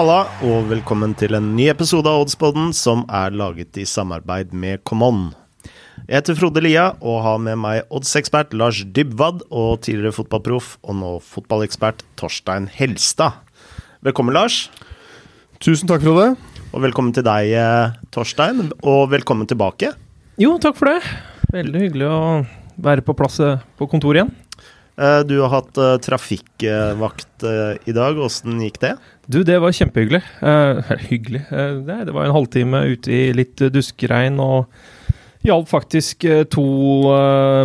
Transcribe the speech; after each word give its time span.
Halla, 0.00 0.30
og 0.48 0.70
velkommen 0.70 1.12
til 1.12 1.36
en 1.36 1.50
ny 1.52 1.66
episode 1.68 2.08
av 2.08 2.22
Oddspodden 2.22 2.70
som 2.72 3.02
er 3.12 3.34
laget 3.36 3.76
i 3.76 3.82
samarbeid 3.84 4.54
med 4.56 4.80
Common. 4.88 5.34
Jeg 6.06 6.14
heter 6.14 6.38
Frode 6.38 6.62
Lia 6.64 6.86
og 7.04 7.18
har 7.26 7.42
med 7.44 7.60
meg 7.60 7.92
oddsekspert 7.92 8.56
Lars 8.56 8.80
Dybwad 8.80 9.42
og 9.50 9.82
tidligere 9.84 10.16
fotballproff 10.16 10.70
og 10.80 10.96
nå 11.02 11.12
fotballekspert 11.20 12.00
Torstein 12.16 12.70
Helstad. 12.78 13.44
Velkommen, 14.00 14.32
Lars. 14.32 14.70
Tusen 15.60 15.92
takk, 15.92 16.00
Frode. 16.08 16.30
Og 16.72 16.80
velkommen 16.86 17.12
til 17.12 17.28
deg, 17.28 17.52
eh, 17.60 17.92
Torstein. 18.08 18.70
Og 18.80 19.10
velkommen 19.12 19.52
tilbake. 19.52 19.92
Jo, 20.40 20.56
takk 20.56 20.80
for 20.80 20.94
det. 20.94 21.04
Veldig 21.52 21.88
hyggelig 21.90 22.08
å 22.08 22.22
være 22.80 23.04
på 23.04 23.18
plass 23.20 23.36
eh, 23.44 23.60
på 23.76 23.92
kontoret 23.92 24.24
igjen. 24.24 24.32
Eh, 24.96 25.20
du 25.28 25.42
har 25.44 25.58
hatt 25.60 25.76
trafikkvakt 26.08 27.50
i 27.84 27.92
dag. 27.92 28.16
Åssen 28.16 28.64
gikk 28.64 28.80
det? 28.80 28.96
Du, 29.30 29.42
det 29.46 29.60
var 29.62 29.74
kjempehyggelig. 29.76 30.24
Uh, 30.42 30.80
hyggelig. 31.06 31.44
det, 31.86 31.98
det 32.08 32.14
var 32.16 32.26
en 32.26 32.34
halvtime 32.34 32.82
ute 32.90 33.12
i 33.14 33.20
litt 33.36 33.62
duskregn 33.70 34.40
og 34.42 34.66
hjalp 35.46 35.70
faktisk 35.70 36.26
to 36.52 36.64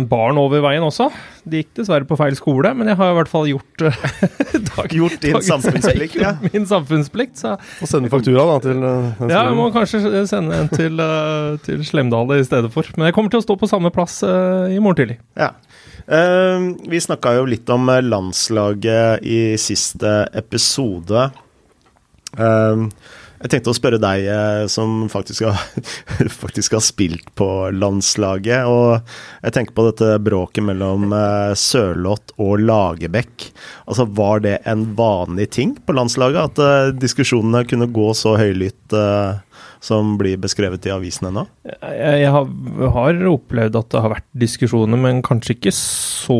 barn 0.08 0.38
over 0.40 0.62
veien 0.64 0.84
også. 0.86 1.10
De 1.44 1.60
gikk 1.60 1.74
dessverre 1.76 2.06
på 2.08 2.16
feil 2.16 2.32
skole, 2.38 2.70
men 2.72 2.88
jeg 2.88 2.96
har 2.96 3.10
i 3.12 3.16
hvert 3.18 3.28
fall 3.28 3.50
gjort 3.50 3.82
dag, 4.70 4.94
Gjort 4.96 5.18
din 5.20 5.36
samfunnsplikt, 5.44 6.16
ja. 6.22 6.32
Min 6.54 6.64
samfunnsplikt, 6.70 7.36
så 7.42 7.58
Og 7.58 7.90
sende 7.90 8.08
faktura, 8.14 8.46
da, 8.48 8.56
til 8.64 8.80
Ja, 9.28 9.42
jeg 9.50 9.58
må 9.58 9.68
kanskje 9.74 10.24
sende 10.30 10.62
en 10.62 10.72
til, 10.72 11.02
til 11.66 11.84
Slemdal 11.84 12.32
i 12.38 12.46
stedet 12.48 12.72
for. 12.72 12.88
Men 12.96 13.10
jeg 13.10 13.18
kommer 13.18 13.34
til 13.34 13.42
å 13.42 13.46
stå 13.50 13.58
på 13.60 13.68
samme 13.68 13.92
plass 13.92 14.22
i 14.24 14.78
morgen 14.78 15.02
tidlig. 15.02 15.18
Ja. 15.36 15.52
Uh, 16.06 16.72
vi 16.86 17.02
snakka 17.02 17.34
jo 17.36 17.48
litt 17.50 17.68
om 17.74 17.90
landslaget 17.90 19.26
i 19.26 19.40
siste 19.60 20.22
episode. 20.38 21.28
Uh, 22.36 22.88
jeg 23.36 23.52
tenkte 23.52 23.68
å 23.68 23.76
spørre 23.76 23.98
deg 24.00 24.26
uh, 24.32 24.64
som 24.70 25.04
faktisk 25.12 25.44
har, 25.44 25.60
faktisk 26.42 26.76
har, 26.78 26.84
spilt 26.84 27.28
på 27.36 27.48
landslaget. 27.76 28.64
Og 28.64 28.96
jeg 29.44 29.56
tenker 29.56 29.76
på 29.76 29.84
dette 29.90 30.16
bråket 30.24 30.64
mellom 30.64 31.12
eh, 31.14 31.52
Sørloth 31.58 32.34
og 32.42 32.62
Lagerbäck. 32.64 33.50
Altså, 33.84 34.06
var 34.16 34.40
det 34.46 34.56
en 34.68 34.86
vanlig 34.96 35.50
ting 35.58 35.76
på 35.76 35.96
landslaget? 35.96 36.56
At 36.56 36.62
eh, 36.64 36.94
diskusjonene 36.96 37.66
kunne 37.68 37.90
gå 37.92 38.08
så 38.16 38.36
høylytt? 38.40 38.96
Som 39.86 40.16
blir 40.18 40.38
beskrevet 40.42 40.86
i 40.88 40.92
avisene 40.94 41.30
nå? 41.34 41.44
Jeg, 41.64 42.30
har, 42.34 42.48
har, 42.94 43.20
opplevd 43.30 43.78
at 43.78 43.90
det 43.92 44.02
har 44.02 44.12
vært 44.16 44.26
diskusjoner, 44.36 44.98
men 45.00 45.22
kanskje 45.26 45.54
ikke 45.56 45.72
så 45.76 46.38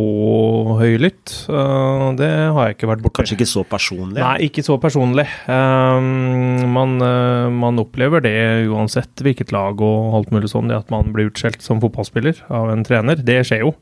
høylytt. 0.81 1.35
Uh, 1.47 2.11
det 2.19 2.31
har 2.57 2.69
jeg 2.69 2.79
ikke 2.79 2.91
vært 2.91 3.05
borti. 3.05 3.21
Kanskje 3.23 3.39
ikke 3.39 3.51
så 3.51 3.65
personlig? 3.69 4.21
Nei, 4.21 4.37
ikke 4.49 4.67
så 4.67 4.79
personlig. 4.83 5.27
Um, 5.47 6.67
man, 6.75 6.99
uh, 7.03 7.49
man, 7.55 7.83
opplever 7.83 8.25
det 8.25 8.37
uansett 8.73 9.23
hvilket 9.23 9.55
lag 9.55 9.83
og 9.85 10.21
alt 10.21 10.35
mulig 10.35 10.51
sånn, 10.53 10.73
det 10.73 10.81
at 10.83 10.95
man 10.95 11.13
blir 11.15 11.31
utskjelt 11.31 11.63
som 11.65 11.83
fotballspiller 11.85 12.43
av 12.51 12.73
en 12.75 12.87
trener. 12.87 13.23
Det 13.23 13.43
skjer 13.47 13.67
jo. 13.67 13.77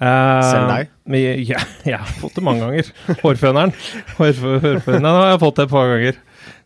Uh, 0.00 0.40
Selv 0.40 0.70
deg? 0.70 0.92
Ja, 1.44 1.60
jeg 1.88 1.98
har 2.00 2.12
fått 2.20 2.38
det 2.38 2.44
mange 2.44 2.64
ganger. 2.64 2.88
Hårføneren. 3.20 3.74
Hårføneren 4.16 5.08
har 5.12 5.34
jeg 5.34 5.42
fått 5.42 5.60
det 5.60 5.66
et 5.68 5.72
par 5.74 5.90
ganger. 5.92 6.20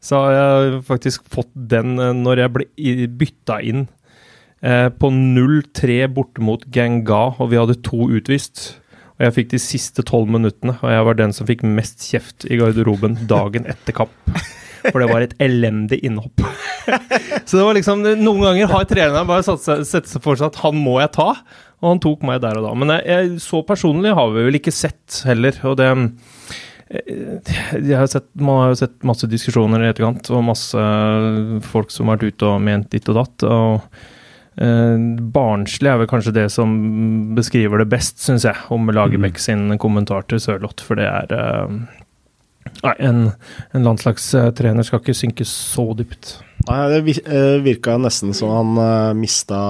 Så 0.05 0.21
har 0.21 0.35
jeg 0.37 0.81
faktisk 0.85 1.29
fått 1.33 1.53
den 1.55 1.97
eh, 1.99 2.15
når 2.17 2.45
jeg 2.45 2.55
ble 2.55 2.67
bytta 3.21 3.61
inn 3.65 3.87
eh, 4.61 4.89
på 4.93 5.11
0-3 5.15 6.03
borte 6.13 6.45
mot 6.45 6.65
Ganga, 6.75 7.27
og 7.39 7.53
vi 7.53 7.61
hadde 7.61 7.81
to 7.87 8.11
utvist. 8.13 8.67
Og 9.15 9.29
jeg 9.29 9.37
fikk 9.39 9.53
de 9.55 9.63
siste 9.63 10.05
tolv 10.05 10.29
minuttene, 10.35 10.75
og 10.83 10.91
jeg 10.91 11.07
var 11.09 11.17
den 11.19 11.33
som 11.33 11.49
fikk 11.49 11.63
mest 11.65 12.05
kjeft 12.11 12.45
i 12.51 12.59
garderoben 12.61 13.17
dagen 13.31 13.69
etter 13.71 13.97
kamp. 13.97 14.35
For 14.85 15.01
det 15.01 15.09
var 15.09 15.25
et 15.25 15.37
elendig 15.41 16.03
innhopp. 16.05 16.43
så 17.47 17.57
det 17.57 17.65
var 17.65 17.77
liksom 17.79 18.03
Noen 18.05 18.43
ganger 18.45 18.69
har 18.69 18.85
treneren 18.91 19.31
bare 19.31 19.47
sett 19.47 20.11
seg 20.11 20.21
for 20.21 20.37
seg 20.37 20.51
at 20.51 20.61
han 20.67 20.77
må 20.77 20.99
jeg 21.01 21.15
ta, 21.15 21.31
og 21.81 21.89
han 21.89 22.03
tok 22.05 22.27
meg 22.29 22.43
der 22.45 22.61
og 22.61 22.67
da. 22.67 22.75
Men 22.77 22.93
jeg, 22.99 23.07
jeg, 23.09 23.41
så 23.47 23.63
personlig 23.65 24.13
har 24.19 24.35
vi 24.35 24.45
vel 24.51 24.61
ikke 24.61 24.75
sett 24.75 25.23
heller, 25.29 25.57
og 25.65 25.79
det 25.81 25.89
har 26.95 28.07
sett, 28.11 28.27
man 28.39 28.61
har 28.63 28.73
jo 28.73 28.81
sett 28.83 29.07
masse 29.07 29.29
diskusjoner 29.31 29.83
i 29.83 29.89
etterkant, 29.91 30.31
og 30.31 30.45
masse 30.47 30.85
folk 31.67 31.95
som 31.95 32.11
har 32.11 32.19
vært 32.19 32.35
ute 32.35 32.51
og 32.51 32.63
ment 32.65 32.91
ditt 32.95 33.09
og 33.13 33.19
datt. 33.19 33.47
og 33.49 34.63
eh, 34.63 34.97
Barnslig 35.35 35.91
er 35.91 36.01
vel 36.03 36.11
kanskje 36.11 36.37
det 36.37 36.47
som 36.55 36.71
beskriver 37.37 37.83
det 37.83 37.91
best, 37.93 38.23
syns 38.23 38.47
jeg, 38.47 38.57
om 38.75 38.91
Lagerbäck 38.93 39.41
mm. 39.41 39.45
sin 39.47 39.79
kommentar 39.83 40.27
til 40.31 40.43
Sørloth. 40.43 40.85
For 40.87 41.01
det 41.01 41.11
er 41.11 41.37
eh, 41.37 42.01
Nei, 42.85 42.95
en, 43.07 43.27
en 43.77 43.85
landslagstrener 43.87 44.87
skal 44.87 45.01
ikke 45.03 45.17
synke 45.17 45.45
så 45.49 45.91
dypt. 45.97 46.39
Nei, 46.69 46.79
Det 46.93 47.19
eh, 47.25 47.59
virka 47.65 47.97
nesten 48.01 48.35
som 48.37 48.53
han 48.53 48.81
uh, 48.81 49.13
mista 49.17 49.61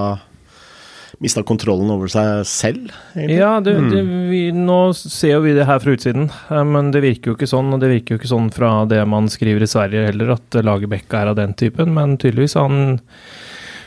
mista 1.25 1.43
kontrollen 1.45 1.89
over 1.93 2.11
seg 2.11 2.45
selv? 2.49 2.93
Egentlig? 3.15 3.39
Ja, 3.39 3.55
det, 3.63 3.75
det, 3.91 4.03
mm. 4.05 4.13
vi, 4.29 4.43
nå 4.55 4.79
ser 4.97 5.41
vi 5.45 5.55
det 5.57 5.67
her 5.67 5.81
fra 5.83 5.95
utsiden, 5.97 6.29
eh, 6.29 6.63
men 6.69 6.93
det 6.95 7.03
virker 7.05 7.31
jo 7.31 7.39
ikke 7.39 7.49
sånn. 7.49 7.73
Og 7.75 7.81
det 7.81 7.91
virker 7.91 8.15
jo 8.15 8.21
ikke 8.21 8.31
sånn 8.31 8.51
fra 8.53 8.77
det 8.89 9.01
man 9.09 9.29
skriver 9.31 9.65
i 9.65 9.69
Sverige 9.69 10.07
heller, 10.11 10.35
at 10.37 10.61
Lagerbäck 10.65 11.11
er 11.17 11.33
av 11.33 11.39
den 11.39 11.57
typen. 11.57 11.93
Men 11.97 12.17
tydeligvis 12.21 12.57
han 12.59 12.99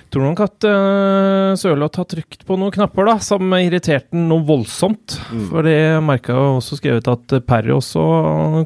tror 0.09 0.25
nok 0.25 0.41
at 0.41 0.65
uh, 0.65 1.53
Sørloth 1.60 2.00
har 2.00 2.09
trykt 2.09 2.47
på 2.49 2.56
noen 2.56 2.72
knapper 2.72 3.10
da, 3.10 3.19
som 3.21 3.53
irriterte 3.59 4.16
han 4.16 4.28
noe 4.31 4.44
voldsomt. 4.49 5.19
Mm. 5.28 5.47
For 5.50 5.69
det 5.69 5.78
merka 6.05 6.34
jeg 6.34 6.59
også 6.59 6.81
skrevet 6.81 7.12
at 7.12 7.38
Perry 7.49 7.75
også 7.76 8.05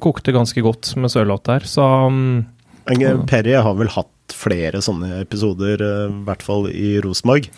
kokte 0.03 0.35
ganske 0.35 0.65
godt 0.65 0.95
med 1.03 1.13
Sørloth 1.13 1.49
der, 1.51 1.67
så 1.69 1.89
um, 2.07 2.45
Perry 3.31 3.55
har 3.59 3.77
vel 3.79 3.91
hatt 3.95 4.09
flere 4.33 4.81
sånne 4.83 5.21
episoder, 5.21 5.83
eh, 5.83 6.11
i 6.11 6.25
hvert 6.27 6.43
fall 6.43 6.69
i 6.71 6.97
Rosenborg. 7.05 7.49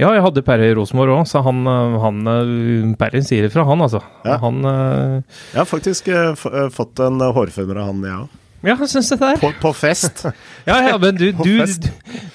Ja, 0.00 0.10
jeg 0.16 0.24
hadde 0.24 0.42
Perry 0.44 0.70
Rosenborg 0.76 1.12
òg, 1.18 1.26
så 1.28 1.42
han, 1.44 1.60
eh, 1.68 1.96
han 2.00 2.20
eh, 2.32 2.84
Perry 3.00 3.20
sier 3.26 3.50
ifra, 3.50 3.66
han 3.68 3.84
altså. 3.84 4.00
Ja. 4.24 4.38
Han, 4.40 4.62
uh, 4.64 5.40
jeg 5.52 5.58
har 5.58 5.68
faktisk 5.68 6.08
uh, 6.08 6.68
fått 6.72 7.02
en 7.04 7.20
hårføner 7.20 7.82
av 7.82 7.90
han, 7.90 8.04
jeg 8.06 8.14
ja. 8.14 8.20
òg. 8.24 8.36
Ja, 8.60 8.74
jeg 8.74 8.90
syns 8.92 9.08
det 9.08 9.24
er 9.24 9.38
på, 9.40 9.48
på, 9.60 9.70
fest. 9.72 10.24
ja, 10.68 10.78
ja, 10.84 10.96
men 11.00 11.16
du, 11.16 11.30
du, 11.46 11.52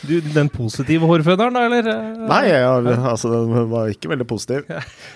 du, 0.06 0.16
Den 0.34 0.50
positive 0.54 1.10
hårføneren, 1.10 1.58
da, 1.58 1.66
eller? 1.70 1.90
Nei, 2.30 2.44
ja, 2.50 2.72
altså, 3.12 3.34
den 3.34 3.70
var 3.74 3.90
ikke 3.94 4.14
veldig 4.14 4.30
positiv. 4.30 4.70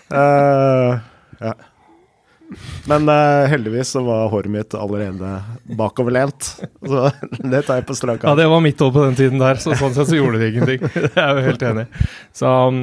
Uh, 0.09 0.97
ja. 1.41 1.53
Men 2.89 3.05
uh, 3.09 3.45
heldigvis 3.49 3.91
så 3.93 4.01
var 4.05 4.29
håret 4.31 4.51
mitt 4.51 4.73
allerede 4.77 5.31
bakoverlent. 5.77 6.51
Så 6.81 7.03
det 7.51 7.63
tar 7.67 7.81
jeg 7.81 7.87
på 7.89 7.97
strak 7.97 8.23
arm. 8.23 8.31
Ja, 8.31 8.35
det 8.41 8.47
var 8.51 8.63
mitt 8.65 8.81
år 8.81 8.93
på 8.95 9.05
den 9.05 9.17
tiden 9.19 9.41
der, 9.41 9.59
så 9.61 9.75
sånn 9.77 9.95
sett 9.97 10.09
så 10.11 10.17
gjorde 10.17 10.41
det 10.41 10.51
ingenting. 10.53 10.85
Det 11.09 11.11
er 11.15 11.29
jeg 11.29 11.37
jo 11.37 11.47
helt 11.49 11.65
enig 11.69 11.83
i. 11.85 12.07
Så 12.39 12.53
um, 12.69 12.79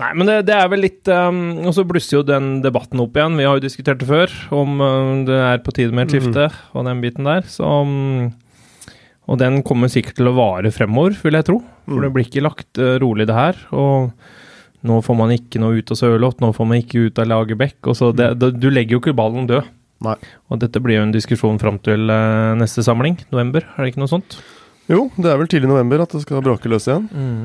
Nei, 0.00 0.10
men 0.16 0.30
det, 0.30 0.36
det, 0.48 0.56
er 0.56 0.68
vel 0.72 0.80
litt 0.80 1.08
um, 1.12 1.40
Og 1.68 1.74
så 1.76 1.82
blusser 1.84 2.16
jo 2.16 2.22
den 2.24 2.62
debatten 2.64 3.02
opp 3.02 3.18
igjen. 3.18 3.36
Vi 3.36 3.44
har 3.48 3.58
jo 3.58 3.64
diskutert 3.64 4.00
det 4.00 4.08
før, 4.08 4.32
om 4.56 4.80
um, 4.80 5.24
det 5.28 5.40
er 5.44 5.64
på 5.64 5.74
tide 5.76 5.96
med 5.96 6.08
et 6.08 6.16
skifte 6.16 6.46
mm. 6.48 6.60
og 6.72 6.86
den 6.88 7.02
biten 7.04 7.28
der. 7.28 7.44
Så 7.50 7.66
um, 7.84 8.30
og 9.30 9.38
den 9.38 9.60
kommer 9.62 9.90
sikkert 9.92 10.16
til 10.18 10.26
å 10.26 10.34
vare 10.34 10.72
fremover, 10.74 11.14
vil 11.22 11.36
jeg 11.38 11.46
tro. 11.46 11.60
For 11.86 12.00
mm. 12.00 12.04
det 12.06 12.12
blir 12.14 12.26
ikke 12.26 12.42
lagt 12.42 12.80
uh, 12.82 12.96
rolig, 13.02 13.28
det 13.30 13.36
her. 13.36 13.58
Og 13.70 14.10
nå 14.86 15.00
får 15.04 15.16
man 15.18 15.34
ikke 15.34 15.60
noe 15.60 15.80
ut 15.80 15.92
av 15.92 15.98
Sørloth, 16.00 16.40
nå 16.40 16.52
får 16.56 16.68
man 16.68 16.80
ikke 16.80 17.06
ut 17.08 17.20
av 17.20 17.28
Lagerbäck. 17.28 17.78
Du 17.84 18.68
legger 18.72 18.96
jo 18.96 19.02
ikke 19.02 19.16
ballen 19.16 19.48
død. 19.50 19.68
Nei. 20.04 20.16
Og 20.48 20.60
dette 20.62 20.80
blir 20.80 20.96
jo 20.96 21.04
en 21.04 21.12
diskusjon 21.12 21.60
fram 21.60 21.76
til 21.84 22.08
uh, 22.08 22.56
neste 22.56 22.84
samling, 22.86 23.18
november. 23.34 23.66
Er 23.76 23.84
det 23.84 23.92
ikke 23.92 24.04
noe 24.04 24.12
sånt? 24.12 24.38
Jo, 24.90 25.08
det 25.20 25.28
er 25.28 25.36
vel 25.38 25.50
tidlig 25.50 25.68
november 25.70 26.02
at 26.02 26.14
det 26.16 26.22
skal 26.24 26.40
brake 26.44 26.70
løs 26.72 26.88
igjen. 26.88 27.10
Mm. 27.12 27.42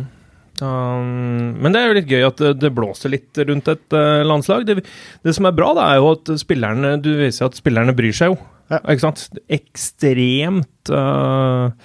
Um, 0.64 1.52
men 1.60 1.76
det 1.76 1.82
er 1.82 1.90
jo 1.90 1.96
litt 1.98 2.12
gøy 2.16 2.24
at 2.30 2.42
det 2.62 2.72
blåser 2.72 3.12
litt 3.12 3.44
rundt 3.44 3.68
et 3.74 3.96
uh, 3.98 4.24
landslag. 4.24 4.64
Det, 4.68 4.80
det, 5.26 5.36
som 5.36 5.50
er 5.50 5.58
bra, 5.58 5.74
da, 5.76 5.90
er 5.92 6.00
jo 6.00 6.14
at 6.16 6.32
spillerne 6.40 6.96
Du 7.04 7.12
viser 7.20 7.50
at 7.50 7.60
spillerne 7.60 7.96
bryr 7.98 8.16
seg 8.16 8.32
jo. 8.32 8.40
Ja. 8.72 8.80
Ikke 8.80 9.04
sant? 9.04 9.28
Ekstremt 9.52 10.94
uh, 10.96 11.76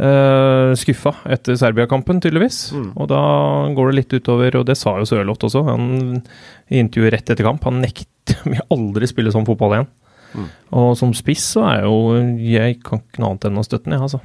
Uh, 0.00 0.72
skuffa 0.78 1.12
etter 1.30 1.56
Serbia-kampen, 1.60 2.20
tydeligvis. 2.24 2.70
Mm. 2.72 2.92
Og 2.96 3.08
da 3.12 3.22
går 3.76 3.90
det 3.90 3.98
litt 3.98 4.14
utover, 4.16 4.56
og 4.58 4.66
det 4.70 4.78
sa 4.80 4.96
jo 4.98 5.08
Sørloth 5.08 5.46
også, 5.48 5.64
han 5.68 6.22
i 6.72 6.80
intervjuet 6.80 7.12
rett 7.16 7.32
etter 7.34 7.46
kamp. 7.46 7.64
Han 7.68 7.82
nekter 7.84 8.40
vil 8.50 8.62
aldri 8.72 9.10
spille 9.10 9.34
sånn 9.34 9.46
fotball 9.48 9.76
igjen. 9.76 9.90
Mm. 10.32 10.46
Og 10.80 10.94
som 10.96 11.10
spiss 11.12 11.44
så 11.58 11.66
er 11.68 11.82
jo 11.84 12.16
Jeg 12.40 12.78
kan 12.80 13.02
ikke 13.02 13.20
noe 13.20 13.34
annet 13.34 13.50
enn 13.50 13.60
å 13.60 13.66
støtte 13.66 13.84
den, 13.84 13.98
jeg, 13.98 14.06
altså. 14.08 14.22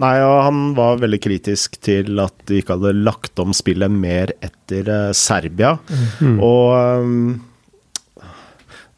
Nei, 0.00 0.14
og 0.24 0.36
han 0.46 0.60
var 0.76 1.00
veldig 1.00 1.20
kritisk 1.20 1.76
til 1.84 2.20
at 2.22 2.36
de 2.48 2.60
ikke 2.60 2.76
hadde 2.76 3.00
lagt 3.00 3.40
om 3.42 3.52
spillet 3.56 3.92
mer 3.92 4.32
etter 4.44 4.88
uh, 4.88 5.16
Serbia. 5.16 5.74
Mm. 6.20 6.36
Og 6.44 7.00
um, 7.00 8.28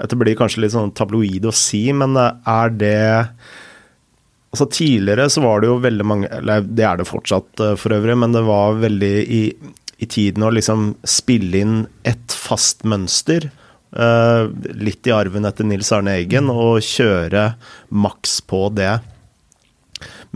dette 0.02 0.18
blir 0.18 0.38
kanskje 0.38 0.64
litt 0.64 0.74
sånn 0.74 0.94
tabloid 0.98 1.46
å 1.46 1.54
si, 1.54 1.84
men 1.94 2.18
er 2.18 2.74
det 2.74 2.98
Altså 4.52 4.66
Tidligere 4.68 5.30
så 5.32 5.40
var 5.40 5.62
det 5.62 5.70
jo 5.70 5.78
veldig 5.80 6.04
mange 6.04 6.28
Eller 6.28 6.66
det 6.66 6.84
er 6.84 7.00
det 7.00 7.08
fortsatt 7.08 7.62
uh, 7.64 7.72
for 7.80 7.96
øvrig, 7.96 8.18
men 8.20 8.34
det 8.36 8.44
var 8.44 8.76
veldig 8.82 9.14
i, 9.24 9.42
i 9.96 10.08
tiden 10.10 10.44
å 10.44 10.52
liksom 10.52 10.90
spille 11.08 11.62
inn 11.64 11.78
et 12.08 12.36
fast 12.36 12.84
mønster. 12.84 13.48
Uh, 13.92 14.52
litt 14.76 15.08
i 15.08 15.14
arven 15.14 15.48
etter 15.48 15.68
Nils 15.68 15.92
Arne 15.96 16.18
Eggen, 16.20 16.52
og 16.52 16.84
kjøre 16.84 17.54
maks 17.88 18.40
på 18.48 18.66
det. 18.76 18.98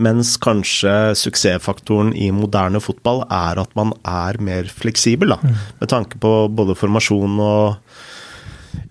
Mens 0.01 0.35
kanskje 0.41 0.93
suksessfaktoren 1.17 2.11
i 2.13 2.29
moderne 2.33 2.81
fotball 2.83 3.23
er 3.33 3.57
at 3.61 3.73
man 3.77 3.95
er 4.05 4.37
mer 4.41 4.69
fleksibel, 4.69 5.33
da. 5.33 5.55
Med 5.81 5.89
tanke 5.93 6.21
på 6.21 6.33
både 6.53 6.77
formasjon 6.77 7.41
og 7.41 7.97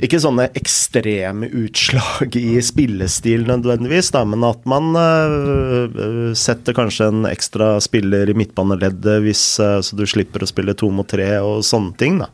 ikke 0.02 0.20
sånne 0.20 0.49
ekstreme 0.58 1.49
utslag 1.62 2.37
i 2.37 2.58
spillestil 2.64 3.46
nødvendigvis, 3.49 4.11
da, 4.12 4.25
men 4.28 4.44
at 4.44 4.67
man 4.69 4.93
uh, 4.96 6.32
setter 6.37 6.76
kanskje 6.76 7.08
en 7.12 7.28
ekstra 7.31 7.76
spiller 7.84 8.28
i 8.28 8.37
midtbaneleddet 8.37 9.23
hvis, 9.25 9.44
uh, 9.62 9.78
så 9.81 9.96
du 9.96 10.05
slipper 10.08 10.44
å 10.44 10.50
spille 10.50 10.76
to 10.76 10.90
mot 10.93 11.08
tre 11.08 11.31
og 11.40 11.64
sånne 11.67 11.96
ting. 12.00 12.20
da. 12.25 12.31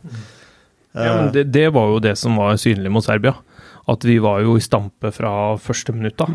Ja, 0.93 1.15
men 1.21 1.31
det, 1.33 1.47
det 1.55 1.69
var 1.73 1.89
jo 1.89 2.03
det 2.03 2.17
som 2.19 2.35
var 2.37 2.59
synlig 2.61 2.91
mot 2.93 3.05
Serbia. 3.05 3.33
At 3.89 4.05
vi 4.07 4.15
var 4.23 4.39
jo 4.45 4.53
i 4.55 4.63
stampe 4.63 5.09
fra 5.11 5.31
første 5.59 5.91
minutt. 5.95 6.15
da. 6.21 6.27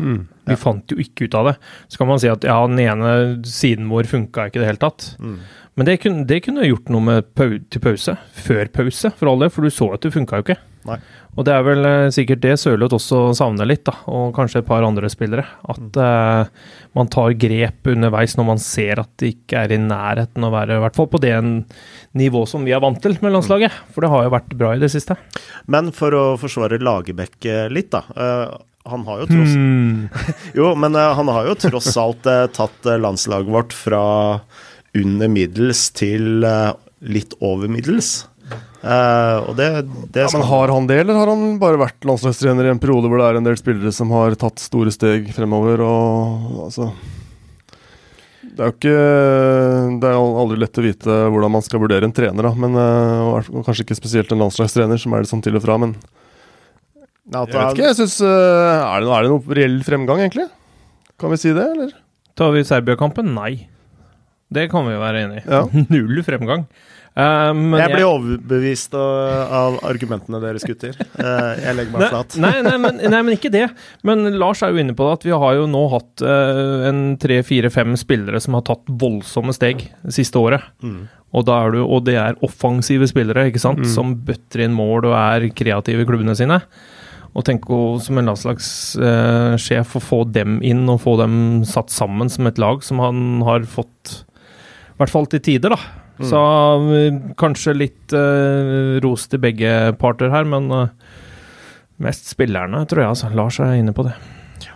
Vi 0.49 0.57
fant 0.59 0.91
jo 0.91 0.99
ikke 1.01 1.25
ut 1.25 1.37
av 1.39 1.47
det. 1.49 1.53
Så 1.89 1.97
kan 1.97 2.09
man 2.11 2.19
si 2.21 2.29
at 2.29 2.43
ja, 2.45 2.59
den 2.67 2.81
ene 2.83 3.13
siden 3.47 3.87
vår 3.89 4.09
funka 4.11 4.49
ikke 4.49 4.59
i 4.59 4.61
det 4.61 4.67
hele 4.69 4.83
tatt. 4.83 5.07
Men 5.79 5.87
det 5.87 5.95
kunne, 6.03 6.27
det 6.29 6.43
kunne 6.45 6.67
gjort 6.67 6.91
noe 6.93 7.05
med 7.07 7.31
pau 7.39 7.55
til 7.71 7.81
pause. 7.81 8.17
Før 8.35 8.69
pause, 8.75 9.13
for 9.15 9.31
all 9.31 9.41
del, 9.41 9.53
for 9.55 9.65
du 9.65 9.73
så 9.73 9.87
at 9.95 10.05
det 10.05 10.13
funka 10.13 10.41
jo 10.41 10.45
ikke. 10.45 10.59
Nei. 10.87 10.99
Og 11.37 11.45
det 11.47 11.53
er 11.53 11.63
vel 11.63 11.87
eh, 11.87 12.11
sikkert 12.13 12.41
det 12.43 12.55
Sørloth 12.59 12.97
også 12.97 13.19
savner 13.37 13.67
litt, 13.67 13.85
da, 13.87 13.93
og 14.11 14.33
kanskje 14.35 14.61
et 14.61 14.67
par 14.67 14.83
andre 14.83 15.09
spillere. 15.11 15.45
At 15.71 15.99
eh, 16.03 16.69
man 16.97 17.11
tar 17.11 17.35
grep 17.39 17.89
underveis 17.91 18.35
når 18.39 18.47
man 18.49 18.61
ser 18.63 19.01
at 19.03 19.11
det 19.21 19.33
ikke 19.35 19.63
er 19.63 19.75
i 19.75 19.81
nærheten 19.81 20.45
å 20.45 20.53
være 20.53 20.79
i 20.79 20.83
hvert 20.83 20.97
fall 20.99 21.09
på 21.11 21.21
det 21.23 21.35
nivå 22.19 22.45
som 22.49 22.65
vi 22.67 22.73
er 22.75 22.83
vant 22.83 22.99
til 23.03 23.15
med 23.23 23.35
landslaget. 23.35 23.75
For 23.93 24.03
det 24.03 24.11
har 24.13 24.25
jo 24.25 24.33
vært 24.35 24.57
bra 24.59 24.73
i 24.75 24.81
det 24.81 24.91
siste. 24.93 25.15
Men 25.71 25.93
for 25.95 26.15
å 26.17 26.25
forsvare 26.41 26.81
Lagerbäck 26.81 27.47
eh, 27.47 27.67
litt, 27.71 27.93
da. 27.95 28.03
øh, 28.15 28.57
han 28.89 29.05
har 29.05 29.21
jo 29.21 29.29
tross 29.29 29.53
Hmm. 29.53 30.07
Jo, 30.57 30.73
men 30.79 30.95
uh, 30.97 31.11
han 31.13 31.29
har 31.29 31.45
jo 31.45 31.57
tross 31.61 31.91
alt 31.99 32.25
tatt 32.55 32.87
landslaget 32.87 33.51
vårt 33.53 33.75
fra 33.75 34.01
under 34.97 35.29
middels 35.29 35.91
til 35.93 36.41
litt 37.05 37.35
over 37.45 37.69
middels. 37.69 38.23
Eh, 38.79 39.37
og 39.43 39.57
det, 39.59 39.67
det 40.13 40.23
Ja, 40.23 40.29
men 40.31 40.45
Har 40.47 40.71
han 40.71 40.85
det, 40.87 41.01
eller 41.03 41.17
har 41.19 41.27
han 41.27 41.57
bare 41.59 41.81
vært 41.81 42.05
landslagstrener 42.07 42.69
i 42.69 42.71
en 42.71 42.79
periode 42.79 43.11
hvor 43.11 43.19
det 43.19 43.27
er 43.27 43.39
en 43.39 43.47
del 43.49 43.57
spillere 43.59 43.91
som 43.95 44.11
har 44.15 44.37
tatt 44.39 44.61
store 44.63 44.93
steg 44.95 45.31
fremover? 45.35 45.83
og 45.83 46.67
altså... 46.69 46.91
Det 48.59 48.65
er 48.65 48.71
jo 48.71 48.75
ikke 48.75 49.01
Det 50.01 50.07
er 50.09 50.17
aldri 50.17 50.57
lett 50.59 50.79
å 50.81 50.83
vite 50.83 51.17
hvordan 51.31 51.53
man 51.53 51.63
skal 51.63 51.79
vurdere 51.79 52.07
en 52.07 52.15
trener, 52.15 52.43
da. 52.43 52.51
Men, 52.59 52.75
eh, 52.75 53.21
og 53.23 53.51
og 53.53 53.67
kanskje 53.67 53.85
ikke 53.85 53.99
spesielt 53.99 54.31
en 54.35 54.41
landslagstrener, 54.43 54.99
som 54.99 55.15
er 55.15 55.23
det 55.23 55.31
sånn 55.31 55.43
til 55.45 55.59
og 55.59 55.63
fra. 55.63 55.77
Men 55.79 55.95
jeg 57.29 57.51
vet 57.53 57.75
ikke. 57.75 57.85
jeg 57.85 57.97
syns 57.99 58.17
eh, 58.25 58.29
er, 58.83 59.05
er 59.05 59.25
det 59.25 59.31
noe 59.31 59.57
reell 59.59 59.77
fremgang, 59.85 60.23
egentlig? 60.23 60.47
Kan 61.19 61.31
vi 61.31 61.39
si 61.39 61.51
det, 61.55 61.67
eller? 61.75 61.91
Tar 62.39 62.55
vi 62.55 62.63
Serbia-kampen? 62.67 63.31
Nei. 63.35 63.67
Det 64.49 64.65
kan 64.71 64.87
vi 64.87 64.95
jo 64.95 65.01
være 65.03 65.25
enig 65.27 65.41
i. 65.41 65.45
Ja. 65.45 65.61
Null 65.93 66.23
fremgang. 66.25 66.65
Eh, 67.19 67.51
men 67.57 67.81
jeg 67.81 67.91
blir 67.93 68.07
overbevist 68.07 68.95
av, 68.97 69.53
av 69.59 69.77
argumentene 69.89 70.39
deres, 70.43 70.65
gutter. 70.67 70.95
Uh, 71.17 71.55
jeg 71.59 71.75
legger 71.75 71.95
meg 71.95 72.13
flat. 72.13 72.37
nei, 72.39 72.53
nei, 72.65 72.75
men, 72.81 72.99
nei, 73.01 73.21
men 73.25 73.35
ikke 73.35 73.51
det. 73.53 73.65
Men 74.07 74.23
Lars 74.39 74.63
er 74.63 74.73
jo 74.73 74.83
inne 74.83 74.95
på 74.95 75.07
det 75.07 75.17
at 75.17 75.25
vi 75.27 75.35
har 75.43 75.57
jo 75.57 75.65
nå 75.69 75.85
hatt 75.93 76.23
uh, 76.25 76.87
en 76.89 77.01
tre-fire-fem 77.21 77.97
spillere 77.99 78.41
som 78.43 78.57
har 78.57 78.65
tatt 78.69 78.85
voldsomme 79.01 79.55
steg 79.55 79.87
det 79.89 80.15
siste 80.15 80.39
året. 80.39 80.63
Mm. 80.85 81.07
Og, 81.29 81.51
er 81.53 81.75
du, 81.75 81.81
og 81.83 82.05
det 82.07 82.15
er 82.17 82.39
offensive 82.45 83.07
spillere 83.09 83.49
ikke 83.49 83.61
sant? 83.61 83.83
som 83.91 84.15
bøtter 84.25 84.65
inn 84.65 84.77
mål 84.77 85.11
og 85.11 85.17
er 85.19 85.49
kreative 85.53 86.05
i 86.05 86.09
klubbene 86.09 86.37
sine. 86.37 86.61
Og 87.37 87.45
tenk 87.45 87.67
å, 87.69 87.99
som 88.01 88.17
en 88.17 88.31
landslagssjef 88.31 89.91
å 89.95 90.01
få 90.01 90.23
dem 90.33 90.57
inn 90.65 90.87
og 90.89 91.03
få 91.03 91.13
dem 91.19 91.35
satt 91.69 91.93
sammen 91.93 92.31
som 92.31 92.49
et 92.49 92.57
lag 92.61 92.81
som 92.85 93.01
han 93.03 93.43
har 93.45 93.67
fått 93.69 94.15
I 94.15 95.03
hvert 95.03 95.13
fall 95.13 95.29
til 95.29 95.43
tider, 95.45 95.75
da. 95.75 95.98
Så 96.27 96.39
eh, 96.95 97.19
kanskje 97.39 97.77
litt 97.77 98.15
uh, 98.15 98.99
ros 99.03 99.27
til 99.31 99.41
begge 99.43 99.93
parter 100.01 100.33
her, 100.33 100.47
men 100.47 100.71
uh, 100.73 100.89
Mest 101.99 102.29
spillerne, 102.31 102.85
tror 102.87 103.01
jeg. 103.03 103.11
altså. 103.11 103.29
Lars 103.35 103.57
er 103.59 103.73
inne 103.75 103.91
på 103.91 104.05
det. 104.07 104.13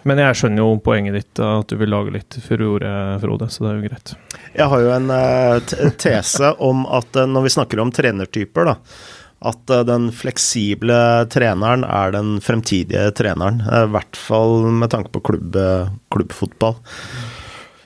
Men 0.04 0.19
jeg 0.19 0.36
skjønner 0.36 0.60
jo 0.60 0.74
poenget 0.84 1.16
ditt, 1.16 1.40
at 1.40 1.69
du 1.72 1.78
vil 1.80 1.92
lage 1.94 2.12
litt 2.12 2.36
furore, 2.44 2.90
Frode, 3.22 3.48
så 3.48 3.63
det 3.63 3.69
er 3.69 3.78
jo 3.78 3.92
greit. 3.92 4.12
Jeg 4.57 4.68
har 4.74 4.84
jo 4.84 4.90
en 4.92 5.13
uh, 5.16 5.92
tese 6.04 6.50
om 6.63 6.84
at 6.92 7.16
når 7.31 7.46
vi 7.46 7.54
snakker 7.56 7.80
om 7.80 7.94
trenertyper, 7.96 8.68
da, 8.68 8.75
at 9.48 9.72
den 9.88 10.10
fleksible 10.16 11.00
treneren 11.31 11.88
er 11.88 12.12
den 12.16 12.36
fremtidige 12.44 13.07
treneren. 13.16 13.63
I 13.63 13.86
hvert 13.96 14.19
fall 14.19 14.68
med 14.68 14.92
tanke 14.92 15.16
på 15.16 15.24
klubb, 15.31 15.56
klubbfotball. 16.12 16.75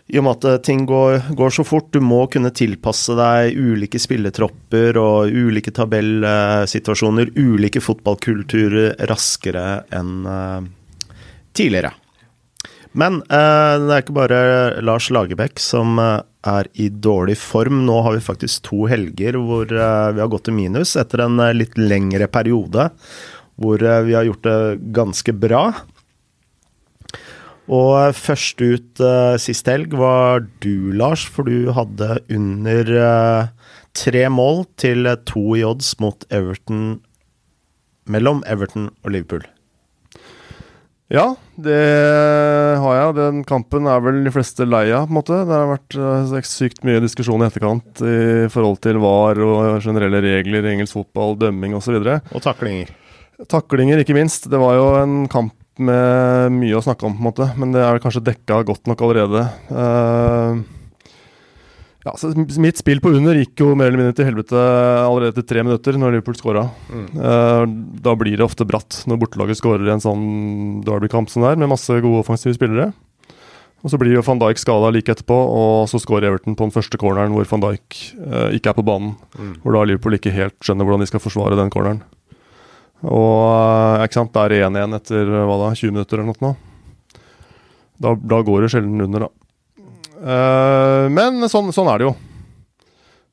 I 0.08 0.22
og 0.22 0.24
med 0.24 0.38
at 0.38 0.48
eh, 0.48 0.62
ting 0.64 0.86
går, 0.88 1.34
går 1.36 1.52
så 1.52 1.66
fort, 1.68 1.90
du 1.92 2.00
må 2.04 2.22
kunne 2.32 2.54
tilpasse 2.56 3.16
deg 3.18 3.58
ulike 3.60 4.00
spilletropper 4.00 5.00
og 5.02 5.34
ulike 5.36 5.74
tabellsituasjoner, 5.76 7.34
ulike 7.36 7.84
fotballkulturer 7.84 8.96
raskere 9.12 9.66
enn 9.96 10.14
eh, 10.32 10.70
tidligere. 11.58 11.92
Men 12.98 13.20
eh, 13.28 13.74
det 13.84 13.92
er 13.92 14.06
ikke 14.06 14.16
bare 14.16 14.40
Lars 14.86 15.10
Lagerbäck 15.12 15.60
som 15.60 16.00
er 16.00 16.72
i 16.80 16.88
dårlig 16.88 17.36
form. 17.42 17.84
Nå 17.90 18.00
har 18.06 18.16
vi 18.16 18.24
faktisk 18.24 18.64
to 18.70 18.88
helger 18.88 19.36
hvor 19.36 19.68
vi 19.68 20.24
har 20.24 20.32
gått 20.32 20.48
i 20.48 20.56
minus 20.56 20.96
etter 20.98 21.26
en 21.26 21.44
litt 21.58 21.76
lengre 21.76 22.32
periode 22.32 22.88
hvor 23.58 23.82
vi 23.82 24.14
har 24.16 24.24
gjort 24.24 24.46
det 24.46 24.58
ganske 24.96 25.34
bra. 25.36 25.66
Og 27.68 28.16
først 28.16 28.62
ut 28.64 29.02
uh, 29.04 29.36
sist 29.42 29.68
helg 29.68 29.96
var 30.00 30.46
du, 30.64 30.94
Lars, 30.96 31.26
for 31.28 31.48
du 31.48 31.74
hadde 31.76 32.22
under 32.32 32.94
uh, 32.96 33.74
tre 33.98 34.28
mål 34.32 34.64
til 34.80 35.10
to 35.28 35.44
i 35.60 35.66
odds 35.68 35.98
mot 36.04 36.24
Everton 36.32 37.02
mellom 38.08 38.44
Everton 38.48 38.90
og 39.04 39.12
Liverpool. 39.12 39.44
Ja, 41.08 41.38
det 41.56 41.80
har 42.84 42.96
jeg. 42.98 43.16
Den 43.16 43.44
kampen 43.48 43.88
er 43.88 44.02
vel 44.04 44.26
de 44.26 44.32
fleste 44.34 44.66
lei 44.68 44.90
av, 44.92 45.06
på 45.08 45.14
en 45.14 45.18
måte. 45.22 45.38
Det 45.48 45.56
har 45.56 45.70
vært 45.70 45.96
eh, 45.96 46.48
sykt 46.48 46.84
mye 46.88 47.00
diskusjon 47.04 47.46
i 47.46 47.48
etterkant 47.48 48.02
i 48.04 48.18
forhold 48.52 48.82
til 48.84 49.00
VAR 49.00 49.40
og 49.46 49.86
generelle 49.86 50.20
regler 50.26 50.68
i 50.68 50.74
engelsk 50.74 50.98
fotball, 50.98 51.38
dømming 51.40 51.78
osv. 51.80 51.96
Og 52.04 52.44
taklinger. 52.44 52.92
Taklinger, 53.48 54.04
ikke 54.04 54.18
minst. 54.18 54.50
Det 54.52 54.60
var 54.60 54.76
jo 54.76 54.90
en 55.00 55.16
kamp 55.32 55.56
med 55.84 56.56
mye 56.58 56.78
å 56.78 56.84
snakke 56.86 57.08
om, 57.08 57.16
på 57.18 57.24
en 57.24 57.30
måte, 57.30 57.52
men 57.60 57.76
det 57.76 57.84
er 57.84 57.94
vel 57.96 58.04
kanskje 58.04 58.26
dekka 58.26 58.64
godt 58.68 58.90
nok 58.90 59.04
allerede. 59.06 59.46
Uh, 59.72 60.66
ja, 62.08 62.14
så 62.16 62.32
Mitt 62.62 62.80
spill 62.80 63.02
på 63.04 63.12
under 63.18 63.36
gikk 63.36 63.60
jo 63.60 63.74
mer 63.76 63.90
eller 63.90 64.00
mindre 64.00 64.16
til 64.16 64.30
helvete 64.30 64.60
allerede 65.02 65.34
etter 65.34 65.48
tre 65.50 65.64
minutter, 65.66 65.98
når 66.00 66.16
Liverpool 66.16 66.38
skåra. 66.40 66.64
Eh, 66.94 67.64
da 68.06 68.14
blir 68.16 68.38
det 68.38 68.46
ofte 68.46 68.68
bratt 68.70 69.02
når 69.10 69.20
bortelaget 69.24 69.60
skårer 69.60 69.90
i 69.90 69.92
en 69.92 70.04
sånn 70.04 70.24
Derby-kamp 70.88 71.32
som 71.32 71.44
det 71.44 71.52
er, 71.52 71.60
med 71.60 71.74
masse 71.74 71.92
gode 71.92 72.22
offensive 72.22 72.56
spillere. 72.56 72.94
Og 73.84 73.92
Så 73.92 74.00
blir 74.00 74.16
jo 74.16 74.24
van 74.26 74.40
Dijk 74.40 74.62
skada 74.62 74.90
like 74.94 75.12
etterpå, 75.14 75.36
og 75.36 75.90
så 75.92 76.00
skårer 76.02 76.32
Everton 76.32 76.56
på 76.58 76.66
den 76.66 76.74
første 76.76 76.98
corneren 77.00 77.36
hvor 77.36 77.46
van 77.52 77.66
Dijk 77.66 78.00
uh, 78.18 78.50
ikke 78.56 78.72
er 78.72 78.78
på 78.80 78.88
banen. 78.88 79.14
Hvor 79.64 79.76
da 79.76 79.84
Liverpool 79.86 80.18
ikke 80.18 80.34
helt 80.34 80.58
skjønner 80.64 80.88
hvordan 80.88 81.04
de 81.04 81.12
skal 81.12 81.24
forsvare 81.24 81.60
den 81.60 81.72
corneren. 81.74 82.02
Og 83.06 84.00
eh, 84.02 84.06
ikke 84.08 84.18
sant, 84.18 84.34
da 84.34 84.46
er 84.46 84.56
det 84.56 84.64
1-1 84.66 84.98
etter 84.98 85.28
eh, 85.30 85.46
hva 85.46 85.58
da, 85.62 85.74
20 85.78 85.94
minutter 85.94 86.22
eller 86.22 86.42
noe. 86.42 86.56
Da, 88.02 88.14
da 88.18 88.42
går 88.46 88.66
det 88.66 88.72
sjelden 88.74 89.06
under, 89.06 89.28
da. 89.28 89.34
Uh, 90.18 91.06
men 91.14 91.46
sånn, 91.46 91.70
sånn 91.74 91.90
er 91.92 92.02
det 92.02 92.08
jo. 92.08 92.14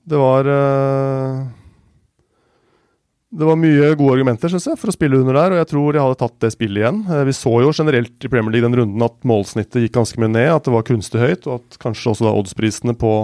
Det 0.04 0.18
var 0.20 0.44
uh, 0.44 1.38
Det 3.32 3.46
var 3.48 3.56
mye 3.56 3.94
gode 3.96 4.18
argumenter 4.18 4.52
synes 4.52 4.66
jeg, 4.68 4.76
for 4.76 4.92
å 4.92 4.94
spille 4.94 5.16
under 5.16 5.38
der, 5.38 5.54
og 5.54 5.62
jeg 5.62 5.70
tror 5.70 5.96
jeg 5.96 6.04
hadde 6.04 6.20
tatt 6.20 6.36
det 6.44 6.52
spillet 6.52 6.82
igjen. 6.82 7.00
Uh, 7.08 7.22
vi 7.28 7.36
så 7.36 7.54
jo 7.64 7.72
generelt 7.72 8.28
i 8.28 8.32
Premier 8.32 8.52
League 8.52 8.68
den 8.68 8.78
runden 8.82 9.06
at 9.06 9.16
målsnittet 9.24 9.86
gikk 9.86 9.96
ganske 9.96 10.20
mye 10.20 10.32
ned, 10.34 10.50
at 10.52 10.68
det 10.68 10.76
var 10.76 10.88
kunstig 10.88 11.24
høyt, 11.24 11.48
og 11.48 11.62
at 11.62 11.80
kanskje 11.80 12.12
også 12.12 12.28
da 12.28 12.36
oddsprisene 12.36 12.96
på 13.00 13.14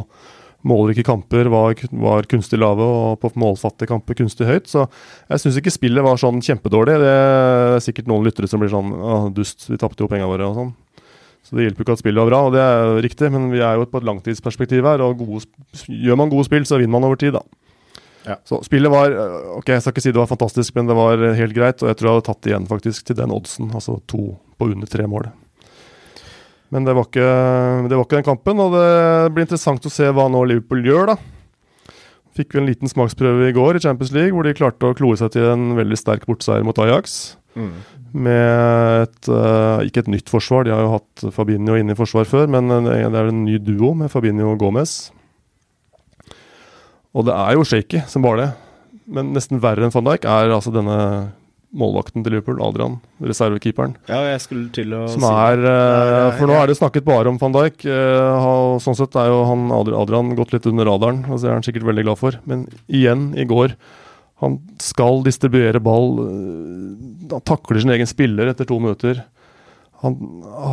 målrike 0.67 1.05
kamper 1.07 1.49
var, 1.53 1.75
var 1.93 2.29
kunstig 2.29 2.61
lave, 2.61 2.85
og 2.85 3.21
på 3.23 3.33
målfattige 3.41 3.91
kamper 3.91 4.19
kunstig 4.19 4.49
høyt. 4.49 4.69
Så 4.71 4.85
jeg 5.31 5.43
syns 5.43 5.59
ikke 5.61 5.73
spillet 5.73 6.05
var 6.05 6.21
sånn 6.21 6.43
kjempedårlig. 6.45 6.99
Det 7.01 7.15
er 7.15 7.83
sikkert 7.85 8.11
noen 8.11 8.27
lyttere 8.29 8.51
som 8.51 8.63
blir 8.63 8.73
sånn 8.73 8.93
Åh, 8.93 9.29
dust, 9.35 9.69
vi 9.71 9.81
tapte 9.81 10.05
jo 10.05 10.11
penga 10.11 10.29
våre 10.29 10.49
og 10.51 10.59
sånn. 10.59 10.73
Så 11.47 11.57
det 11.57 11.65
hjelper 11.65 11.83
jo 11.83 11.87
ikke 11.87 11.97
at 11.97 12.03
spillet 12.03 12.21
var 12.21 12.29
bra, 12.29 12.41
og 12.47 12.55
det 12.55 12.61
er 12.63 12.85
jo 12.85 13.01
riktig, 13.07 13.31
men 13.33 13.49
vi 13.51 13.63
er 13.65 13.81
jo 13.81 13.89
på 13.89 13.99
et 13.99 14.07
langtidsperspektiv 14.07 14.87
her, 14.87 15.03
og 15.03 15.23
gode, 15.23 15.41
gjør 15.89 16.21
man 16.21 16.31
gode 16.33 16.47
spill, 16.47 16.67
så 16.69 16.79
vinner 16.79 16.99
man 16.99 17.09
over 17.09 17.19
tid, 17.21 17.39
da. 17.39 17.43
Ja. 18.27 18.37
Så 18.45 18.59
spillet 18.67 18.93
var 18.93 19.15
øh, 19.17 19.37
Ok, 19.57 19.71
jeg 19.73 19.81
skal 19.81 19.95
ikke 19.95 20.03
si 20.05 20.11
det 20.13 20.21
var 20.21 20.29
fantastisk, 20.29 20.75
men 20.77 20.91
det 20.91 20.97
var 20.99 21.17
øh, 21.17 21.33
helt 21.39 21.57
greit, 21.57 21.81
og 21.81 21.89
jeg 21.89 21.97
tror 21.97 22.09
jeg 22.11 22.19
hadde 22.19 22.27
tatt 22.29 22.43
det 22.45 22.53
igjen, 22.53 22.69
faktisk, 22.69 23.07
til 23.09 23.17
den 23.17 23.33
oddsen, 23.33 23.71
altså 23.73 23.97
to 24.13 24.35
på 24.61 24.69
under 24.69 24.91
tre 24.93 25.07
mål. 25.09 25.31
Men 26.71 26.87
det 26.87 26.95
var 26.95 27.09
ikke, 27.09 27.29
det 27.91 27.97
var 27.99 28.07
ikke 28.07 28.21
den 28.21 28.27
kampen, 28.29 28.63
og 28.63 28.75
det 28.77 28.89
blir 29.35 29.47
interessant 29.47 29.87
å 29.87 29.93
se 29.93 30.07
hva 30.15 30.29
nå 30.31 30.45
Liverpool 30.47 30.85
gjør, 30.87 31.13
da. 31.13 31.17
Fikk 32.39 32.55
vi 32.55 32.61
en 32.61 32.69
liten 32.69 32.91
smaksprøve 32.91 33.49
i 33.49 33.55
går 33.57 33.77
i 33.77 33.83
Champions 33.83 34.13
League, 34.15 34.33
hvor 34.37 34.47
de 34.47 34.55
klarte 34.55 34.87
å 34.87 34.97
kloe 34.97 35.19
seg 35.19 35.33
til 35.35 35.49
en 35.51 35.73
veldig 35.79 35.99
sterk 35.99 36.29
bortseier 36.31 36.63
mot 36.67 36.79
Ajax. 36.79 37.35
Mm. 37.59 37.73
Med 38.27 39.05
et 39.05 39.29
uh, 39.31 39.83
Ikke 39.87 40.05
et 40.05 40.11
nytt 40.11 40.31
forsvar, 40.31 40.65
de 40.67 40.73
har 40.75 40.85
jo 40.85 40.93
hatt 40.95 41.25
Fabinho 41.35 41.75
inne 41.79 41.97
i 41.97 41.99
forsvar 41.99 42.29
før, 42.31 42.47
men 42.51 42.71
det 42.87 43.01
er 43.03 43.27
en 43.27 43.43
ny 43.49 43.59
duo 43.59 43.93
med 43.99 44.13
Fabinho 44.13 44.53
og 44.55 44.63
Gomez. 44.63 45.11
Og 47.11 47.27
det 47.27 47.35
er 47.35 47.59
jo 47.59 47.67
shaky 47.67 48.05
som 48.07 48.23
bare 48.23 48.45
det. 48.45 48.51
Men 49.11 49.33
nesten 49.35 49.59
verre 49.63 49.83
enn 49.83 49.95
van 49.95 50.07
Dijk 50.07 50.27
er 50.31 50.55
altså 50.55 50.71
denne 50.75 51.01
målvakten 51.71 52.25
til 52.25 52.35
Liverpool, 52.35 52.59
Adrian, 52.65 52.97
reservekeeperen. 53.23 53.95
Ja, 54.11 54.21
jeg 54.33 54.43
skulle 54.43 54.71
til 54.75 54.95
å 54.97 55.05
som 55.11 55.25
er, 55.29 55.63
uh, 55.63 56.33
For 56.39 56.51
nå 56.51 56.57
er 56.59 56.71
det 56.71 56.79
snakket 56.81 57.07
bare 57.07 57.31
om 57.31 57.39
van 57.41 57.55
Dijk. 57.55 57.85
Uh, 57.87 58.79
sånn 58.83 58.99
sett 58.99 59.15
er 59.21 59.31
jo 59.31 59.45
han 59.47 59.71
Adrian 59.75 60.35
gått 60.39 60.55
litt 60.57 60.67
under 60.71 60.89
radaren, 60.91 61.23
og 61.29 61.39
det 61.39 61.51
er 61.51 61.57
han 61.59 61.67
sikkert 61.67 61.87
veldig 61.87 62.07
glad 62.09 62.21
for. 62.21 62.41
Men 62.51 62.67
igjen, 62.87 63.31
i 63.39 63.47
går 63.49 63.77
Han 64.41 64.57
skal 64.81 65.21
distribuere 65.21 65.83
ball. 65.85 66.15
Uh, 66.25 67.29
han 67.31 67.47
takler 67.47 67.83
sin 67.83 67.95
egen 67.95 68.09
spiller 68.09 68.51
etter 68.51 68.67
to 68.67 68.81
minutter. 68.83 69.23
Han, 70.01 70.17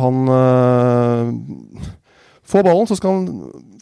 han 0.00 0.22
Få 2.48 2.62
ballen, 2.64 2.88
så 2.88 2.96
skal 2.96 3.12
han 3.12 3.26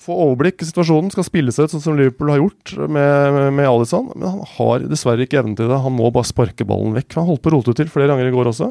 få 0.07 0.17
overblikk 0.27 0.63
i 0.63 0.69
situasjonen. 0.69 1.13
Skal 1.13 1.27
spille 1.27 1.55
seg 1.55 1.67
ut 1.67 1.75
sånn 1.75 1.85
som 1.85 1.99
Liverpool 1.99 2.33
har 2.33 2.43
gjort 2.43 2.75
med, 2.87 3.39
med 3.59 3.69
Alisson. 3.69 4.11
Men 4.15 4.29
han 4.31 4.53
har 4.57 4.87
dessverre 4.87 5.27
ikke 5.27 5.41
evnen 5.43 5.57
til 5.59 5.71
det. 5.71 5.83
Han 5.85 5.97
må 5.97 6.11
bare 6.15 6.29
sparke 6.29 6.67
ballen 6.69 6.97
vekk. 6.97 7.19
Han 7.21 7.29
holdt 7.31 7.45
på 7.45 7.53
å 7.53 7.57
rote 7.59 7.77
til 7.77 7.91
flere 7.93 8.13
ganger 8.13 8.31
i 8.31 8.35
går 8.35 8.53
også. 8.53 8.71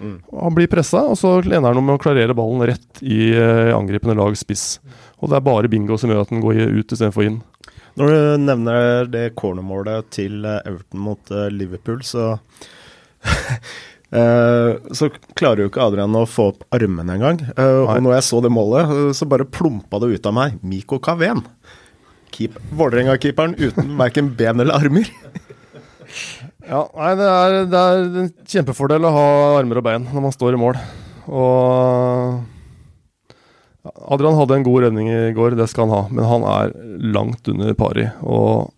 Mm. 0.00 0.16
Han 0.32 0.56
blir 0.56 0.70
pressa, 0.72 1.02
og 1.12 1.18
så 1.20 1.34
lener 1.44 1.68
han 1.68 1.78
om 1.78 1.84
med 1.84 1.98
å 1.98 2.00
klarere 2.00 2.36
ballen 2.36 2.64
rett 2.70 3.02
i 3.04 3.34
uh, 3.36 3.76
angripende 3.76 4.16
lag 4.16 4.36
spiss. 4.40 4.78
Og 5.20 5.28
det 5.28 5.36
er 5.36 5.44
bare 5.44 5.68
bingo 5.72 5.98
som 6.00 6.12
gjør 6.12 6.24
at 6.24 6.32
den 6.32 6.40
går 6.44 6.62
ut 6.72 6.94
istedenfor 6.94 7.28
inn. 7.28 7.40
Når 8.00 8.12
du 8.14 8.44
nevner 8.46 9.10
det 9.10 9.26
cornermålet 9.36 10.08
til 10.14 10.44
eh, 10.46 10.62
Everton 10.64 11.02
mot 11.04 11.32
uh, 11.34 11.48
Liverpool, 11.52 12.00
så 12.06 12.36
så 14.10 15.06
klarer 15.38 15.62
jo 15.62 15.70
ikke 15.70 15.84
Adrian 15.84 16.16
å 16.18 16.24
få 16.26 16.48
opp 16.50 16.64
armene 16.74 17.14
engang. 17.14 17.36
Uh, 17.54 17.86
og 17.86 18.00
når 18.02 18.16
jeg 18.16 18.26
så 18.26 18.40
det 18.42 18.50
målet, 18.50 18.90
uh, 18.90 19.10
så 19.14 19.28
bare 19.30 19.46
plumpa 19.46 20.00
det 20.02 20.16
ut 20.16 20.26
av 20.26 20.34
meg. 20.34 20.56
Miko 20.66 20.98
Kaven. 20.98 21.44
Keep, 22.34 22.58
Vålerenga-keeperen 22.74 23.54
uten 23.58 23.94
verken 24.02 24.32
ben 24.38 24.62
eller 24.62 24.74
armer. 24.80 25.10
ja, 26.66 26.82
nei, 26.96 27.12
det 27.18 27.28
er, 27.28 27.58
det 27.70 27.82
er, 27.82 28.08
en 28.24 28.32
kjempefordel 28.54 29.06
å 29.06 29.14
ha 29.14 29.28
armer 29.60 29.82
og 29.82 29.86
bein 29.86 30.08
når 30.10 30.26
man 30.26 30.34
står 30.34 30.58
i 30.58 30.62
mål. 30.64 30.80
Og 31.30 32.40
Adrian 34.10 34.36
hadde 34.36 34.58
en 34.58 34.66
god 34.66 34.84
redning 34.86 35.08
i 35.12 35.22
går, 35.36 35.54
det 35.58 35.68
skal 35.70 35.86
han 35.86 35.94
ha, 35.94 36.02
men 36.12 36.28
han 36.28 36.44
er 36.50 36.74
langt 37.14 37.48
under 37.50 37.72
pari. 37.78 38.10
Og 38.26 38.70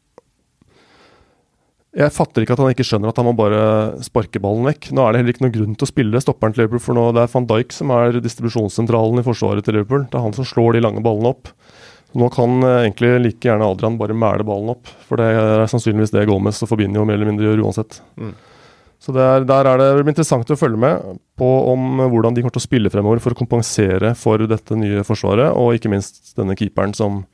jeg 1.93 2.13
fatter 2.15 2.45
ikke 2.45 2.55
at 2.57 2.61
han 2.63 2.73
ikke 2.73 2.87
skjønner 2.89 3.11
at 3.11 3.19
han 3.21 3.27
må 3.29 3.35
bare 3.37 3.63
sparke 4.05 4.41
ballen 4.41 4.65
vekk. 4.71 4.91
Nå 4.97 5.05
er 5.05 5.13
det 5.13 5.21
heller 5.21 5.35
ikke 5.35 5.45
noen 5.45 5.55
grunn 5.57 5.75
til 5.77 5.85
å 5.85 5.91
spille 5.91 6.23
stopperen 6.25 6.55
til 6.55 6.65
Liverpool, 6.65 6.81
for 6.81 6.97
nå 6.97 7.09
det 7.13 7.27
er 7.27 7.33
van 7.35 7.49
Dijk 7.51 7.75
som 7.77 7.93
er 7.93 8.17
distribusjonssentralen 8.25 9.21
i 9.21 9.25
forsvaret 9.27 9.67
til 9.67 9.77
Liverpool. 9.77 10.07
Det 10.09 10.17
er 10.17 10.25
han 10.25 10.37
som 10.37 10.49
slår 10.49 10.79
de 10.79 10.85
lange 10.87 11.03
ballene 11.05 11.35
opp. 11.35 11.53
Nå 12.17 12.29
kan 12.33 12.65
eh, 12.65 12.79
egentlig 12.87 13.13
like 13.27 13.49
gjerne 13.49 13.69
Adrian 13.69 13.99
bare 14.01 14.17
mæle 14.17 14.45
ballen 14.49 14.73
opp, 14.73 14.89
for 15.09 15.21
det 15.21 15.29
er 15.37 15.67
sannsynligvis 15.69 16.15
det 16.15 16.25
Gomez 16.29 16.61
og 16.65 16.73
Fabinho 16.73 17.05
mer 17.09 17.21
eller 17.21 17.31
mindre 17.31 17.49
gjør 17.49 17.65
uansett. 17.67 18.01
Mm. 18.21 18.33
Så 19.03 19.13
der, 19.17 19.45
der, 19.49 19.67
er 19.67 19.81
det, 19.81 19.87
det 19.97 20.05
blir 20.05 20.15
interessant 20.15 20.51
å 20.55 20.57
følge 20.57 20.79
med 20.79 21.21
på 21.41 21.47
om 21.73 22.05
hvordan 22.07 22.37
de 22.37 22.45
kommer 22.45 22.55
til 22.55 22.63
å 22.63 22.69
spille 22.69 22.93
fremover 22.93 23.21
for 23.25 23.35
å 23.35 23.39
kompensere 23.41 24.13
for 24.17 24.45
dette 24.49 24.77
nye 24.79 25.03
forsvaret, 25.05 25.51
og 25.59 25.77
ikke 25.77 25.91
minst 25.91 26.37
denne 26.39 26.57
keeperen 26.57 26.95
som 26.97 27.25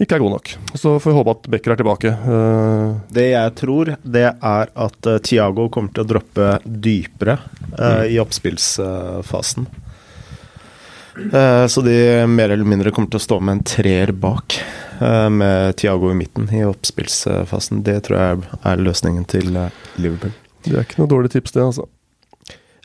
ikke 0.00 0.16
er 0.16 0.22
god 0.22 0.32
nok. 0.38 0.50
Så 0.74 0.94
får 1.00 1.10
vi 1.10 1.16
håpe 1.18 1.34
at 1.34 1.48
Becker 1.52 1.74
er 1.74 1.80
tilbake. 1.80 2.12
Uh, 2.24 2.96
det 3.12 3.26
jeg 3.34 3.54
tror, 3.60 3.92
det 4.00 4.26
er 4.32 4.72
at 4.72 5.08
uh, 5.10 5.18
Thiago 5.20 5.68
kommer 5.72 5.92
til 5.94 6.06
å 6.06 6.10
droppe 6.14 6.54
dypere 6.64 7.36
uh, 7.76 8.00
mm. 8.00 8.04
i 8.14 8.18
oppspillsfasen. 8.22 9.70
så 11.68 11.82
de 11.84 11.96
mer 12.30 12.52
eller 12.54 12.64
mindre 12.64 12.92
kommer 12.94 13.10
til 13.12 13.18
å 13.18 13.24
stå 13.24 13.36
med 13.44 13.58
en 13.58 13.64
treer 13.66 14.12
bak, 14.16 14.54
med 15.34 15.74
Thiago 15.76 16.12
i 16.12 16.16
midten 16.16 16.46
i 16.54 16.62
oppspillsfasen. 16.64 17.82
Det 17.84 17.98
tror 18.06 18.20
jeg 18.20 18.60
er 18.70 18.84
løsningen 18.84 19.26
til 19.28 19.50
Liverpool. 20.00 20.32
Det 20.64 20.76
er 20.76 20.86
ikke 20.86 21.02
noe 21.02 21.10
dårlig 21.10 21.32
tips, 21.34 21.52
det, 21.56 21.66
altså. 21.66 21.88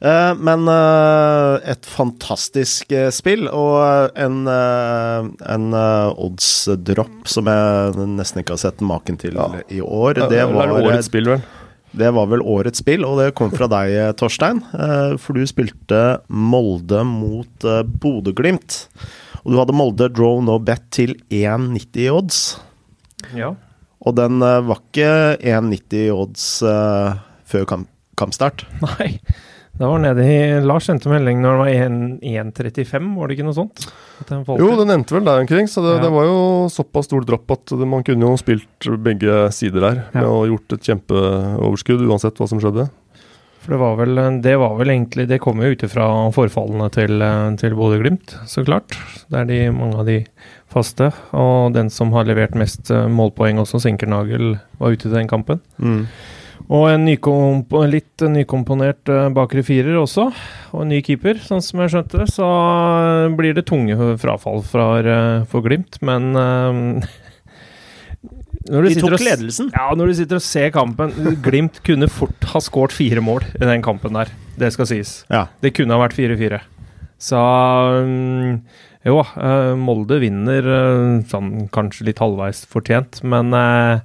Eh, 0.01 0.31
men 0.35 0.67
uh, 0.67 1.55
et 1.63 1.87
fantastisk 1.87 2.91
uh, 2.91 3.07
spill, 3.15 3.47
og 3.47 4.15
en, 4.19 4.41
en 4.47 5.67
odds-dropp 5.75 7.29
som 7.31 7.47
jeg 7.51 8.07
nesten 8.17 8.43
ikke 8.43 8.57
har 8.57 8.63
sett 8.65 8.83
maken 8.85 9.19
til 9.21 9.39
ja. 9.39 9.47
i 9.71 9.79
år. 9.81 10.19
Det, 10.19 10.29
det 10.35 10.43
var 10.51 10.73
årets 10.75 11.11
spill, 11.11 11.31
vel? 11.35 11.45
Det 11.95 12.09
var 12.11 12.27
vel 12.27 12.43
årets 12.43 12.81
spill, 12.83 13.05
og 13.07 13.21
det 13.21 13.29
kom 13.39 13.53
fra 13.55 13.69
deg, 13.71 13.93
Torstein. 14.19 14.59
For 15.23 15.37
du 15.37 15.45
spilte 15.47 16.01
Molde 16.27 17.05
mot 17.07 17.67
Bodø-Glimt. 18.03 18.81
Og 19.45 19.53
du 19.53 19.59
hadde 19.61 19.77
Molde 19.77 20.09
draw 20.11 20.41
no 20.43 20.57
bet 20.59 20.89
til 20.91 21.15
1,90 21.31 22.01
i 22.03 22.09
odds. 22.11 22.41
Ja. 23.37 23.53
Og 24.03 24.17
den 24.19 24.43
var 24.43 24.81
ikke 24.81 25.07
1,90 25.39 26.11
odds 26.11 26.49
før 27.47 27.69
kamp 27.71 27.87
kampstart. 28.19 28.65
Nei. 28.83 29.15
Det 29.75 29.83
var 29.83 29.99
nede 29.99 30.23
i 30.23 30.35
Lars 30.63 30.85
sendte 30.87 31.09
melding 31.11 31.41
når 31.43 31.57
det 31.57 31.59
var 31.59 31.71
1,35, 32.55 33.07
var 33.17 33.27
det 33.27 33.35
ikke 33.35 33.47
noe 33.47 33.57
sånt? 33.57 33.87
Jo, 34.31 34.69
det 34.79 34.85
nevnte 34.87 35.17
vel 35.17 35.25
der 35.27 35.41
omkring, 35.43 35.67
så 35.67 35.83
det, 35.83 35.97
ja. 35.97 36.03
det, 36.05 36.11
var 36.15 36.29
jo 36.29 36.37
såpass 36.71 37.09
stor 37.09 37.25
dropp 37.27 37.51
at 37.57 37.73
man 37.83 38.05
kunne 38.07 38.29
jo 38.29 38.37
spilt 38.39 38.87
begge 39.03 39.49
sider 39.55 39.83
der. 39.83 39.99
Ja. 40.15 40.29
og 40.29 40.47
gjort 40.53 40.77
et 40.77 40.87
kjempeoverskudd 40.87 42.05
uansett 42.07 42.39
hva 42.39 42.47
som 42.47 42.63
skjedde. 42.63 42.87
For 43.65 43.75
det 43.75 43.81
var 43.81 43.97
vel, 43.97 44.21
det 44.45 44.53
var 44.61 44.75
vel 44.77 44.91
egentlig 44.93 45.23
Det 45.25 45.39
kom 45.41 45.57
jo 45.63 45.71
ut 45.73 45.83
ifra 45.87 46.05
forfallene 46.35 46.85
til, 46.93 47.23
til 47.59 47.75
Bodø-Glimt, 47.75 48.37
så 48.47 48.63
klart. 48.63 48.95
Det 49.27 49.41
er 49.41 49.49
de, 49.49 49.59
mange 49.75 49.99
av 49.99 50.07
de 50.07 50.19
faste. 50.71 51.09
Og 51.35 51.75
den 51.75 51.89
som 51.91 52.13
har 52.15 52.29
levert 52.29 52.55
mest 52.55 52.93
målpoeng 52.93 53.59
også, 53.59 53.81
Sinkernagel, 53.83 54.55
var 54.79 54.95
ute 54.95 55.09
i 55.09 55.15
den 55.17 55.27
kampen. 55.27 55.59
Mm. 55.81 56.05
Og 56.65 56.87
en 56.89 57.03
nykomp 57.05 57.75
litt 57.91 58.23
nykomponert 58.25 59.11
uh, 59.13 59.27
bakre 59.33 59.61
firer 59.65 59.99
også, 59.99 60.31
og 60.73 60.81
en 60.81 60.89
ny 60.89 61.01
keeper, 61.05 61.37
sånn 61.43 61.61
som 61.61 61.83
jeg 61.83 61.93
skjønte 61.93 62.23
det. 62.23 62.29
Så 62.33 62.47
uh, 62.47 63.27
blir 63.37 63.53
det 63.57 63.67
tunge 63.69 64.15
frafall 64.21 64.63
fra, 64.65 64.87
uh, 65.05 65.45
for 65.51 65.65
Glimt, 65.65 65.99
men 66.05 66.31
De 68.65 68.95
tok 68.97 69.21
ledelsen? 69.21 69.67
Ja, 69.75 69.91
når 69.93 70.09
du 70.09 70.13
sitter 70.17 70.39
og 70.39 70.41
ser 70.41 70.71
kampen 70.73 71.11
Glimt 71.45 71.83
kunne 71.85 72.07
fort 72.09 72.47
ha 72.49 72.61
skåret 72.63 72.95
fire 72.97 73.21
mål 73.21 73.45
i 73.59 73.61
den 73.61 73.83
kampen 73.85 74.17
der. 74.17 74.31
Det 74.57 74.71
skal 74.73 74.89
sies. 74.89 75.19
Ja. 75.29 75.45
Det 75.61 75.75
kunne 75.77 75.93
ha 75.93 76.01
vært 76.01 76.17
4-4. 76.17 76.63
Så 77.21 77.37
um, 77.37 78.57
jo, 79.05 79.19
uh, 79.21 79.75
Molde 79.77 80.17
vinner 80.23 80.65
uh, 80.65 81.21
sånn 81.29 81.67
kanskje 81.73 82.07
litt 82.09 82.21
halvveis 82.23 82.63
fortjent, 82.69 83.21
men 83.27 83.53
eh, 83.53 84.01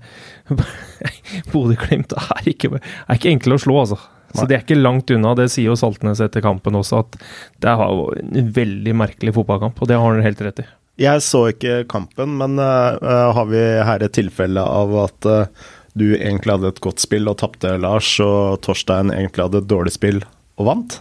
Bodø-Glimt 1.52 2.12
er, 2.18 2.42
ikke, 2.52 2.74
er 2.76 3.16
ikke 3.16 3.32
enkle 3.32 3.56
å 3.56 3.62
slå, 3.64 3.78
altså. 3.84 4.00
Så 4.36 4.44
de 4.46 4.54
er 4.54 4.62
ikke 4.62 4.78
langt 4.78 5.10
unna. 5.10 5.32
Det 5.34 5.48
sier 5.50 5.72
jo 5.72 5.78
Saltnes 5.78 6.20
etter 6.22 6.44
kampen 6.44 6.76
også, 6.78 7.00
at 7.02 7.16
det 7.64 7.72
var 7.80 8.20
en 8.20 8.52
veldig 8.54 8.94
merkelig 9.00 9.34
fotballkamp, 9.34 9.80
og 9.80 9.90
det 9.90 9.98
har 9.98 10.14
han 10.14 10.22
helt 10.22 10.44
rett 10.46 10.62
i. 10.62 10.68
Jeg 11.00 11.24
så 11.24 11.46
ikke 11.50 11.80
kampen, 11.90 12.36
men 12.38 12.60
uh, 12.60 13.32
har 13.34 13.48
vi 13.48 13.62
her 13.88 14.04
et 14.04 14.14
tilfelle 14.14 14.62
av 14.62 14.92
at 15.06 15.26
uh, 15.26 15.70
du 15.98 16.10
egentlig 16.12 16.58
hadde 16.58 16.74
et 16.74 16.82
godt 16.84 17.02
spill 17.02 17.30
og 17.32 17.40
tapte, 17.40 17.72
Lars, 17.80 18.12
og 18.22 18.60
Torstein 18.66 19.10
egentlig 19.14 19.48
hadde 19.48 19.64
et 19.64 19.70
dårlig 19.70 19.96
spill 19.96 20.20
og 20.60 20.68
vant? 20.68 21.00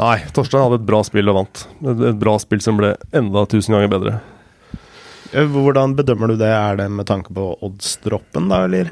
Nei, 0.00 0.16
Torstein 0.34 0.64
hadde 0.64 0.80
et 0.80 0.86
bra 0.88 1.00
spill 1.06 1.30
og 1.30 1.36
vant. 1.38 1.66
Et, 1.84 2.00
et 2.10 2.16
bra 2.18 2.34
spill 2.42 2.62
som 2.64 2.78
ble 2.80 2.94
enda 3.14 3.44
tusen 3.50 3.76
ganger 3.76 3.92
bedre. 3.92 4.14
Eh, 5.34 5.46
hvordan 5.50 5.94
bedømmer 5.98 6.32
du 6.32 6.38
det? 6.40 6.50
Er 6.50 6.80
det 6.80 6.88
med 6.90 7.06
tanke 7.10 7.34
på 7.34 7.52
oddsdroppen, 7.62 8.48
da, 8.50 8.64
eller? 8.66 8.90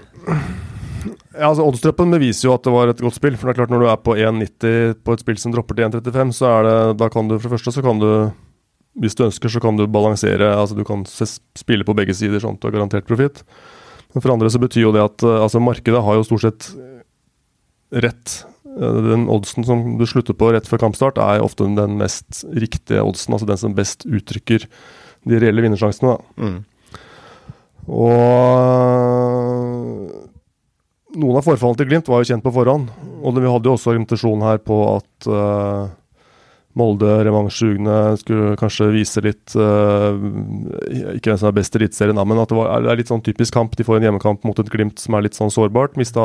Ja, 1.32 1.48
altså 1.48 1.64
Oddsdroppen 1.66 2.14
beviser 2.14 2.46
jo 2.46 2.54
at 2.54 2.62
det 2.66 2.74
var 2.74 2.90
et 2.92 3.02
godt 3.02 3.16
spill. 3.18 3.34
For 3.38 3.48
det 3.48 3.54
er 3.54 3.60
klart 3.62 3.72
Når 3.74 3.82
du 3.82 3.88
er 3.90 4.00
på 4.06 4.14
1,90 4.14 4.96
på 5.02 5.16
et 5.16 5.24
spill 5.24 5.38
som 5.42 5.54
dropper 5.54 5.78
til 5.78 5.88
1,35, 5.88 6.34
så 6.38 6.50
er 6.52 6.68
det 6.68 6.78
Da 7.02 7.08
kan 7.10 7.30
du 7.30 7.38
for 7.38 7.48
det 7.48 7.56
første 7.56 7.74
så 7.74 7.84
kan 7.84 8.02
du 8.02 8.10
Hvis 9.02 9.16
du 9.18 9.24
ønsker, 9.26 9.50
så 9.50 9.62
kan 9.64 9.78
du 9.78 9.86
balansere. 9.90 10.52
Altså 10.54 10.78
Du 10.78 10.84
kan 10.86 11.02
spille 11.08 11.86
på 11.88 11.96
begge 11.98 12.14
sider 12.14 12.42
sånn 12.42 12.58
at 12.58 12.62
du 12.62 12.68
har 12.68 12.76
garantert 12.76 13.08
profitt. 13.08 13.42
Men 14.12 14.22
for 14.22 14.34
andre 14.34 14.50
så 14.52 14.60
betyr 14.60 14.84
jo 14.84 14.94
det 14.94 15.02
at 15.02 15.24
altså 15.24 15.62
markedet 15.62 16.02
har 16.04 16.18
jo 16.18 16.26
stort 16.28 16.44
sett 16.44 16.66
rett. 18.04 18.34
Den 18.72 19.28
oddsen 19.32 19.66
som 19.68 19.84
du 20.00 20.06
slutter 20.08 20.36
på 20.38 20.52
rett 20.54 20.68
før 20.68 20.80
kampstart, 20.86 21.20
er 21.20 21.44
ofte 21.44 21.66
den 21.76 21.98
mest 22.00 22.44
riktige 22.48 23.04
oddsen. 23.04 23.34
Altså 23.36 23.48
den 23.50 23.60
som 23.60 23.76
best 23.76 24.06
uttrykker 24.08 24.64
de 25.28 25.40
reelle 25.42 25.64
vinnersjansene. 25.64 26.16
Mm. 26.40 26.60
Og 27.92 28.22
noen 31.12 31.36
av 31.38 31.44
forfallene 31.44 31.80
til 31.80 31.90
Glimt 31.90 32.08
var 32.08 32.22
jo 32.22 32.30
kjent 32.30 32.44
på 32.44 32.54
forhånd. 32.54 32.92
Og 33.22 33.36
vi 33.36 33.50
hadde 33.50 33.68
jo 33.68 33.74
også 33.76 33.92
argumentasjon 33.92 34.46
her 34.46 34.62
på 34.64 34.78
at 34.94 35.28
uh, 35.28 35.90
Molde 36.78 37.18
revansjesugne 37.26 37.96
skulle 38.22 38.54
kanskje 38.56 38.86
vise 38.94 39.20
litt 39.20 39.52
uh, 39.60 40.16
Ikke 41.12 41.28
hvem 41.28 41.40
som 41.42 41.50
er 41.50 41.58
best 41.58 41.76
i 41.76 41.82
Eliteserien, 41.82 42.16
men 42.16 42.40
at 42.40 42.48
det, 42.48 42.56
var, 42.56 42.80
er 42.80 42.96
litt 42.96 43.12
sånn 43.12 43.24
typisk 43.24 43.52
kamp. 43.58 43.76
De 43.76 43.84
får 43.84 44.00
en 44.00 44.08
hjemmekamp 44.08 44.46
mot 44.48 44.62
et 44.62 44.72
Glimt 44.72 45.02
som 45.02 45.18
er 45.18 45.26
litt 45.26 45.36
sånn 45.36 45.52
sårbart. 45.52 45.98
Mista 46.00 46.24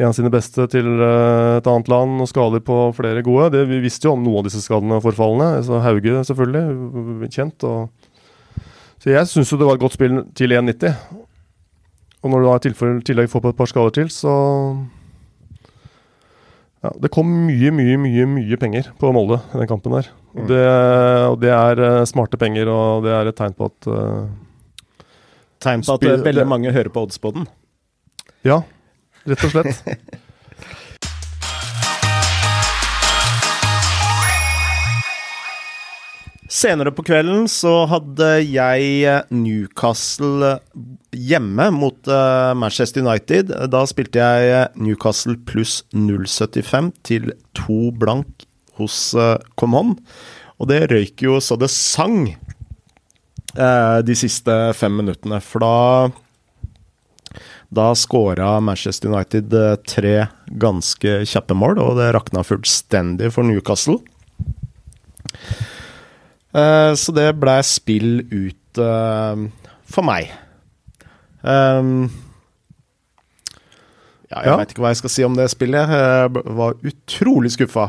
en 0.00 0.08
av 0.08 0.14
sine 0.16 0.30
beste 0.32 0.64
til 0.72 0.86
eh, 0.88 1.56
et 1.58 1.66
annet 1.68 1.90
land, 1.92 2.20
og 2.24 2.28
skader 2.30 2.62
på 2.64 2.76
flere 2.96 3.24
gode. 3.26 3.50
Det, 3.54 3.66
vi 3.68 3.82
visste 3.84 4.08
jo 4.08 4.14
om 4.16 4.22
noen 4.24 4.40
av 4.40 4.48
disse 4.48 4.62
skadene 4.64 4.96
og 4.96 5.04
forfallene. 5.04 5.60
Så 5.66 5.82
Hauge 5.84 6.22
selvfølgelig, 6.28 7.28
kjent. 7.34 7.66
Og, 7.68 8.62
så 9.00 9.12
jeg 9.12 9.28
syns 9.28 9.52
jo 9.52 9.60
det 9.60 9.68
var 9.68 9.76
et 9.76 9.84
godt 9.84 9.98
spill 9.98 10.22
til 10.36 10.56
1,90. 10.56 10.96
Og 12.20 12.32
når 12.32 12.40
du 12.40 12.48
da 12.48 12.56
i 12.56 13.04
tillegg 13.10 13.30
får 13.32 13.44
på 13.44 13.52
et 13.52 13.60
par 13.60 13.68
skader 13.68 13.94
til, 13.96 14.08
så 14.12 14.32
ja, 16.80 16.90
Det 16.96 17.12
kom 17.12 17.28
mye, 17.28 17.68
mye, 17.76 17.98
mye 18.00 18.24
mye 18.24 18.56
penger 18.56 18.88
på 18.96 19.12
Molde 19.12 19.36
i 19.52 19.60
den 19.60 19.68
kampen 19.68 19.98
der. 19.98 20.08
Og 20.32 20.46
det, 20.48 20.60
og 21.28 21.40
det 21.42 21.50
er 21.52 21.82
eh, 21.84 22.04
smarte 22.08 22.40
penger, 22.40 22.70
og 22.72 23.04
det 23.04 23.12
er 23.12 23.28
et 23.28 23.36
tegn 23.36 23.56
på 23.56 23.68
at 23.68 23.88
uh, 23.90 24.28
Tegn 25.60 25.82
på 25.84 25.96
at 25.98 26.24
veldig 26.24 26.46
mange 26.48 26.72
hører 26.72 26.88
på 26.88 27.02
Oddsboden. 27.04 27.44
Ja, 28.48 28.62
rett 29.28 29.46
og 29.48 29.54
slett. 29.54 29.84
Senere 36.50 36.90
på 36.90 37.04
kvelden 37.06 37.44
så 37.46 37.84
hadde 37.86 38.26
jeg 38.42 38.86
eh, 39.06 39.28
Newcastle 39.30 40.56
hjemme 41.14 41.68
mot 41.70 42.10
eh, 42.10 42.50
Manchester 42.58 43.04
United. 43.04 43.52
Da 43.70 43.84
spilte 43.86 44.18
jeg 44.18 44.48
eh, 44.50 44.80
Newcastle 44.82 45.38
pluss 45.46 45.84
0,75 45.94 46.90
til 47.06 47.30
to 47.54 47.92
blank 47.94 48.44
hos 48.80 49.12
Comon. 49.60 49.94
Og 50.58 50.68
det 50.72 50.88
røyk 50.90 51.22
jo 51.22 51.38
så 51.44 51.56
det 51.60 51.70
sang 51.72 52.32
de 53.50 54.14
siste 54.14 54.54
fem 54.78 54.94
minuttene. 54.94 55.40
For 55.42 55.60
da 55.60 55.74
da 57.70 57.92
skåra 57.94 58.56
Manchester 58.60 59.12
United 59.12 59.52
eh, 59.54 59.76
tre 59.86 60.14
ganske 60.58 61.20
kjappe 61.30 61.54
mål, 61.54 61.78
og 61.78 61.96
det 62.00 62.08
rakna 62.16 62.42
fullstendig 62.46 63.30
for 63.34 63.46
Newcastle. 63.46 63.98
Eh, 66.50 66.92
så 66.98 67.14
det 67.14 67.28
ble 67.38 67.56
spill 67.66 68.24
ut 68.26 68.80
eh, 68.82 69.44
for 69.90 70.02
meg. 70.06 70.32
Ja, 74.30 74.42
jeg 74.44 74.46
Ja. 74.46 74.56
veit 74.60 74.70
ikke 74.74 74.82
hva 74.84 74.90
jeg 74.92 75.00
skal 75.00 75.10
si 75.10 75.24
om 75.26 75.34
det 75.34 75.48
spillet. 75.50 75.88
Jeg 75.90 76.30
var 76.54 76.74
utrolig 76.86 77.50
skuffa. 77.54 77.88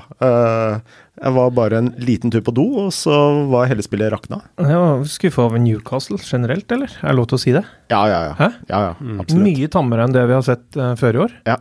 Jeg 1.22 1.34
var 1.36 1.52
bare 1.54 1.78
en 1.78 1.90
liten 2.02 2.32
tur 2.34 2.42
på 2.46 2.54
do, 2.58 2.64
og 2.88 2.94
så 2.96 3.14
var 3.52 3.70
hele 3.70 3.84
spillet 3.86 4.10
rakna. 4.14 4.40
Var 4.58 5.04
skuffa 5.10 5.44
over 5.46 5.62
Newcastle 5.62 6.18
generelt, 6.18 6.66
eller? 6.74 6.90
Er 7.02 7.12
det 7.12 7.18
lov 7.20 7.28
til 7.30 7.38
å 7.38 7.42
si 7.44 7.54
det? 7.54 7.62
Ja, 7.94 8.02
ja, 8.10 8.22
ja. 8.32 8.34
Ja, 8.40 8.50
ja 8.72 9.20
absolutt. 9.22 9.44
Mye 9.46 9.70
tammere 9.72 10.08
enn 10.08 10.16
det 10.16 10.26
vi 10.26 10.36
har 10.38 10.48
sett 10.48 10.66
uh, 10.80 10.96
før 11.00 11.20
i 11.20 11.24
år. 11.28 11.36
Ja. 11.50 11.60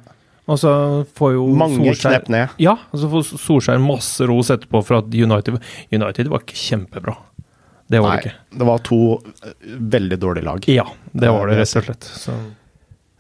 Og 0.51 0.59
så 0.59 0.73
får 1.19 1.35
jo 1.37 1.45
Mange 1.61 1.79
Solskjær 1.79 2.17
knep 2.17 2.31
ned. 2.33 2.55
Ja, 2.63 2.75
og 2.91 3.03
så 3.03 3.11
får 3.13 3.27
Solskjær 3.37 3.83
masse 3.85 4.27
ros 4.27 4.51
etterpå 4.51 4.81
for 4.87 5.03
at 5.03 5.13
United 5.13 5.61
United 5.93 6.33
var 6.33 6.43
ikke 6.47 6.59
kjempebra. 6.59 7.19
Det 7.91 8.01
var 8.01 8.15
Nei, 8.15 8.23
det 8.23 8.31
ikke. 8.31 8.59
det 8.59 8.67
var 8.69 8.83
to 8.87 9.01
eh, 9.19 9.55
veldig 9.97 10.19
dårlige 10.23 10.47
lag. 10.47 10.67
Ja, 10.71 10.87
det 11.13 11.31
var 11.35 11.51
det 11.51 11.59
rett 11.59 11.77
og 11.81 11.87
slett. 11.89 12.11
Så. 12.25 12.35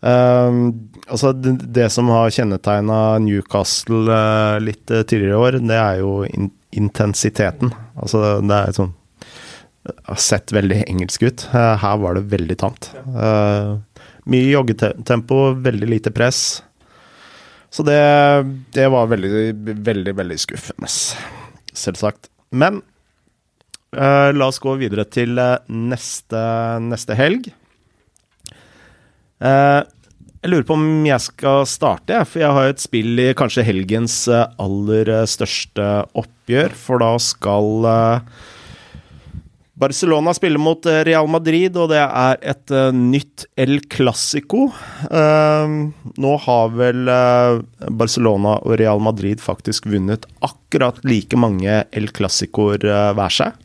Um, 0.00 0.90
altså 1.06 1.34
det, 1.36 1.58
det 1.76 1.90
som 1.92 2.08
har 2.08 2.32
kjennetegna 2.32 3.18
Newcastle 3.20 4.06
uh, 4.08 4.56
litt 4.62 4.88
eh, 4.88 5.04
tidligere 5.04 5.36
i 5.36 5.44
år, 5.44 5.58
det 5.60 5.76
er 5.76 6.00
jo 6.00 6.14
in 6.28 6.48
intensiteten. 6.70 7.72
Altså 7.98 8.38
det 8.46 8.54
er 8.54 8.74
sånn 8.76 8.92
har 10.06 10.18
sett 10.22 10.52
veldig 10.54 10.84
engelsk 10.84 11.24
ut. 11.26 11.44
Uh, 11.50 11.74
her 11.82 11.96
var 11.98 12.14
det 12.14 12.28
veldig 12.30 12.56
tamt. 12.60 12.92
Uh, 13.10 13.80
mye 14.30 14.52
joggetempo, 14.52 15.40
veldig 15.64 15.88
lite 15.90 16.12
press. 16.14 16.60
Så 17.70 17.82
det, 17.86 17.98
det 18.74 18.88
var 18.90 19.10
veldig, 19.10 19.54
veldig, 19.86 20.14
veldig 20.18 20.38
skuffende. 20.42 20.90
Selvsagt. 21.70 22.28
Men 22.50 22.80
eh, 23.94 24.30
la 24.34 24.48
oss 24.50 24.58
gå 24.62 24.74
videre 24.80 25.06
til 25.06 25.38
eh, 25.38 25.56
neste, 25.70 26.42
neste 26.82 27.16
helg. 27.18 27.52
Eh, 29.40 29.80
jeg 30.40 30.52
lurer 30.52 30.64
på 30.68 30.76
om 30.76 30.86
jeg 31.04 31.20
skal 31.24 31.66
starte, 31.68 32.14
jeg, 32.16 32.28
for 32.28 32.44
jeg 32.44 32.56
har 32.56 32.70
et 32.70 32.80
spill 32.80 33.20
i 33.20 33.28
kanskje 33.36 33.64
helgens 33.66 34.22
eh, 34.32 34.46
aller 34.60 35.12
eh, 35.12 35.28
største 35.28 35.90
oppgjør. 36.16 36.76
For 36.76 37.02
da 37.02 37.12
skal 37.20 37.88
Barcelona 39.80 40.34
spille 40.36 40.60
mot 40.60 40.84
Real 41.08 41.28
Madrid, 41.32 41.76
og 41.80 41.88
det 41.92 42.02
er 42.04 42.40
et 42.52 42.72
nytt 42.92 43.46
El 43.56 43.78
Clásico. 43.88 44.66
Nå 45.08 46.32
har 46.44 46.74
vel 46.76 47.08
Barcelona 47.88 48.58
og 48.60 48.76
Real 48.76 49.00
Madrid 49.00 49.40
faktisk 49.40 49.88
vunnet 49.88 50.28
akkurat 50.44 51.00
like 51.08 51.40
mange 51.40 51.78
El 51.96 52.12
Clásicoer 52.12 52.84
hver 53.16 53.32
seg. 53.38 53.56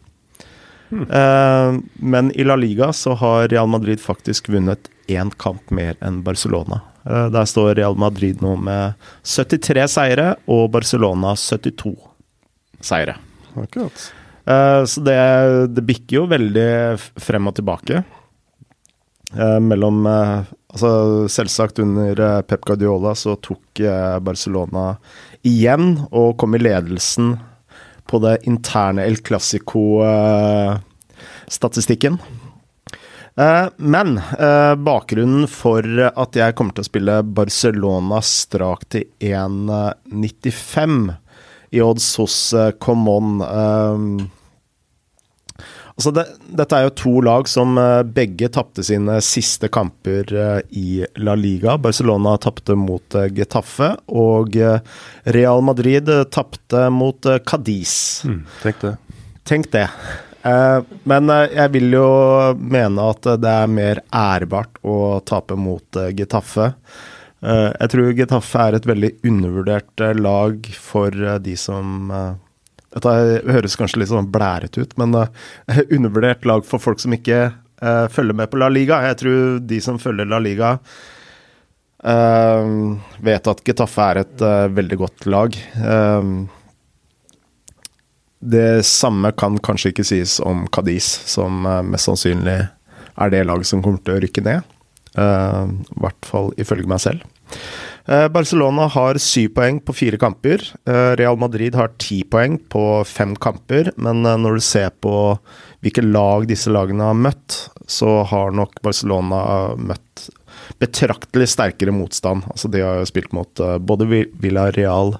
Eh, 0.91 1.79
men 1.95 2.31
i 2.31 2.43
La 2.43 2.55
Liga 2.55 2.93
så 2.93 3.13
har 3.13 3.47
Real 3.47 3.67
Madrid 3.67 4.01
faktisk 4.01 4.49
vunnet 4.49 4.89
én 5.11 5.31
kamp 5.41 5.71
mer 5.73 5.97
enn 6.03 6.23
Barcelona. 6.25 6.81
Eh, 7.05 7.29
der 7.29 7.45
står 7.45 7.75
Real 7.77 7.95
Madrid 7.97 8.41
nå 8.41 8.55
med 8.57 8.93
73 9.23 9.87
seire 9.97 10.35
og 10.49 10.71
Barcelona 10.73 11.35
72 11.37 11.95
seire. 12.83 13.15
Akkurat. 13.55 14.11
Eh, 14.45 14.85
så 14.89 15.01
det, 15.05 15.19
det 15.77 15.83
bikker 15.85 16.15
jo 16.19 16.25
veldig 16.31 16.97
frem 17.21 17.47
og 17.49 17.55
tilbake. 17.61 17.95
Eh, 19.35 19.59
mellom 19.61 20.07
Altså 20.75 20.91
selvsagt 21.31 21.79
under 21.79 22.43
Pep 22.43 22.65
Guardiola 22.67 23.15
så 23.15 23.39
tok 23.39 23.79
Barcelona 24.27 24.99
igjen 25.47 26.03
og 26.09 26.35
kom 26.41 26.55
i 26.57 26.59
ledelsen 26.59 27.39
på 28.11 28.19
det 28.19 28.43
interne 28.43 29.05
El 29.07 29.15
Clásico-statistikken. 29.23 32.19
Eh, 33.35 33.67
men 33.77 34.17
eh, 34.17 34.75
bakgrunnen 34.79 35.47
for 35.51 35.83
at 36.07 36.39
jeg 36.39 36.55
kommer 36.55 36.75
til 36.77 36.85
å 36.85 36.87
spille 36.87 37.17
Barcelona 37.35 38.21
strak 38.23 38.87
til 38.95 39.09
1,95 39.19 41.11
i 41.75 41.83
odds 41.83 42.07
hos 42.21 42.37
Common 42.79 43.41
eh, 43.43 44.31
Altså 45.95 46.11
det, 46.11 46.25
dette 46.59 46.75
er 46.75 46.89
jo 46.89 46.95
to 46.99 47.13
lag 47.23 47.47
som 47.47 47.77
eh, 47.79 48.01
begge 48.03 48.49
tapte 48.51 48.83
sine 48.83 49.21
siste 49.23 49.69
kamper 49.71 50.33
eh, 50.35 50.57
i 50.75 50.87
La 51.23 51.37
Liga. 51.39 51.77
Barcelona 51.79 52.35
tapte 52.43 52.75
mot 52.75 53.15
eh, 53.15 53.29
Getafe, 53.31 53.93
og 54.11 54.57
eh, 54.59 54.81
Real 55.37 55.63
Madrid 55.63 56.11
tapte 56.35 56.89
mot 56.91 57.31
Cadiz. 57.47 57.95
Tenk 58.59 58.83
det. 58.83 58.95
Tenk 59.47 59.71
det. 59.71 59.87
Eh, 60.45 60.79
men 61.09 61.29
eh, 61.33 61.55
jeg 61.57 61.73
vil 61.73 61.97
jo 61.97 62.07
mene 62.59 63.09
at 63.11 63.27
det 63.41 63.51
er 63.51 63.71
mer 63.71 64.01
ærbart 64.13 64.77
å 64.85 65.19
tape 65.25 65.57
mot 65.57 66.01
eh, 66.01 66.13
Getafe. 66.15 66.73
Jeg 67.45 67.89
tror 67.91 68.15
Getafe 68.17 68.61
er 68.63 68.73
et 68.73 68.85
veldig 68.89 69.09
undervurdert 69.27 70.01
lag 70.17 70.65
for 70.81 71.13
de 71.43 71.51
som 71.59 72.07
Dette 72.95 73.11
høres 73.53 73.75
kanskje 73.77 73.99
litt 74.01 74.09
sånn 74.09 74.31
blærete 74.33 74.81
ut, 74.81 74.95
men 74.97 75.13
undervurdert 75.99 76.47
lag 76.49 76.65
for 76.65 76.81
folk 76.81 77.03
som 77.03 77.13
ikke 77.13 77.51
følger 78.15 78.39
med 78.39 78.49
på 78.49 78.57
La 78.57 78.71
Liga. 78.71 79.03
Jeg 79.11 79.19
tror 79.19 79.59
de 79.61 79.81
som 79.83 80.01
følger 80.01 80.31
La 80.31 80.39
Liga, 80.41 80.71
vet 83.29 83.51
at 83.53 83.63
Getafe 83.67 84.09
er 84.09 84.23
et 84.23 84.45
veldig 84.79 85.01
godt 85.03 85.29
lag. 85.29 85.59
Eh, 85.91 86.33
det 88.39 88.85
samme 88.85 89.31
kan 89.37 89.57
kanskje 89.63 89.93
ikke 89.93 90.05
sies 90.07 90.39
om 90.43 90.65
Cadiz, 90.75 91.07
som 91.29 91.65
eh, 91.65 91.81
mest 91.87 92.09
sannsynlig 92.09 92.59
er 93.15 93.31
det 93.31 93.45
laget 93.47 93.69
som 93.69 93.83
kommer 93.83 94.01
til 94.03 94.17
å 94.17 94.21
rykke 94.23 94.43
ned. 94.45 94.71
Uh, 95.15 95.71
I 95.95 95.99
hvert 96.03 96.27
fall 96.27 96.49
ifølge 96.59 96.89
meg 96.91 96.99
selv. 96.99 97.21
Uh, 98.03 98.27
Barcelona 98.27 98.89
har 98.91 99.15
syv 99.23 99.53
poeng 99.55 99.79
på 99.79 99.95
fire 99.95 100.19
kamper. 100.19 100.59
Uh, 100.83 101.15
Real 101.15 101.39
Madrid 101.39 101.77
har 101.79 101.93
ti 102.01 102.19
poeng 102.27 102.57
på 102.59 102.83
fem 103.07 103.31
kamper. 103.39 103.93
Men 103.95 104.19
når 104.25 104.59
du 104.59 104.65
ser 104.67 104.91
på 104.99 105.15
hvilke 105.85 106.03
lag 106.03 106.49
disse 106.49 106.73
lagene 106.73 107.07
har 107.07 107.15
møtt, 107.15 107.61
så 107.87 108.25
har 108.27 108.51
nok 108.51 108.81
Barcelona 108.83 109.39
møtt 109.79 110.27
betraktelig 110.81 111.47
sterkere 111.53 111.95
motstand. 111.95 112.43
Altså 112.51 112.67
De 112.73 112.83
har 112.83 112.99
jo 112.99 113.07
spilt 113.07 113.31
mot 113.37 113.63
både 113.87 114.11
Vi- 114.11 114.27
Villarreal 114.43 115.15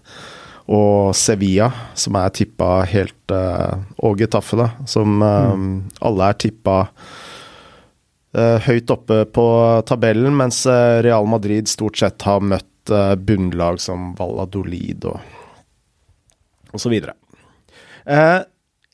og 0.66 1.14
Sevilla, 1.18 1.70
som 1.94 2.18
er 2.18 2.32
tippa 2.34 2.70
helt 2.90 3.34
eh, 3.34 3.82
Og 4.06 4.22
Getafe, 4.22 4.58
da, 4.58 4.70
som 4.90 5.20
mm. 5.22 5.68
alle 6.06 6.30
er 6.32 6.40
tippa 6.42 6.78
eh, 8.34 8.58
høyt 8.66 8.94
oppe 8.94 9.22
på 9.30 9.48
tabellen, 9.86 10.34
mens 10.38 10.64
eh, 10.66 11.02
Real 11.06 11.30
Madrid 11.30 11.70
stort 11.70 12.02
sett 12.02 12.26
har 12.26 12.42
møtt 12.42 12.90
eh, 12.94 13.14
bunnlag 13.16 13.78
som 13.84 14.14
Valladolid 14.18 15.06
og, 15.12 15.22
videre. 16.90 17.14
Eh, 18.06 18.42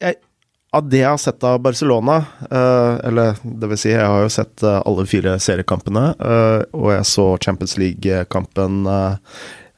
jeg 0.01 0.19
av 0.71 0.85
det 0.87 1.01
jeg 1.01 1.09
har 1.09 1.19
sett 1.19 1.43
av 1.43 1.57
Barcelona, 1.59 2.13
uh, 2.47 2.95
eller 3.03 3.35
det 3.43 3.67
vil 3.67 3.79
si, 3.81 3.89
jeg 3.91 4.07
har 4.07 4.21
jo 4.23 4.29
sett 4.31 4.63
alle 4.63 5.03
fire 5.03 5.33
seriekampene, 5.43 6.03
uh, 6.15 6.61
og 6.71 6.93
jeg 6.93 7.09
så 7.09 7.25
Champions 7.43 7.75
League-kampen 7.75 8.85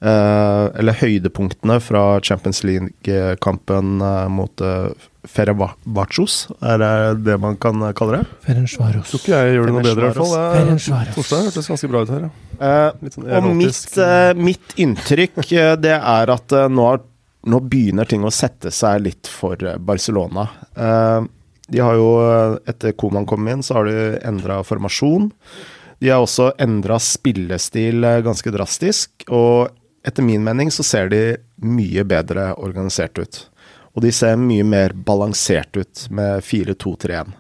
Eller 0.03 0.97
høydepunktene 0.99 1.77
fra 1.79 2.03
Champions 2.25 2.59
League-kampen 2.67 4.01
mot 4.35 4.63
uh, 4.65 4.89
Ferencvaros, 5.31 6.35
er 6.59 6.81
det 6.81 6.89
det 7.23 7.37
man 7.39 7.55
kan 7.55 7.79
kalle 7.95 8.17
det? 8.17 8.25
Ferencvaros. 8.43 9.13
Tror 9.13 9.23
ikke 9.23 9.37
jeg 9.37 9.55
gjør 9.55 9.69
det 9.69 9.75
noe 9.77 9.85
bedre, 9.85 9.95
i 9.95 10.09
hvert 10.09 10.19
fall. 10.19 10.35
Ferencvaros. 10.57 11.15
Torstein 11.15 11.47
hørtes 11.47 11.71
ganske 11.71 11.91
bra 11.93 12.03
ut 12.03 12.11
her. 12.11 12.27
Ja. 12.59 12.75
Sånn 13.15 13.31
og 13.39 13.49
mitt, 13.61 13.97
mitt, 14.49 14.75
inntrykk, 14.83 15.39
det 15.79 15.95
er 15.95 16.35
at 16.35 16.57
nå 16.73 16.89
har 16.89 17.03
nå 17.49 17.59
begynner 17.67 18.07
ting 18.07 18.23
å 18.23 18.31
sette 18.33 18.71
seg 18.73 19.03
litt 19.03 19.29
for 19.29 19.59
eh, 19.59 19.79
Barcelona. 19.79 20.47
Eh, 20.75 21.21
de 21.73 21.81
har 21.83 21.97
jo, 21.99 22.09
eh, 22.23 22.57
etter 22.71 22.95
Koman 22.99 23.27
kom 23.29 23.47
inn, 23.51 23.63
så 23.65 23.79
har 23.79 23.89
de 23.89 24.09
endra 24.23 24.61
formasjon. 24.67 25.29
De 26.03 26.11
har 26.11 26.23
også 26.23 26.51
endra 26.61 26.99
spillestil 27.03 28.03
ganske 28.25 28.51
drastisk, 28.51 29.25
og 29.31 29.71
etter 30.07 30.25
min 30.25 30.43
mening 30.43 30.71
så 30.71 30.83
ser 30.83 31.09
de 31.13 31.23
mye 31.63 32.03
bedre 32.07 32.51
organisert 32.59 33.19
ut. 33.19 33.39
Og 33.93 34.03
de 34.05 34.11
ser 34.13 34.39
mye 34.41 34.65
mer 34.65 34.95
balansert 35.07 35.77
ut 35.77 36.05
med 36.09 36.43
4-2-3-1. 36.43 37.33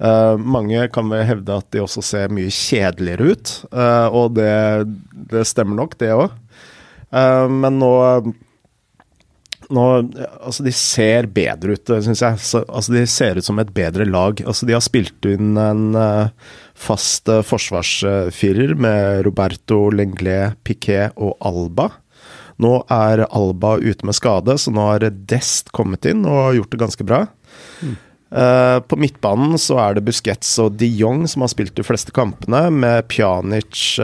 Uh, 0.00 0.36
mange 0.40 0.86
kan 0.94 1.10
vel 1.12 1.26
hevde 1.28 1.58
at 1.60 1.66
de 1.74 1.82
også 1.82 2.00
ser 2.04 2.30
mye 2.32 2.48
kjedeligere 2.48 3.34
ut, 3.34 3.50
uh, 3.68 4.08
og 4.08 4.38
det, 4.38 4.52
det, 5.28 5.42
stemmer 5.44 5.76
nok, 5.76 5.98
det 6.00 6.14
òg. 6.14 6.30
Uh, 7.12 7.50
men 7.52 7.76
nå 7.82 7.90
nå, 9.70 9.84
altså 10.40 10.64
de 10.66 10.72
ser 10.74 11.28
bedre 11.30 11.76
ut, 11.76 11.92
syns 12.02 12.24
jeg. 12.24 12.40
Så, 12.42 12.64
altså 12.66 12.94
de 12.96 13.04
ser 13.06 13.38
ut 13.38 13.46
som 13.46 13.60
et 13.62 13.68
bedre 13.70 14.02
lag. 14.08 14.40
Altså 14.42 14.66
de 14.66 14.74
har 14.74 14.82
spilt 14.82 15.28
inn 15.30 15.52
en 15.60 15.84
fast 16.80 17.28
forsvarsfirer 17.46 18.72
med 18.80 19.24
Roberto 19.26 19.90
Lenglet, 19.92 20.56
Piquet 20.64 21.16
og 21.20 21.36
Alba. 21.44 21.90
Nå 22.60 22.74
er 22.92 23.24
Alba 23.28 23.76
ute 23.80 24.06
med 24.06 24.16
skade, 24.16 24.56
så 24.60 24.72
nå 24.72 24.86
har 24.90 25.06
Dest 25.30 25.72
kommet 25.76 26.08
inn 26.08 26.24
og 26.26 26.38
har 26.48 26.56
gjort 26.58 26.72
det 26.74 26.80
ganske 26.82 27.06
bra. 27.08 27.20
Mm. 27.80 27.98
Uh, 28.30 28.78
på 28.86 28.94
midtbanen 29.00 29.58
så 29.58 29.80
er 29.82 29.96
det 29.96 30.04
Busquets 30.06 30.52
og 30.62 30.76
de 30.78 30.86
Jong 30.86 31.24
som 31.28 31.42
har 31.42 31.50
spilt 31.50 31.74
de 31.78 31.86
fleste 31.86 32.14
kampene, 32.14 32.68
med 32.70 33.08
Pjanic 33.10 33.98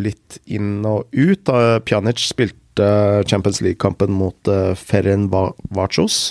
litt 0.00 0.40
inn 0.48 0.80
og 0.88 1.12
ut. 1.12 1.52
Pjanic 1.86 2.24
spilte 2.24 2.88
Champions 3.28 3.60
League-kampen 3.64 4.14
mot 4.16 4.52
Ferenvacos. 4.80 6.22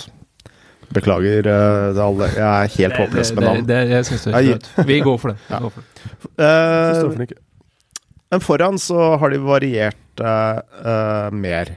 Beklager 0.92 1.48
uh, 1.48 2.02
alle. 2.06 2.28
Jeg 2.36 2.48
er 2.48 2.74
helt 2.76 3.00
håpløs 3.00 3.32
med 3.36 3.48
navn. 3.48 3.72
jeg 3.92 4.08
syns 4.08 4.26
det 4.28 4.34
er 4.34 4.50
flaut. 4.50 4.68
Vi 4.90 5.00
går 5.04 5.18
for 5.22 5.32
det. 5.32 5.38
Ja. 5.48 5.62
Går 5.64 5.74
for 5.76 5.80
den. 5.82 7.32
Uh, 7.32 7.50
men 8.32 8.40
foran 8.40 8.78
så 8.80 9.10
har 9.20 9.30
de 9.30 9.42
variert 9.44 10.22
uh, 10.24 11.28
mer. 11.36 11.76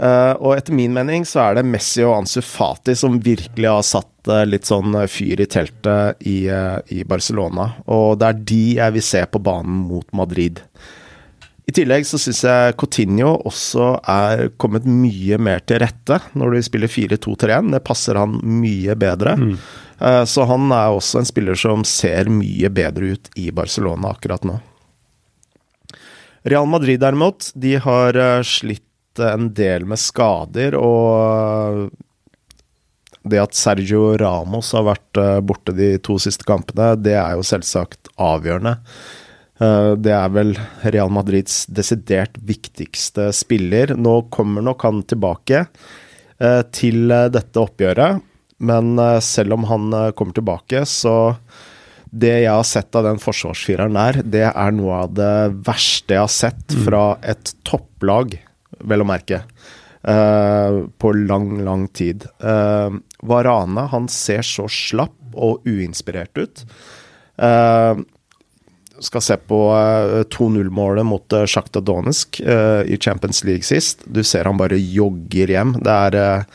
Uh, 0.00 0.32
og 0.40 0.54
etter 0.56 0.74
min 0.74 0.94
mening 0.96 1.26
så 1.28 1.42
er 1.44 1.58
det 1.58 1.66
Messi 1.68 2.00
og 2.02 2.22
Ansu 2.22 2.40
Fati 2.42 2.94
som 2.98 3.20
virkelig 3.22 3.68
har 3.68 3.84
satt 3.84 4.30
uh, 4.32 4.40
litt 4.48 4.66
sånn 4.66 4.96
fyr 5.06 5.42
i 5.44 5.46
teltet 5.46 6.24
i, 6.26 6.46
uh, 6.48 6.80
i, 6.88 7.02
Barcelona. 7.06 7.68
Og 7.92 8.16
det 8.18 8.30
er 8.30 8.40
de 8.50 8.62
jeg 8.78 8.96
vil 8.96 9.04
se 9.04 9.22
på 9.28 9.42
banen 9.44 9.84
mot 9.90 10.08
Madrid. 10.16 10.62
I 11.72 11.74
tillegg 11.78 12.04
så 12.04 12.18
syns 12.20 12.42
jeg 12.44 12.74
Coutinho 12.76 13.30
også 13.48 13.86
er 14.12 14.50
kommet 14.60 14.84
mye 14.84 15.38
mer 15.40 15.62
til 15.64 15.78
rette 15.80 16.18
når 16.36 16.52
de 16.52 16.60
spiller 16.66 16.90
4-2-3-1. 16.92 17.70
Det 17.72 17.80
passer 17.86 18.18
han 18.20 18.34
mye 18.44 18.92
bedre. 19.00 19.32
Mm. 19.40 19.54
Uh, 19.96 20.24
så 20.28 20.44
han 20.50 20.66
er 20.68 20.92
også 20.92 21.22
en 21.22 21.30
spiller 21.30 21.56
som 21.56 21.80
ser 21.88 22.28
mye 22.28 22.68
bedre 22.68 23.14
ut 23.14 23.30
i 23.40 23.46
Barcelona 23.56 24.10
akkurat 24.12 24.44
nå. 24.44 24.58
Real 26.44 26.68
Madrid 26.68 27.00
derimot, 27.00 27.48
de 27.56 27.78
har 27.80 28.20
uh, 28.20 28.44
slitt 28.44 29.24
en 29.32 29.48
del 29.56 29.88
med 29.88 30.02
skader, 30.02 30.76
og 30.76 31.88
det 33.32 33.40
at 33.40 33.56
Sergio 33.56 34.12
Ramos 34.20 34.74
har 34.76 34.84
vært 34.90 35.24
borte 35.48 35.72
de 35.76 35.94
to 36.04 36.20
siste 36.20 36.44
kampene, 36.48 36.92
det 37.00 37.16
er 37.16 37.32
jo 37.38 37.48
selvsagt 37.48 38.12
avgjørende. 38.20 38.76
Eh, 39.62 39.92
det 40.00 40.12
er 40.14 40.30
vel 40.34 40.54
Real 40.82 41.12
Madrids 41.12 41.64
desidert 41.70 42.38
viktigste 42.42 43.30
spiller. 43.36 43.94
Nå 43.98 44.22
kommer 44.34 44.64
nok 44.64 44.86
han 44.86 45.02
tilbake 45.08 45.64
eh, 45.64 46.62
til 46.74 47.12
eh, 47.12 47.28
dette 47.32 47.62
oppgjøret, 47.62 48.22
men 48.62 48.94
selv 49.24 49.56
om 49.56 49.64
han 49.66 49.86
kommer 50.14 50.36
tilbake, 50.36 50.84
så 50.86 51.34
Det 52.12 52.42
jeg 52.42 52.52
har 52.52 52.66
sett 52.68 52.94
av 52.94 53.06
den 53.06 53.16
forsvarsfireren 53.18 53.94
der, 53.96 54.18
det 54.22 54.42
er 54.44 54.72
noe 54.76 54.98
av 55.06 55.14
det 55.16 55.54
verste 55.64 56.12
jeg 56.12 56.20
har 56.20 56.30
sett 56.30 56.74
mm. 56.76 56.82
fra 56.84 57.04
et 57.24 57.54
topplag, 57.64 58.36
vel 58.84 59.00
å 59.00 59.06
merke. 59.08 59.40
på 60.02 61.12
lang, 61.14 61.64
lang 61.64 61.86
tid. 61.88 62.26
Varane, 63.22 63.86
han 63.88 64.08
ser 64.12 64.42
så 64.44 64.68
slapp 64.68 65.32
og 65.32 65.64
uinspirert 65.64 66.36
ut. 66.36 66.64
Skal 69.02 69.24
se 69.24 69.36
på 69.50 69.58
2-0-målet 70.30 71.02
eh, 71.02 71.08
mot 71.08 71.34
uh, 71.34 71.44
Sjakta 71.50 71.82
Donetsk 71.82 72.40
uh, 72.46 72.82
i 72.86 72.98
Champions 73.00 73.42
League 73.44 73.66
sist. 73.66 74.04
Du 74.06 74.22
ser 74.24 74.46
han 74.46 74.60
bare 74.60 74.78
jogger 74.78 75.50
hjem. 75.50 75.76
Det 75.82 75.98
er 76.06 76.46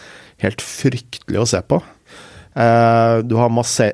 helt 0.43 0.63
fryktelig 0.63 1.41
å 1.41 1.49
se 1.49 1.62
på. 1.65 1.81
du 3.25 3.33
har 3.38 3.49
Marce 3.49 3.91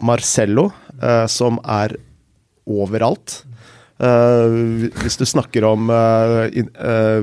Marcello, 0.00 0.66
som 1.28 1.58
er 1.64 1.94
overalt. 2.68 3.42
hvis 5.00 5.16
du 5.16 5.24
snakker 5.28 5.64
om 5.64 5.88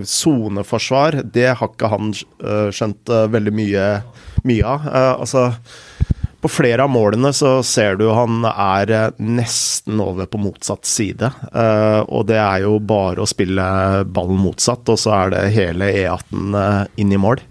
soneforsvar, 0.01 1.21
det 1.33 1.47
har 1.61 1.69
ikke 1.69 1.91
han 1.93 2.13
skjønt 2.17 3.13
veldig 3.33 3.53
mye, 3.53 3.85
mye 4.49 4.73
av. 4.73 4.89
altså 5.21 5.51
på 6.41 6.50
flere 6.52 6.84
av 6.86 6.91
målene 6.93 7.32
så 7.34 7.58
ser 7.65 7.97
du 7.97 8.06
han 8.13 8.45
er 8.45 8.91
eh, 8.93 9.21
nesten 9.23 9.97
over 10.04 10.30
på 10.30 10.39
motsatt 10.41 10.86
side. 10.86 11.32
Uh, 11.50 12.04
og 12.06 12.28
det 12.30 12.38
er 12.38 12.62
jo 12.67 12.78
bare 12.84 13.23
å 13.23 13.30
spille 13.30 13.65
ballen 14.06 14.39
motsatt, 14.43 14.86
og 14.93 15.00
så 15.02 15.15
er 15.17 15.34
det 15.34 15.43
hele 15.56 15.89
E18 15.89 16.54
uh, 16.54 16.84
inn 17.02 17.13
i 17.13 17.21
mål. 17.21 17.43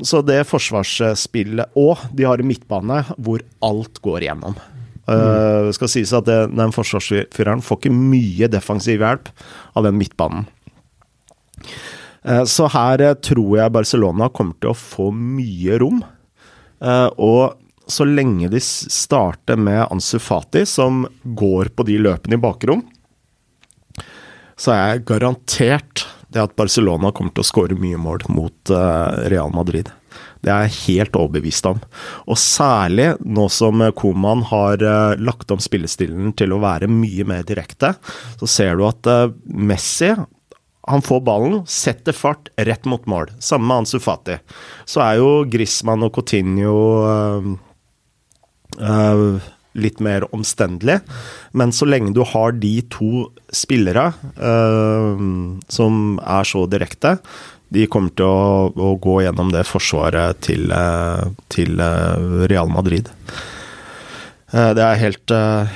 Så 0.00 0.22
det 0.24 0.38
forsvarsspillet 0.48 1.74
Og 1.76 2.00
de 2.16 2.24
har 2.24 2.40
en 2.40 2.48
midtbane 2.48 3.02
hvor 3.20 3.42
alt 3.60 3.98
går 4.00 4.24
igjennom. 4.24 4.54
Uh, 5.04 5.66
det 5.66 5.74
skal 5.76 5.90
sies 5.92 6.14
at 6.16 6.24
det, 6.24 6.38
den 6.56 6.72
forsvarsfyreren 6.72 7.60
får 7.60 7.82
ikke 7.82 7.92
mye 7.92 8.48
defensiv 8.48 9.04
hjelp 9.04 9.28
av 9.76 9.84
den 9.84 9.98
midtbanen. 10.00 10.48
Så 12.48 12.70
her 12.72 13.04
tror 13.20 13.52
jeg 13.58 13.72
Barcelona 13.76 14.30
kommer 14.32 14.56
til 14.60 14.72
å 14.72 14.80
få 14.80 15.10
mye 15.12 15.76
rom. 15.80 16.00
Uh, 16.80 17.08
og 17.20 17.90
så 17.90 18.06
lenge 18.06 18.48
de 18.52 18.60
starter 18.62 19.58
med 19.60 19.82
Ansu 19.90 20.18
Fati, 20.22 20.64
som 20.66 21.04
går 21.24 21.72
på 21.74 21.86
de 21.88 21.98
løpene 22.00 22.38
i 22.38 22.40
bakrom, 22.40 22.84
så 24.60 24.74
er 24.74 24.82
jeg 24.92 25.06
garantert 25.08 26.04
det 26.30 26.42
at 26.44 26.54
Barcelona 26.54 27.10
kommer 27.16 27.34
til 27.34 27.42
å 27.42 27.48
skåre 27.48 27.78
mye 27.80 27.98
mål 27.98 28.28
mot 28.30 28.72
uh, 28.72 29.26
Real 29.32 29.50
Madrid. 29.54 29.90
Det 30.40 30.52
er 30.52 30.68
jeg 30.68 30.76
helt 30.86 31.16
overbevist 31.18 31.66
om. 31.68 31.80
Og 32.30 32.38
særlig 32.38 33.10
nå 33.26 33.48
som 33.52 33.82
Koman 33.98 34.44
har 34.52 34.84
uh, 34.84 35.18
lagt 35.18 35.50
om 35.50 35.60
spillestilen 35.60 36.34
til 36.38 36.54
å 36.54 36.60
være 36.62 36.90
mye 36.92 37.26
mer 37.28 37.42
direkte, 37.48 37.96
så 38.38 38.48
ser 38.48 38.78
du 38.78 38.86
at 38.86 39.10
Messi 39.44 40.14
han 40.88 41.02
får 41.02 41.20
ballen, 41.20 41.60
setter 41.66 42.16
fart 42.16 42.48
rett 42.56 42.84
mot 42.84 43.06
mål. 43.06 43.30
Samme 43.38 43.68
med 43.68 43.82
Ansu 43.82 43.98
Fati. 44.00 44.38
Så 44.88 45.02
er 45.04 45.18
jo 45.20 45.30
Griezmann 45.50 46.06
og 46.06 46.14
Coutinho 46.16 46.74
uh, 47.04 47.50
uh, 48.80 49.50
litt 49.76 50.00
mer 50.00 50.24
omstendelig. 50.34 51.00
Men 51.52 51.74
så 51.76 51.88
lenge 51.88 52.14
du 52.16 52.22
har 52.24 52.56
de 52.56 52.72
to 52.92 53.26
spillere 53.52 54.08
uh, 54.40 55.24
som 55.68 56.20
er 56.24 56.48
så 56.48 56.64
direkte, 56.70 57.18
de 57.70 57.84
kommer 57.86 58.10
til 58.18 58.26
å, 58.26 58.70
å 58.74 58.94
gå 58.98 59.20
gjennom 59.22 59.52
det 59.54 59.62
forsvaret 59.68 60.40
til, 60.42 60.72
til 61.54 61.78
Real 62.50 62.66
Madrid. 62.66 63.06
det 64.50 64.82
er 64.82 64.96
jeg 64.96 65.02
helt, 65.04 65.34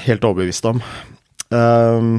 helt 0.08 0.26
overbevist 0.26 0.66
om. 0.72 0.82
Uh, 1.54 2.18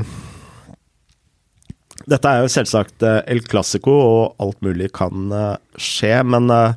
dette 2.10 2.30
er 2.30 2.44
jo 2.44 2.52
selvsagt 2.52 3.04
eh, 3.06 3.22
El 3.32 3.42
Clásico, 3.46 3.94
og 3.94 4.44
alt 4.44 4.62
mulig 4.66 4.92
kan 4.96 5.32
eh, 5.34 5.58
skje. 5.82 6.14
Men 6.28 6.52
uh, 6.52 6.76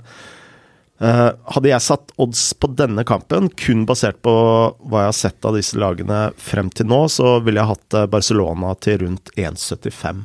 hadde 0.99 1.71
jeg 1.71 1.85
satt 1.85 2.15
odds 2.19 2.43
på 2.59 2.71
denne 2.79 3.05
kampen, 3.07 3.51
kun 3.61 3.85
basert 3.89 4.19
på 4.25 4.33
hva 4.33 5.05
jeg 5.05 5.13
har 5.13 5.19
sett 5.19 5.49
av 5.49 5.59
disse 5.59 5.79
lagene 5.79 6.29
frem 6.41 6.73
til 6.75 6.89
nå, 6.91 7.05
så 7.13 7.37
ville 7.45 7.61
jeg 7.61 7.73
hatt 7.75 7.99
Barcelona 8.11 8.75
til 8.83 9.05
rundt 9.05 9.31
1,75. 9.37 10.25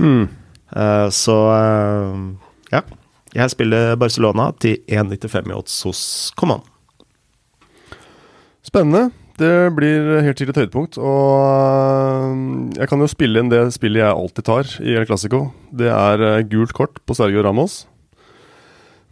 Hmm. 0.00 0.26
Uh, 0.74 1.06
så 1.14 1.36
ja. 2.72 2.82
Jeg 3.30 3.52
spiller 3.52 3.94
Barcelona 3.94 4.48
til 4.58 4.80
1,95 4.90 5.52
i 5.52 5.54
odds 5.54 5.76
hos 5.86 6.02
Coman. 6.38 6.64
Spennende. 8.66 9.12
Det 9.40 9.70
blir 9.72 10.18
helt 10.20 10.36
sikkert 10.36 10.58
et 10.58 10.66
høydepunkt. 10.66 10.98
Og 11.00 11.36
øh, 11.40 12.74
jeg 12.76 12.90
kan 12.90 13.00
jo 13.00 13.08
spille 13.08 13.40
inn 13.40 13.52
det 13.52 13.62
spillet 13.72 14.02
jeg 14.02 14.12
alltid 14.12 14.44
tar 14.44 14.72
i 14.84 14.96
El 14.98 15.06
Clásico. 15.08 15.46
Det 15.72 15.88
er 15.88 16.24
øh, 16.26 16.42
gult 16.50 16.74
kort 16.76 17.00
på 17.08 17.16
Sergio 17.16 17.44
Ramos. 17.46 17.86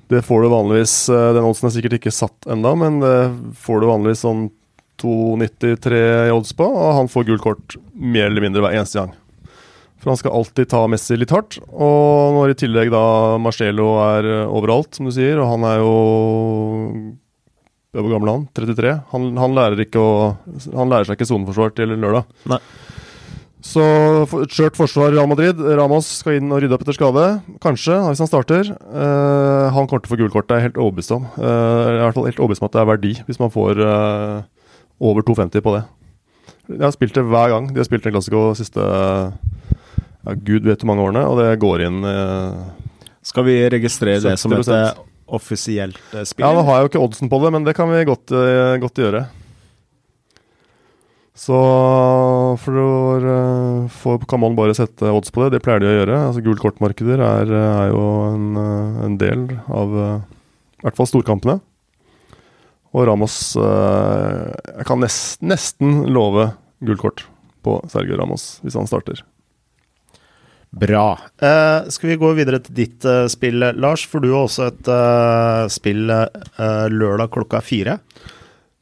Det 0.08 0.20
får 0.24 0.44
du 0.44 0.48
vanligvis 0.52 1.08
øh, 1.12 1.34
Den 1.36 1.46
oddsen 1.48 1.68
er 1.68 1.72
sikkert 1.76 1.96
ikke 1.98 2.12
satt 2.12 2.48
enda, 2.48 2.74
men 2.76 3.00
det 3.00 3.16
får 3.60 3.80
du 3.80 3.88
vanligvis 3.88 4.24
sånn 4.26 4.50
2,93 5.00 6.02
i 6.26 6.34
odds 6.34 6.52
på, 6.58 6.66
og 6.66 6.96
han 6.98 7.08
får 7.08 7.28
gult 7.28 7.44
kort 7.44 7.78
mer 7.94 8.26
eller 8.28 8.44
mindre 8.44 8.64
hver 8.64 8.76
eneste 8.76 8.98
gang. 8.98 9.14
For 10.02 10.12
han 10.12 10.18
skal 10.20 10.34
alltid 10.34 10.68
ta 10.70 10.82
Messi 10.90 11.16
litt 11.16 11.32
hardt. 11.32 11.56
Og 11.70 12.36
når 12.36 12.52
i 12.52 12.58
tillegg 12.58 12.90
da 12.92 13.38
Marcelo 13.40 13.94
er 14.02 14.28
overalt, 14.44 14.92
som 14.98 15.08
du 15.08 15.14
sier, 15.14 15.40
og 15.40 15.54
han 15.54 15.66
er 15.70 15.80
jo 15.80 15.94
hvor 18.02 18.12
gammel 18.14 18.30
er 18.30 18.36
han? 18.36 18.46
33? 18.56 18.94
Han, 19.12 19.30
han, 19.40 19.56
lærer 19.56 19.82
ikke 19.84 20.02
å, 20.02 20.12
han 20.74 20.92
lærer 20.92 21.08
seg 21.08 21.18
ikke 21.18 21.28
soneforsvar 21.30 21.74
til 21.76 21.94
lørdag. 21.96 22.28
Nei. 22.50 22.60
Så 23.64 23.82
et 24.44 24.54
skjørt 24.54 24.78
forsvar 24.78 25.10
Real 25.12 25.26
Madrid. 25.28 25.58
Ramos 25.58 26.06
skal 26.20 26.38
inn 26.38 26.52
og 26.54 26.62
rydde 26.62 26.76
opp 26.76 26.84
etter 26.84 26.96
skade. 26.96 27.24
Kanskje, 27.64 27.96
hvis 28.06 28.22
han 28.22 28.30
starter. 28.30 28.70
Uh, 28.86 29.66
han 29.74 29.88
kommer 29.90 30.04
til 30.04 30.08
å 30.08 30.14
få 30.14 30.20
gult 30.22 30.36
kort, 30.36 30.46
det 30.48 30.54
er 30.54 30.62
jeg 30.62 30.68
helt 30.70 30.80
overbevist 30.84 31.14
om. 31.16 31.26
Uh, 31.34 31.42
jeg 31.42 31.90
er 31.90 31.98
i 31.98 32.04
hvert 32.06 32.18
fall 32.18 32.28
helt 32.30 32.42
overbevist 32.44 32.62
om 32.62 32.68
at 32.68 32.76
det 32.76 32.82
er 32.82 32.90
verdi 32.92 33.12
hvis 33.26 33.42
man 33.42 33.52
får 33.54 33.82
uh, 33.82 34.38
over 35.10 35.26
2,50 35.26 35.64
på 35.66 35.74
det. 35.74 35.82
Jeg 36.70 36.84
har 36.84 36.94
spilt 36.94 37.18
det 37.18 37.26
hver 37.26 37.50
gang 37.54 37.68
de 37.72 37.80
har 37.80 37.88
spilt 37.88 38.06
en 38.06 38.14
klassiker 38.14 38.50
de 38.52 38.60
siste 38.60 38.86
ja, 38.86 40.34
gud 40.36 40.68
vet 40.68 40.82
hvor 40.82 40.90
mange 40.92 41.06
årene, 41.06 41.22
og 41.24 41.38
det 41.40 41.54
går 41.62 41.84
inn 41.86 42.02
Skal 43.24 43.46
vi 43.46 43.54
registrere 43.72 44.20
det 44.20 44.34
som 44.36 44.52
et 44.52 44.68
offisielt 45.34 45.98
uh, 46.14 46.24
spill? 46.26 46.44
Ja, 46.46 46.54
nå 46.54 46.64
har 46.66 46.78
jeg 46.78 46.86
jo 46.86 46.90
ikke 46.92 47.04
oddsen 47.04 47.30
på 47.30 47.40
det, 47.42 47.52
men 47.54 47.66
det 47.66 47.74
kan 47.78 47.90
vi 47.90 48.06
godt, 48.08 48.32
uh, 48.34 48.76
godt 48.82 49.00
gjøre. 49.02 49.26
Så 51.38 51.58
for, 52.58 52.78
å 52.82 53.86
få 53.94 54.16
kan 54.26 54.42
man 54.42 54.56
bare 54.58 54.74
sette 54.74 55.12
odds 55.14 55.30
på 55.30 55.44
det. 55.44 55.52
Det 55.54 55.62
pleier 55.62 55.84
de 55.84 55.86
å 55.86 55.94
gjøre. 56.00 56.18
Altså 56.32 56.42
Gult 56.42 56.64
kortmarkeder 56.64 57.22
er, 57.22 57.52
er 57.54 57.92
jo 57.92 58.02
en, 58.32 58.48
en, 59.06 59.14
del 59.20 59.44
av 59.70 59.94
i 59.94 60.82
hvert 60.82 60.98
fall 60.98 61.06
storkampene. 61.06 61.60
Og 62.90 63.06
Ramos 63.06 63.54
Jeg 63.54 64.88
kan 64.88 64.98
nest, 64.98 65.38
nesten 65.46 66.08
love 66.10 66.50
gult 66.82 67.04
kort 67.04 67.26
på 67.62 67.78
Sergio 67.92 68.18
Ramos 68.18 68.56
hvis 68.64 68.74
han 68.78 68.90
starter. 68.90 69.22
Bra. 70.70 71.18
Uh, 71.42 71.88
skal 71.88 72.12
vi 72.12 72.18
gå 72.20 72.32
videre 72.36 72.60
til 72.60 72.74
ditt 72.76 73.04
uh, 73.08 73.24
spill, 73.30 73.62
Lars? 73.80 74.04
For 74.08 74.20
du 74.20 74.30
har 74.34 74.44
også 74.44 74.68
et 74.68 74.90
uh, 74.92 75.64
spill 75.72 76.04
lørdag 76.08 77.30
klokka 77.32 77.62
fire. 77.64 77.98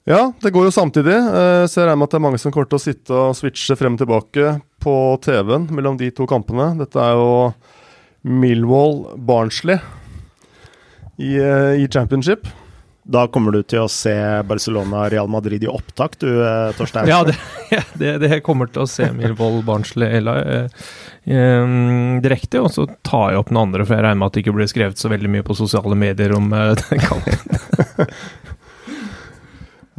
Ja, 0.06 0.32
det 0.42 0.52
går 0.54 0.68
jo 0.68 0.74
samtidig. 0.74 1.16
så 1.66 1.80
jeg 1.80 1.88
regner 1.88 1.98
med 1.98 2.06
at 2.06 2.12
det 2.12 2.18
er 2.20 2.22
mange 2.22 2.38
som 2.38 2.52
kommer 2.54 2.68
til 2.70 2.78
å 2.78 2.82
sitte 2.84 3.14
og 3.14 3.32
switche 3.34 3.74
frem 3.74 3.96
og 3.96 4.04
tilbake 4.04 4.52
på 4.78 4.94
TV-en 5.24 5.66
mellom 5.74 5.98
de 5.98 6.12
to 6.14 6.28
kampene. 6.30 6.68
Dette 6.78 7.00
er 7.02 7.18
jo 7.18 7.32
Millwall 8.22 9.00
Barnsley 9.18 9.80
i, 11.18 11.34
i 11.34 11.90
championship. 11.90 12.46
Da 13.06 13.28
kommer 13.30 13.54
du 13.54 13.60
til 13.62 13.84
å 13.84 13.90
se 13.90 14.14
Barcelona-Real 14.48 15.28
Madrid 15.30 15.62
i 15.62 15.68
opptak, 15.70 16.16
du 16.18 16.30
Torstein? 16.74 17.06
Ja, 17.06 17.20
det, 17.26 17.36
det, 18.00 18.16
det 18.24 18.40
kommer 18.46 18.66
til 18.66 18.82
å 18.82 18.90
se 18.90 19.06
Milvold 19.14 19.62
Barnsley 19.68 20.24
um, 21.26 22.20
direkte. 22.22 22.60
Og 22.62 22.72
så 22.74 22.86
tar 23.06 23.32
jeg 23.32 23.42
opp 23.42 23.52
den 23.52 23.60
andre, 23.60 23.86
for 23.86 23.96
jeg 23.96 24.06
regner 24.06 24.20
med 24.22 24.30
at 24.30 24.36
det 24.36 24.44
ikke 24.44 24.56
blir 24.56 24.70
skrevet 24.70 25.00
så 25.00 25.12
veldig 25.12 25.32
mye 25.32 25.46
på 25.46 25.58
sosiale 25.58 25.98
medier 25.98 26.34
om 26.36 26.50
eh, 26.54 26.72
den 26.82 27.02
kampen. 27.02 27.36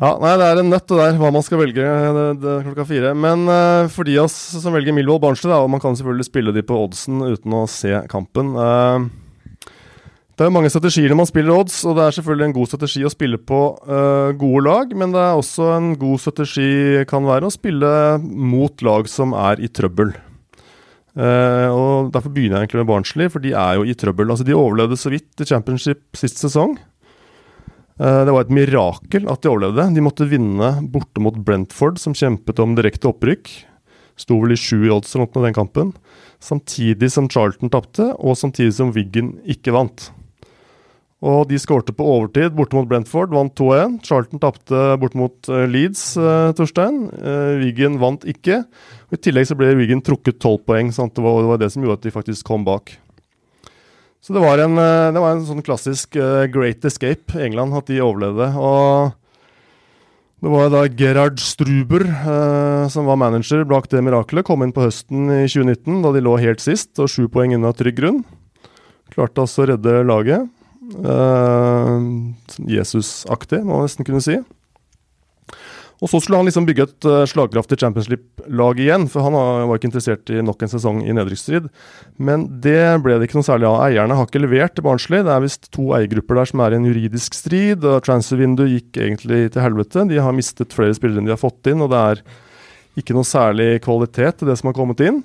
ja, 0.04 0.12
nei, 0.24 0.34
det 0.40 0.50
er 0.50 0.64
en 0.64 0.74
nøtt 0.74 0.88
det 0.90 1.00
der, 1.02 1.22
hva 1.22 1.32
man 1.36 1.46
skal 1.46 1.62
velge 1.64 1.94
det, 2.18 2.28
det, 2.44 2.58
klokka 2.70 2.88
fire. 2.90 3.14
Men 3.18 3.48
uh, 3.52 3.92
for 3.94 4.08
de 4.08 4.18
av 4.20 4.28
oss 4.30 4.38
som 4.64 4.76
velger 4.76 4.96
Milvold 4.96 5.24
Barnsley, 5.24 5.54
og 5.54 5.72
man 5.74 5.84
kan 5.84 5.98
selvfølgelig 5.98 6.30
spille 6.30 6.56
de 6.56 6.66
på 6.66 6.82
oddsen 6.88 7.24
uten 7.26 7.58
å 7.58 7.66
se 7.72 7.94
kampen 8.12 8.56
uh, 8.58 9.08
det 10.38 10.46
er 10.46 10.54
mange 10.54 10.70
strategier 10.70 11.10
når 11.10 11.18
man 11.18 11.30
spiller 11.32 11.58
odds, 11.58 11.80
og 11.90 11.96
det 11.98 12.04
er 12.06 12.14
selvfølgelig 12.14 12.46
en 12.46 12.56
god 12.60 12.70
strategi 12.70 13.02
å 13.08 13.10
spille 13.10 13.40
på 13.42 13.62
uh, 13.90 14.30
gode 14.38 14.64
lag, 14.68 14.92
men 14.94 15.16
det 15.16 15.22
er 15.24 15.40
også 15.40 15.72
en 15.74 15.88
god 15.98 16.22
strategi 16.22 17.06
kan 17.10 17.26
være 17.26 17.50
å 17.50 17.54
spille 17.54 17.90
mot 18.22 18.84
lag 18.86 19.10
som 19.10 19.34
er 19.34 19.64
i 19.66 19.70
trøbbel. 19.74 20.14
Uh, 21.18 21.74
og 21.74 22.12
Derfor 22.14 22.30
begynner 22.30 22.60
jeg 22.60 22.68
egentlig 22.68 22.84
med 22.84 22.92
Barnsley, 22.92 23.32
for 23.34 23.42
de 23.42 23.56
er 23.58 23.80
jo 23.80 23.88
i 23.90 23.96
trøbbel. 23.98 24.30
Altså 24.30 24.46
De 24.46 24.54
overlevde 24.54 25.00
så 25.02 25.10
vidt 25.10 25.42
i 25.42 25.48
championship 25.50 26.20
sist 26.20 26.38
sesong. 26.44 26.78
Uh, 27.98 28.22
det 28.28 28.36
var 28.36 28.46
et 28.46 28.54
mirakel 28.54 29.26
at 29.34 29.42
de 29.42 29.50
overlevde. 29.50 29.88
De 29.96 30.04
måtte 30.06 30.30
vinne 30.30 30.70
borte 30.94 31.24
mot 31.24 31.34
Brentford, 31.34 31.98
som 31.98 32.14
kjempet 32.14 32.62
om 32.62 32.78
direkte 32.78 33.10
opprykk. 33.10 33.50
Sto 34.22 34.38
vel 34.44 34.54
i 34.54 34.60
sju 34.60 34.86
i 34.86 34.94
odds 34.94 35.18
mot 35.18 35.34
den 35.42 35.58
kampen. 35.58 35.96
Samtidig 36.38 37.10
som 37.14 37.26
Charlton 37.34 37.74
tapte, 37.74 38.12
og 38.22 38.38
samtidig 38.38 38.78
som 38.78 38.94
Wiggen 38.94 39.40
ikke 39.50 39.74
vant. 39.74 40.12
Og 41.26 41.48
de 41.50 41.58
skårte 41.58 41.96
på 41.98 42.06
overtid 42.06 42.54
borte 42.54 42.78
mot 42.78 42.86
Brentford, 42.86 43.32
vant 43.34 43.54
2-1. 43.58 43.98
Charlton 44.06 44.42
tapte 44.42 44.82
borte 45.02 45.18
mot 45.18 45.50
uh, 45.50 45.64
Leeds, 45.66 46.12
eh, 46.22 46.52
Torstein. 46.58 47.08
Eh, 47.18 47.58
Wigan 47.64 47.98
vant 47.98 48.26
ikke. 48.30 48.60
Og 49.10 49.18
I 49.18 49.22
tillegg 49.26 49.48
så 49.50 49.58
ble 49.58 49.72
Wigan 49.80 50.04
trukket 50.06 50.38
tolv 50.44 50.62
poeng. 50.70 50.92
Sant? 50.94 51.16
Det, 51.18 51.24
var, 51.26 51.40
det, 51.42 51.50
var, 51.50 51.62
det 51.64 51.72
som 51.74 51.82
gjorde 51.82 51.98
at 51.98 52.06
de 52.06 52.14
faktisk 52.14 52.46
kom 52.46 52.68
bak. 52.68 52.94
Så 54.22 54.36
det 54.36 54.44
var 54.44 54.62
en, 54.62 54.76
det 54.76 55.22
var 55.24 55.32
en 55.32 55.46
sånn 55.48 55.64
klassisk 55.64 56.18
great 56.52 56.84
escape 56.86 57.38
England, 57.40 57.72
at 57.78 57.88
de 57.88 58.02
overlevde. 58.04 58.50
Og 58.60 59.14
det 60.44 60.52
var 60.52 60.74
da 60.74 60.82
Gerhard 60.92 61.40
Struber 61.40 62.04
som 62.92 63.08
var 63.08 63.22
manager 63.22 63.64
bak 63.70 63.88
det 63.94 64.02
miraklet. 64.04 64.44
Kom 64.50 64.66
inn 64.66 64.74
på 64.76 64.84
høsten 64.84 65.32
i 65.32 65.46
2019, 65.48 66.02
da 66.04 66.12
de 66.12 66.26
lå 66.26 66.36
helt 66.44 66.66
sist 66.66 67.00
og 67.00 67.08
sju 67.14 67.30
poeng 67.32 67.56
unna 67.56 67.72
trygg 67.78 68.02
grunn. 68.02 68.20
Klarte 69.16 69.46
altså 69.46 69.64
å 69.64 69.70
redde 69.72 70.02
laget. 70.10 70.52
Uh, 70.96 72.32
Jesus-aktig, 72.70 73.64
må 73.66 73.80
man 73.80 73.88
nesten 73.88 74.08
kunne 74.08 74.24
si. 74.24 74.40
Og 75.98 76.12
så 76.12 76.20
skulle 76.22 76.38
han 76.38 76.46
liksom 76.46 76.68
bygge 76.68 76.86
et 76.86 77.06
uh, 77.10 77.24
slagkraftig 77.26 77.80
championship-lag 77.82 78.80
igjen, 78.84 79.08
for 79.10 79.26
han 79.26 79.34
var 79.36 79.80
ikke 79.80 79.90
interessert 79.90 80.30
i 80.30 80.44
nok 80.46 80.62
en 80.62 80.72
sesong 80.72 81.00
i 81.02 81.16
nedrykksstrid. 81.18 81.72
Men 82.22 82.46
det 82.62 82.82
ble 83.02 83.18
det 83.18 83.28
ikke 83.28 83.40
noe 83.40 83.48
særlig 83.48 83.70
av. 83.70 83.80
Eierne 83.88 84.18
har 84.20 84.30
ikke 84.30 84.44
levert 84.44 84.76
til 84.78 84.86
Barnsley. 84.86 85.26
Det 85.26 85.34
er 85.34 85.46
visst 85.46 85.72
to 85.74 85.90
eiergrupper 85.98 86.38
der 86.38 86.52
som 86.52 86.62
er 86.62 86.76
i 86.76 86.80
en 86.80 86.86
juridisk 86.86 87.38
strid, 87.38 87.82
og 87.82 88.04
transfervinduet 88.06 88.76
gikk 88.76 89.02
egentlig 89.08 89.42
til 89.56 89.66
helvete. 89.66 90.06
De 90.12 90.22
har 90.22 90.38
mistet 90.38 90.76
flere 90.78 90.98
spillere 90.98 91.24
enn 91.24 91.32
de 91.32 91.34
har 91.34 91.42
fått 91.42 91.72
inn, 91.74 91.82
og 91.82 91.90
det 91.96 92.04
er 92.12 92.24
ikke 93.02 93.18
noe 93.18 93.28
særlig 93.28 93.72
kvalitet 93.86 94.40
til 94.40 94.52
det 94.52 94.58
som 94.62 94.70
har 94.70 94.78
kommet 94.78 95.02
inn. 95.06 95.24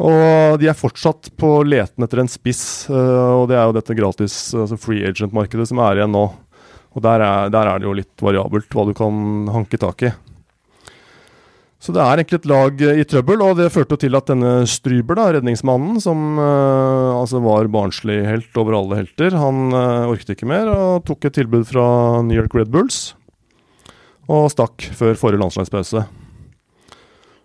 Og 0.00 0.56
de 0.60 0.70
er 0.70 0.78
fortsatt 0.78 1.28
på 1.36 1.58
leten 1.68 2.04
etter 2.04 2.22
en 2.22 2.30
spiss, 2.30 2.88
uh, 2.88 3.42
og 3.42 3.50
det 3.50 3.58
er 3.58 3.68
jo 3.68 3.76
dette 3.76 3.96
gratis 3.98 4.36
altså 4.56 4.78
free 4.80 5.04
agent-markedet 5.08 5.68
som 5.68 5.82
er 5.84 6.00
igjen 6.00 6.14
nå. 6.14 6.26
Og 6.92 7.04
der 7.04 7.24
er, 7.24 7.52
der 7.52 7.68
er, 7.68 7.80
det 7.80 7.88
jo 7.88 7.96
litt 7.96 8.24
variabelt 8.24 8.72
hva 8.72 8.86
du 8.88 8.92
kan 8.96 9.48
hanke 9.52 9.80
tak 9.80 10.06
i. 10.08 10.12
Så 11.82 11.90
det 11.90 11.98
er 11.98 12.20
egentlig 12.20 12.38
et 12.38 12.46
lag 12.46 12.82
i 12.94 13.04
trøbbel, 13.10 13.40
og 13.42 13.56
det 13.58 13.72
førte 13.74 13.96
til 13.98 14.14
at 14.14 14.28
denne 14.30 14.52
Stryber, 14.70 15.18
da, 15.18 15.32
redningsmannen, 15.34 15.98
som 16.04 16.38
uh, 16.38 17.18
altså 17.18 17.42
var 17.42 17.68
barnslig 17.74 18.20
helt 18.28 18.60
over 18.60 18.78
alle 18.78 19.00
helter, 19.02 19.34
han 19.34 19.74
uh, 19.74 20.08
orket 20.12 20.36
ikke 20.36 20.48
mer 20.48 20.70
og 20.70 21.02
tok 21.08 21.26
et 21.26 21.36
tilbud 21.40 21.66
fra 21.68 21.84
New 22.22 22.38
York 22.38 22.54
Red 22.56 22.72
Bulls 22.72 23.10
og 24.30 24.46
stakk 24.54 24.84
før 24.94 25.18
forrige 25.18 25.42
landslagspause. 25.42 26.04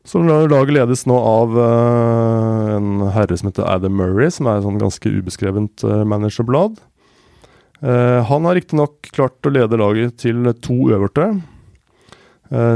Så 0.07 0.21
laget 0.23 0.71
ledes 0.71 1.03
nå 1.09 1.17
av 1.19 1.57
uh, 1.59 2.75
en 2.77 3.09
herre 3.11 3.35
som 3.35 3.49
heter 3.49 3.67
Adam 3.67 3.97
Murray, 3.99 4.31
som 4.31 4.47
er 4.47 4.61
et 4.61 4.63
sånn 4.63 4.79
ganske 4.79 5.11
ubeskrevent 5.11 5.83
uh, 5.83 6.05
managerblad. 6.07 6.77
Uh, 7.83 8.23
han 8.29 8.47
har 8.47 8.55
riktignok 8.55 9.09
klart 9.11 9.43
å 9.43 9.51
lede 9.51 9.79
laget 9.81 10.15
til 10.23 10.47
to 10.63 10.79
øverte. 10.95 11.31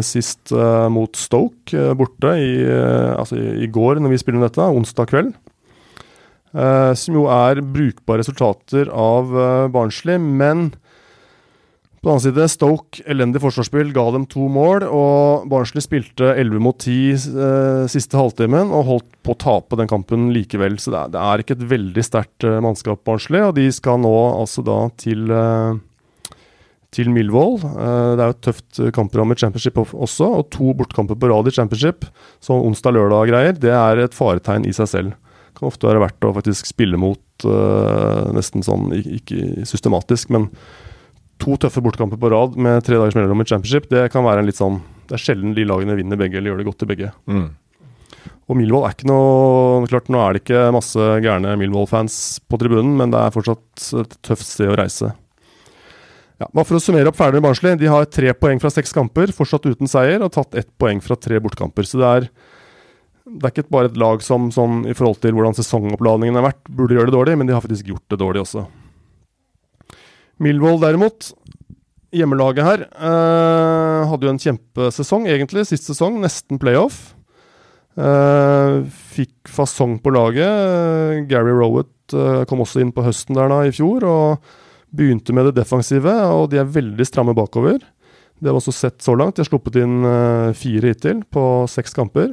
Sist 0.04 0.52
mot 0.92 1.16
Stoke 1.16 1.94
borte 1.96 2.34
i, 2.36 2.58
altså 3.16 3.38
i, 3.40 3.46
i, 3.64 3.70
går, 3.72 4.02
når 4.04 4.12
vi 4.12 4.18
spiller 4.20 4.44
dette, 4.44 4.66
onsdag 4.68 5.08
kveld. 5.08 5.30
som 7.00 7.16
jo 7.16 7.24
er 7.32 7.62
brukbare 7.64 8.20
resultater 8.20 8.92
av 8.92 9.32
Barnsley, 9.72 10.20
men 10.20 10.74
på 12.02 12.10
den 12.10 12.16
annen 12.16 12.24
side, 12.24 12.46
Stoke, 12.50 13.04
elendig 13.06 13.44
forsvarsspill, 13.44 13.92
ga 13.94 14.08
dem 14.16 14.24
to 14.26 14.48
mål. 14.50 14.88
Og 14.90 15.44
Barnsley 15.52 15.84
spilte 15.86 16.32
11 16.34 16.64
mot 16.66 16.80
10 16.82 17.28
eh, 17.30 17.84
siste 17.94 18.18
halvtimen 18.18 18.74
og 18.74 18.88
holdt 18.88 19.12
på 19.22 19.36
å 19.36 19.38
tape 19.44 19.78
den 19.78 19.90
kampen 19.92 20.32
likevel. 20.34 20.80
Så 20.82 20.90
det 20.90 20.98
er, 20.98 21.14
det 21.14 21.22
er 21.22 21.44
ikke 21.44 21.60
et 21.60 21.70
veldig 21.76 22.06
sterkt 22.08 22.48
eh, 22.50 22.58
mannskap, 22.66 23.04
Barnsley. 23.06 23.46
Og 23.46 23.54
de 23.60 23.68
skal 23.78 24.02
nå 24.02 24.16
altså 24.32 24.66
da 24.66 24.80
til, 24.98 25.30
eh, 25.30 26.42
til 26.98 27.14
Millwall. 27.14 27.62
Eh, 27.70 28.10
det 28.18 28.26
er 28.26 28.26
jo 28.26 28.38
et 28.40 28.44
tøft 28.50 28.84
kampprogram 28.98 29.38
i 29.38 29.42
championship 29.46 29.78
også, 29.86 30.34
og 30.42 30.50
to 30.58 30.74
bortkamper 30.82 31.22
på 31.22 31.30
rad 31.30 31.54
i 31.54 31.58
championship, 31.62 32.10
sånn 32.42 32.66
onsdag-lørdag-greier, 32.72 33.62
det 33.62 33.78
er 33.78 34.08
et 34.08 34.18
faretegn 34.18 34.66
i 34.66 34.74
seg 34.74 34.90
selv. 34.90 35.18
Det 35.54 35.60
Kan 35.62 35.70
ofte 35.70 35.94
være 35.94 36.08
verdt 36.08 36.26
å 36.26 36.34
faktisk 36.34 36.66
spille 36.66 36.98
mot 36.98 37.46
uh, 37.46 38.32
nesten 38.34 38.64
sånn, 38.66 38.88
ikke 38.96 39.68
systematisk, 39.70 40.32
men 40.34 40.48
to 41.42 41.58
tøffe 41.62 41.82
bortkamper 41.84 42.20
på 42.22 42.30
rad 42.32 42.58
med 42.62 42.84
tre 42.86 43.00
dagers 43.00 43.18
mellomrom 43.18 43.44
i 43.44 43.50
championship, 43.50 43.90
det 43.92 44.08
kan 44.14 44.26
være 44.26 44.44
en 44.44 44.50
litt 44.50 44.60
sånn 44.60 44.80
Det 45.10 45.18
er 45.18 45.24
sjelden 45.26 45.56
de 45.58 45.66
lagene 45.68 45.98
vinner 45.98 46.20
begge 46.20 46.40
eller 46.40 46.54
gjør 46.54 46.62
det 46.62 46.68
godt 46.70 46.86
i 46.86 46.90
begge. 46.94 47.12
Mm. 47.28 47.50
Og 48.52 48.58
Millwall 48.60 48.86
er 48.88 48.96
ikke 48.96 49.10
noe 49.10 49.88
Klart, 49.90 50.12
nå 50.12 50.22
er 50.22 50.36
det 50.36 50.44
ikke 50.44 50.68
masse 50.76 51.10
gærne 51.24 51.56
Millwall-fans 51.60 52.16
på 52.50 52.60
tribunen, 52.62 52.94
men 53.00 53.14
det 53.14 53.20
er 53.22 53.34
fortsatt 53.34 53.92
et 54.04 54.16
tøft 54.28 54.48
sted 54.48 54.72
å 54.72 54.78
reise. 54.80 55.12
Ja, 56.42 56.48
bare 56.50 56.66
For 56.66 56.80
å 56.80 56.82
summere 56.82 57.12
opp 57.12 57.20
ferdig 57.20 57.38
med 57.38 57.46
Barnsley. 57.50 57.78
De 57.78 57.90
har 57.92 58.08
tre 58.10 58.34
poeng 58.34 58.62
fra 58.62 58.72
seks 58.74 58.96
kamper, 58.98 59.34
fortsatt 59.36 59.68
uten 59.70 59.90
seier, 59.90 60.24
og 60.26 60.34
tatt 60.34 60.58
ett 60.58 60.72
poeng 60.82 61.02
fra 61.04 61.18
tre 61.20 61.38
bortkamper. 61.44 61.86
Så 61.86 62.02
det 62.02 62.08
er, 62.10 62.28
det 63.30 63.46
er 63.46 63.54
ikke 63.54 63.74
bare 63.74 63.92
et 63.92 64.00
lag 64.02 64.24
som 64.26 64.50
sånn, 64.54 64.82
i 64.90 64.96
forhold 64.98 65.22
til 65.22 65.36
hvordan 65.38 65.58
sesongoppladningen 65.60 66.40
har 66.40 66.48
vært, 66.50 66.64
burde 66.66 66.98
gjøre 66.98 67.12
det 67.12 67.18
dårlig, 67.18 67.38
men 67.38 67.50
de 67.50 67.56
har 67.56 67.62
faktisk 67.64 67.94
gjort 67.94 68.08
det 68.10 68.20
dårlig 68.24 68.42
også. 68.46 68.66
Millwall 70.42 70.80
derimot, 70.82 71.32
hjemmelaget 72.16 72.66
her, 72.66 72.86
eh, 72.90 74.10
hadde 74.10 74.26
jo 74.26 74.34
en 74.34 74.42
kjempesesong 74.42 75.28
egentlig, 75.30 75.68
sist 75.70 75.86
sesong. 75.90 76.18
Nesten 76.24 76.60
playoff. 76.60 77.14
Eh, 77.98 78.82
fikk 79.14 79.52
fasong 79.52 80.00
på 80.02 80.14
laget. 80.16 81.28
Gary 81.30 81.54
Rowett 81.54 82.16
eh, 82.16 82.44
kom 82.50 82.64
også 82.64 82.82
inn 82.82 82.94
på 82.96 83.04
høsten 83.06 83.36
der 83.38 83.52
da 83.52 83.62
i 83.68 83.74
fjor 83.76 84.06
og 84.08 84.54
begynte 84.96 85.36
med 85.36 85.50
det 85.50 85.60
defensive. 85.62 86.14
Og 86.34 86.50
de 86.52 86.62
er 86.62 86.72
veldig 86.72 87.06
stramme 87.08 87.36
bakover. 87.38 87.80
Det 88.42 88.50
har 88.50 88.56
vi 88.56 88.64
også 88.64 88.74
sett 88.74 89.04
så 89.04 89.14
langt. 89.14 89.36
De 89.38 89.44
har 89.44 89.52
sluppet 89.52 89.78
inn 89.78 90.02
uh, 90.02 90.50
fire 90.58 90.96
hittil 90.96 91.20
på 91.30 91.44
seks 91.70 91.94
kamper. 91.94 92.32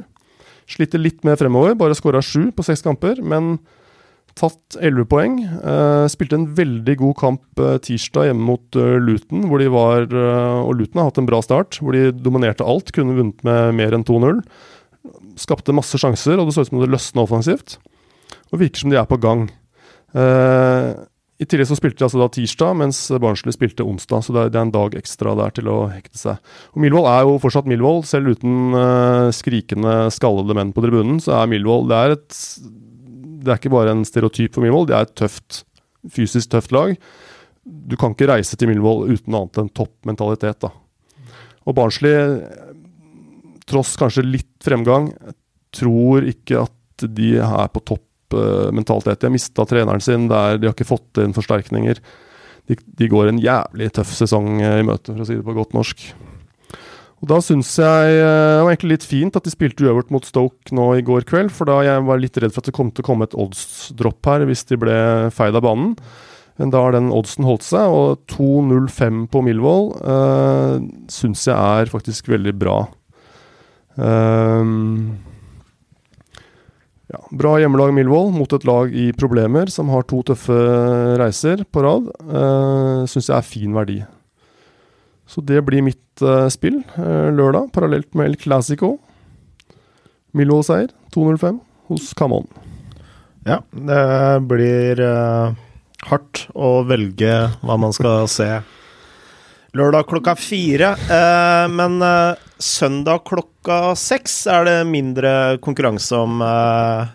Sliter 0.69 1.01
litt 1.01 1.21
mer 1.25 1.37
fremover, 1.37 1.75
bare 1.77 1.97
skåra 1.97 2.21
sju 2.25 2.49
på 2.55 2.65
seks 2.65 2.81
kamper, 2.85 3.21
men 3.21 3.59
tatt 4.39 4.79
elleve 4.79 5.09
poeng. 5.11 5.37
spilte 6.11 6.37
en 6.39 6.47
veldig 6.55 6.95
god 7.01 7.15
kamp 7.19 7.61
tirsdag 7.85 8.29
hjemme 8.29 8.47
mot 8.47 8.79
Luton, 9.03 9.45
hvor 9.51 9.59
de 9.59 9.67
var 9.73 10.07
Og 10.07 10.73
Luton 10.79 11.01
har 11.01 11.09
hatt 11.09 11.19
en 11.21 11.27
bra 11.29 11.41
start, 11.43 11.81
hvor 11.83 11.95
de 11.95 12.09
dominerte 12.15 12.63
alt. 12.63 12.93
Kunne 12.95 13.17
vunnet 13.17 13.43
med 13.47 13.75
mer 13.77 13.97
enn 13.97 14.07
2-0 14.07 14.39
skapte 15.39 15.75
masse 15.75 15.99
sjanser, 15.99 16.39
og 16.39 16.49
det 16.49 16.55
så 16.55 16.65
ut 16.65 16.71
som 16.71 16.81
det 16.81 16.91
løsna 16.91 17.23
offensivt. 17.23 17.77
Og 18.51 18.61
virker 18.63 18.83
som 18.83 18.91
de 18.93 18.99
er 18.99 19.07
på 19.09 19.19
gang. 19.21 19.47
I 21.39 21.47
tillegg 21.47 21.69
så 21.69 21.77
spilte 21.77 22.01
de 22.01 22.07
altså 22.09 22.19
da 22.19 22.27
tirsdag, 22.35 22.75
mens 22.81 22.99
Barnsley 23.21 23.55
spilte 23.55 23.85
onsdag, 23.87 24.25
så 24.25 24.35
det 24.35 24.41
er, 24.49 24.57
en 24.59 24.73
dag 24.75 24.97
ekstra 24.99 25.37
der 25.39 25.53
til 25.55 25.69
å 25.71 25.77
hekte 25.87 26.19
seg. 26.19 26.41
Og 26.73 26.83
Milvold 26.83 27.07
er 27.07 27.23
jo 27.27 27.37
fortsatt 27.39 27.69
Milvold. 27.69 28.03
selv 28.09 28.35
uten 28.35 28.75
uh, 28.75 29.29
skrikende, 29.35 30.09
skallede 30.11 30.57
menn 30.57 30.73
på 30.75 30.83
tribunen. 30.83 31.21
Så 31.23 31.37
er 31.37 31.51
Milvold 31.51 31.87
det 31.93 32.01
er, 32.01 32.17
et, 32.17 32.41
det 33.39 33.53
er 33.53 33.59
ikke 33.59 33.73
bare 33.73 33.95
en 33.95 34.05
stereotyp 34.07 34.55
for 34.55 34.65
Millwall, 34.65 34.87
det 34.89 34.97
er 34.97 35.07
et 35.07 35.15
tøft, 35.17 35.63
fysisk 36.11 36.51
tøft 36.53 36.73
lag. 36.75 36.95
Du 37.63 37.95
kan 37.99 38.15
ikke 38.15 38.29
reise 38.31 38.57
til 38.59 38.71
Millwall 38.71 39.07
uten 39.09 39.35
annet 39.35 39.61
enn 39.61 39.71
topp 39.75 39.93
mentalitet, 40.09 40.61
da. 40.63 40.71
Og 41.67 41.75
Barnsley 41.77 42.39
tross 43.69 43.95
kanskje 43.99 44.25
litt 44.25 44.55
fremgang, 44.65 45.11
tror 45.75 46.25
ikke 46.25 46.63
at 46.65 47.05
de 47.15 47.35
er 47.39 47.69
på 47.73 47.83
topp 47.85 48.35
uh, 48.35 48.69
mentalitet. 48.75 49.21
De 49.21 49.29
har 49.29 49.35
mista 49.35 49.65
treneren 49.69 50.03
sin 50.03 50.27
der, 50.31 50.57
de 50.57 50.69
har 50.69 50.75
ikke 50.75 50.89
fått 50.89 51.21
inn 51.21 51.35
forsterkninger. 51.35 52.01
De, 52.69 52.77
de, 52.77 53.09
går 53.09 53.29
en 53.29 53.41
jævlig 53.41 53.91
tøff 53.97 54.11
sesong 54.17 54.57
uh, 54.63 54.79
i 54.81 54.87
møte, 54.87 55.13
for 55.13 55.23
å 55.23 55.29
si 55.29 55.37
det 55.37 55.45
på 55.45 55.57
godt 55.57 55.77
norsk. 55.77 56.09
Og 57.19 57.27
Da 57.27 57.39
syns 57.43 57.73
jeg 57.75 58.19
uh, 58.21 58.59
det 58.59 58.63
var 58.63 58.71
egentlig 58.71 58.95
litt 58.95 59.07
fint 59.07 59.35
at 59.35 59.43
de 59.43 59.51
spilte 59.51 59.83
uøvert 59.83 60.11
mot 60.13 60.25
Stoke 60.25 60.75
nå 60.75 60.87
i 60.95 61.05
går 61.05 61.27
kveld, 61.27 61.51
for 61.51 61.67
da 61.67 61.81
jeg 61.83 62.05
var 62.07 62.21
litt 62.21 62.39
redd 62.39 62.55
for 62.55 62.63
at 62.63 62.71
det 62.71 62.75
kom 62.77 62.91
til 62.93 63.03
å 63.03 63.09
komme 63.09 63.27
et 63.27 63.35
odds-dropp 63.35 64.29
her 64.31 64.45
hvis 64.47 64.65
de 64.71 64.79
ble 64.79 64.99
feid 65.35 65.57
av 65.59 65.65
banen. 65.67 65.95
Men 66.59 66.71
da 66.73 66.83
har 66.83 66.95
den 66.95 67.11
oddsen 67.15 67.47
holdt 67.47 67.63
seg, 67.63 67.87
og 67.87 68.23
2-0-5 68.31 69.25
på 69.31 69.43
Millwall 69.47 69.93
uh, 70.03 70.79
syns 71.11 71.45
jeg 71.47 71.55
er 71.55 71.91
faktisk 71.91 72.31
veldig 72.31 72.55
bra. 72.59 72.81
Um, 73.99 75.19
ja, 77.09 77.19
bra 77.33 77.55
hjemmelag 77.57 77.91
Millwall 77.95 78.29
mot 78.35 78.51
et 78.53 78.67
lag 78.69 78.91
i 78.93 79.07
problemer, 79.17 79.71
som 79.73 79.89
har 79.89 80.05
to 80.05 80.21
tøffe 80.27 80.57
reiser 81.17 81.63
på 81.65 81.81
rad. 81.81 82.11
Ehm, 82.29 83.07
Syns 83.09 83.31
jeg 83.31 83.37
er 83.39 83.47
fin 83.47 83.73
verdi. 83.73 83.97
Så 85.29 85.43
det 85.45 85.61
blir 85.67 85.85
mitt 85.85 86.23
uh, 86.25 86.47
spill 86.49 86.81
uh, 86.97 87.29
lørdag, 87.29 87.69
parallelt 87.75 88.15
med 88.17 88.31
El 88.31 88.39
Classico. 88.41 88.95
Milo-seier 90.33 90.89
2.05 91.13 91.59
hos 91.89 92.11
Camon. 92.17 92.49
Ja, 93.45 93.61
det 93.69 94.03
blir 94.49 95.01
uh, 95.01 95.53
hardt 96.09 96.47
å 96.57 96.79
velge 96.89 97.33
hva 97.61 97.77
man 97.81 97.93
skal 97.95 98.27
se 98.39 98.49
lørdag 99.73 100.07
klokka 100.07 100.35
fire. 100.35 100.93
Uh, 101.09 101.69
men 101.71 102.01
uh, 102.01 102.35
søndag 102.57 103.23
klokka 103.29 103.95
seks 103.99 104.41
er 104.49 104.65
det 104.67 104.77
mindre 104.89 105.31
konkurranse 105.63 106.17
om, 106.17 106.41
uh, 106.41 107.07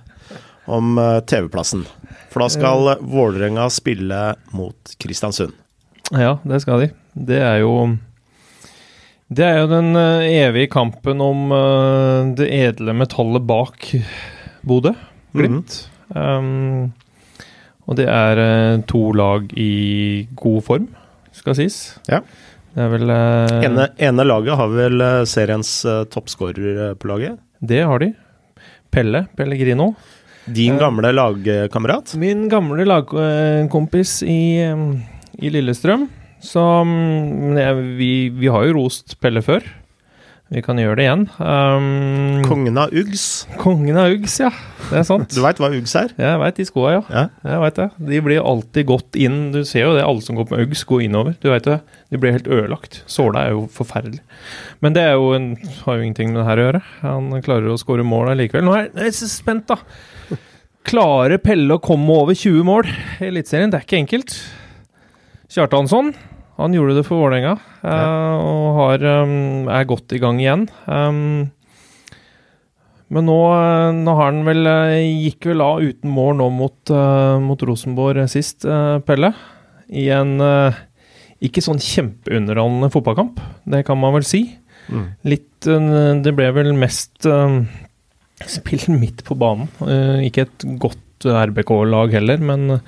om 0.70 0.98
TV-plassen. 1.26 1.84
For 2.32 2.42
da 2.42 2.50
skal 2.50 2.96
Vålerenga 3.00 3.68
spille 3.70 4.34
mot 4.54 4.96
Kristiansund. 4.98 5.54
Ja, 6.10 6.38
det 6.44 6.64
skal 6.64 6.82
de. 6.82 6.92
Det 7.14 7.38
er 7.38 7.60
jo 7.62 7.96
Det 9.30 9.44
er 9.46 9.60
jo 9.62 9.68
den 9.70 9.96
evige 9.96 10.70
kampen 10.70 11.22
om 11.22 11.48
det 12.36 12.48
edle 12.50 12.94
metallet 12.94 13.46
bak 13.46 13.94
Bodø, 14.64 14.94
Glimt. 15.34 15.90
Mm 16.08 16.16
-hmm. 16.16 16.38
um, 16.38 16.92
og 17.86 17.96
det 17.96 18.06
er 18.08 18.82
to 18.88 19.12
lag 19.12 19.50
i 19.58 20.26
god 20.36 20.62
form, 20.62 20.88
skal 21.32 21.54
sies. 21.54 21.98
Ja. 22.08 22.20
Det 22.74 22.82
er 22.82 22.88
vel 22.88 23.10
uh, 23.10 23.64
ene, 23.64 23.88
ene, 23.98 24.24
laget 24.24 24.56
har 24.56 24.68
vel 24.68 25.26
seriens 25.26 25.84
uh, 25.84 26.04
toppskårer 26.04 26.94
på 26.94 27.08
laget? 27.08 27.38
Det 27.60 27.84
har 27.84 27.98
de. 27.98 28.14
Pelle 28.90 29.26
Pellegrino. 29.36 29.94
Din 30.46 30.78
gamle 30.78 31.12
lagkamerat? 31.12 32.14
Min 32.20 32.48
gamle 32.48 32.84
lagkompis 32.84 34.22
i, 34.22 34.60
i 35.38 35.50
Lillestrøm. 35.50 36.08
Så 36.44 36.62
vi, 37.98 38.12
vi, 38.28 38.52
har 38.52 38.68
jo 38.68 38.76
rost 38.82 39.16
Pelle 39.22 39.42
før. 39.44 39.64
Vi 40.52 40.60
kan 40.62 40.78
gjøre 40.78 40.98
det 40.98 41.04
igjen. 41.06 41.22
Um, 41.40 42.42
kongen 42.44 42.76
av 42.78 42.92
Uggs. 42.94 43.46
Kongen 43.58 43.96
av 43.98 44.12
Uggs, 44.12 44.36
ja. 44.42 44.50
Det 44.90 44.98
er 45.00 45.06
sant. 45.08 45.30
du 45.34 45.40
veit 45.40 45.58
hva 45.58 45.70
Uggs 45.72 45.94
er? 45.96 46.12
Jeg 46.20 46.40
veit 46.42 46.58
de 46.60 46.66
skoa, 46.68 46.90
ja. 46.98 47.00
ja. 47.08 47.22
Jeg 47.48 47.62
vet 47.62 47.78
det. 47.80 47.86
De 48.10 48.20
blir 48.26 48.44
alltid 48.52 48.86
gått 48.90 49.18
inn. 49.18 49.38
Du 49.54 49.62
ser 49.66 49.86
jo 49.86 49.94
det, 49.96 50.04
alle 50.04 50.22
som 50.22 50.36
går 50.36 50.50
med 50.52 50.66
Uggs, 50.66 50.84
går 50.86 51.06
innover. 51.06 51.38
Du 51.40 51.48
vet 51.48 51.66
det. 51.66 51.78
De 52.12 52.20
blir 52.20 52.36
helt 52.36 52.50
ødelagt. 52.50 53.00
Såla 53.10 53.46
er 53.46 53.56
jo 53.56 53.64
forferdelig. 53.72 54.20
Men 54.84 54.94
det 54.94 55.06
er 55.08 55.16
jo 55.16 55.32
en, 55.34 55.48
har 55.86 55.96
jo 55.96 56.04
ingenting 56.04 56.34
med 56.34 56.42
det 56.42 56.48
her 56.50 56.60
å 56.60 56.68
gjøre. 56.68 56.82
Han 57.00 57.32
klarer 57.48 57.72
å 57.72 57.80
skåre 57.80 58.04
mål 58.06 58.34
allikevel. 58.34 58.68
Nå 58.68 58.76
er 58.82 59.08
jeg 59.08 59.16
så 59.22 59.30
spent, 59.32 59.72
da. 59.72 60.38
Klarer 60.84 61.40
Pelle 61.40 61.80
å 61.80 61.82
komme 61.82 62.20
over 62.20 62.36
20 62.36 62.68
mål 62.68 62.92
i 62.92 63.30
Eliteserien? 63.30 63.72
Det 63.72 63.80
er 63.80 63.88
ikke 63.88 64.02
enkelt. 64.04 64.36
Kjartansson 65.54 66.12
han 66.58 66.74
gjorde 66.74 66.94
det 66.98 67.04
for 67.06 67.18
Vålerenga 67.18 67.56
ja. 67.82 67.98
Eh, 67.98 68.38
og 68.38 68.78
har, 68.78 69.04
um, 69.24 69.66
er 69.70 69.86
godt 69.90 70.14
i 70.14 70.20
gang 70.22 70.40
igjen. 70.42 70.66
Um, 70.86 71.50
men 73.14 73.26
nå, 73.28 73.38
eh, 73.54 73.90
nå, 73.98 74.14
har 74.16 74.30
han 74.30 74.42
vel 74.46 74.70
eh, 74.70 75.00
gikk 75.26 75.50
vel 75.50 75.64
av 75.64 75.82
uten 75.82 76.14
mål 76.14 76.38
nå 76.40 76.48
mot, 76.54 76.94
mot 77.44 77.64
Rosenborg 77.68 78.24
sist, 78.32 78.66
Pelle. 79.06 79.34
I 79.94 80.08
en 80.14 80.38
ikke 81.44 81.62
sånn 81.62 81.82
kjempeunderholdende 81.82 82.88
fotballkamp, 82.94 83.42
det 83.68 83.82
kan 83.86 84.00
man 84.00 84.14
vel 84.16 84.26
si. 84.26 84.46
Mm. 84.88 85.04
Litt 85.28 85.66
Det 86.24 86.32
ble 86.36 86.48
vel 86.56 86.72
mest 86.76 87.26
spill 88.54 88.86
midt 88.96 89.22
på 89.26 89.36
banen. 89.38 89.68
ikke 90.24 90.46
et 90.46 90.66
godt 90.80 91.28
RBK-lag 91.28 92.16
heller, 92.16 92.40
men 92.40 92.80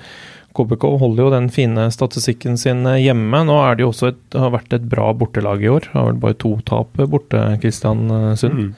KBK 0.57 0.85
holder 1.01 1.23
jo 1.23 1.31
den 1.33 1.49
fine 1.53 1.87
statistikken 1.93 2.57
sin 2.59 2.85
eh, 2.89 3.01
hjemme. 3.05 3.43
Nå 3.47 3.57
er 3.63 3.77
det 3.77 3.85
jo 3.85 3.91
også 3.93 4.11
et, 4.11 4.21
har 4.37 4.53
vært 4.55 4.73
et 4.77 4.87
bra 4.89 5.11
bortelag 5.17 5.63
i 5.63 5.71
år. 5.71 5.87
Det 5.87 5.95
Har 5.95 6.09
vel 6.09 6.21
bare 6.23 6.39
to 6.41 6.55
tap 6.67 6.97
borte, 7.11 7.43
Kristiansund, 7.61 8.63
mm. 8.63 8.71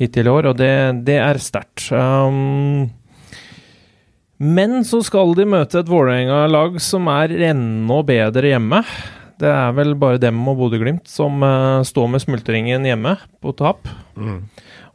hittil 0.00 0.30
i 0.30 0.34
år, 0.34 0.50
og 0.50 0.58
det, 0.60 0.72
det 1.06 1.20
er 1.22 1.40
sterkt. 1.42 1.88
Um, 1.94 2.90
men 4.40 4.80
så 4.88 5.02
skal 5.04 5.34
de 5.36 5.46
møte 5.48 5.82
et 5.82 5.90
Vålerenga-lag 5.90 6.78
som 6.82 7.08
er 7.12 7.34
enda 7.50 8.00
bedre 8.08 8.54
hjemme. 8.54 8.82
Det 9.40 9.48
er 9.48 9.72
vel 9.76 9.94
bare 10.00 10.20
dem 10.20 10.40
og 10.48 10.58
Bodø-Glimt 10.58 11.08
som 11.08 11.44
uh, 11.44 11.84
står 11.86 12.10
med 12.12 12.24
smultringen 12.24 12.88
hjemme 12.88 13.14
på 13.40 13.54
tap. 13.56 13.88
Mm. 14.16 14.42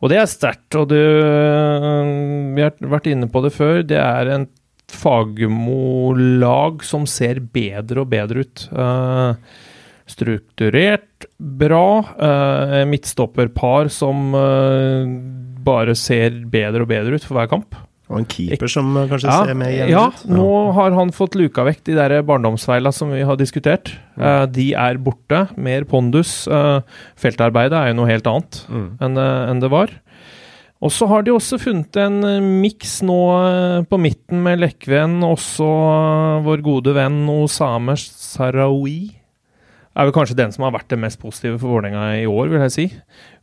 Og 0.03 0.11
det 0.11 0.19
er 0.21 0.29
sterkt. 0.29 0.75
Og 0.77 0.89
du, 0.91 0.99
vi 2.57 2.65
har 2.65 2.75
vært 2.81 3.09
inne 3.09 3.29
på 3.31 3.41
det 3.45 3.53
før, 3.55 3.81
det 3.87 4.01
er 4.01 4.33
en 4.33 4.47
Fagermo-lag 5.05 6.83
som 6.85 7.05
ser 7.09 7.39
bedre 7.53 8.01
og 8.03 8.09
bedre 8.11 8.45
ut. 8.45 8.65
Uh, 8.73 9.35
strukturert, 10.09 11.27
bra. 11.39 11.85
Uh, 12.17 12.81
midtstopperpar 12.89 13.89
som 13.93 14.31
uh, 14.35 15.05
bare 15.65 15.95
ser 15.97 16.41
bedre 16.51 16.85
og 16.85 16.91
bedre 16.91 17.17
ut 17.19 17.25
for 17.25 17.37
hver 17.39 17.49
kamp. 17.51 17.77
Og 18.05 18.19
en 18.19 18.27
keeper 18.29 18.69
som 18.69 18.91
eh, 19.01 19.07
kanskje 19.09 19.31
Ja, 19.31 19.37
ser 19.47 19.55
mer 19.57 19.71
ja, 19.89 20.03
ut. 20.13 20.19
nå 20.29 20.49
har 20.77 20.93
han 20.93 21.09
fått 21.09 21.33
luka 21.33 21.63
vekk 21.65 21.79
de 21.87 21.95
der 21.97 22.13
barndomsfeila 22.21 22.91
som 22.93 23.09
vi 23.09 23.23
har 23.25 23.33
diskutert. 23.39 23.95
Eh, 24.13 24.43
de 24.53 24.67
er 24.77 24.99
borte. 25.01 25.39
Mer 25.57 25.87
pondus. 25.89 26.43
Eh, 26.45 26.83
feltarbeidet 27.17 27.73
er 27.79 27.89
jo 27.89 27.95
noe 28.03 28.11
helt 28.11 28.29
annet 28.29 28.59
Mm. 28.69 28.85
enn 29.07 29.17
eh, 29.17 29.49
enn 29.49 29.63
det 29.63 29.71
var. 29.73 29.89
Og 30.83 30.91
så 30.91 31.07
har 31.07 31.23
de 31.23 31.31
også 31.31 31.59
funnet 31.61 31.95
en 32.01 32.19
eh, 32.27 32.47
miks 32.63 32.99
nå 33.07 33.19
eh, 33.39 33.83
på 33.87 33.99
midten 34.01 34.41
med 34.43 34.59
Lekven, 34.59 35.21
også 35.23 35.67
eh, 35.67 36.41
vår 36.45 36.63
gode 36.65 36.95
venn 36.97 37.23
Osame 37.31 37.95
Sarawi. 37.99 39.13
Er 39.95 40.09
vel 40.09 40.15
kanskje 40.17 40.35
den 40.35 40.51
som 40.51 40.65
har 40.67 40.75
vært 40.75 40.89
det 40.91 40.99
mest 40.99 41.21
positive 41.21 41.61
for 41.61 41.77
Vålerenga 41.77 42.09
i 42.19 42.27
år, 42.27 42.49
vil 42.51 42.65
jeg 42.65 42.73
si. 42.73 42.85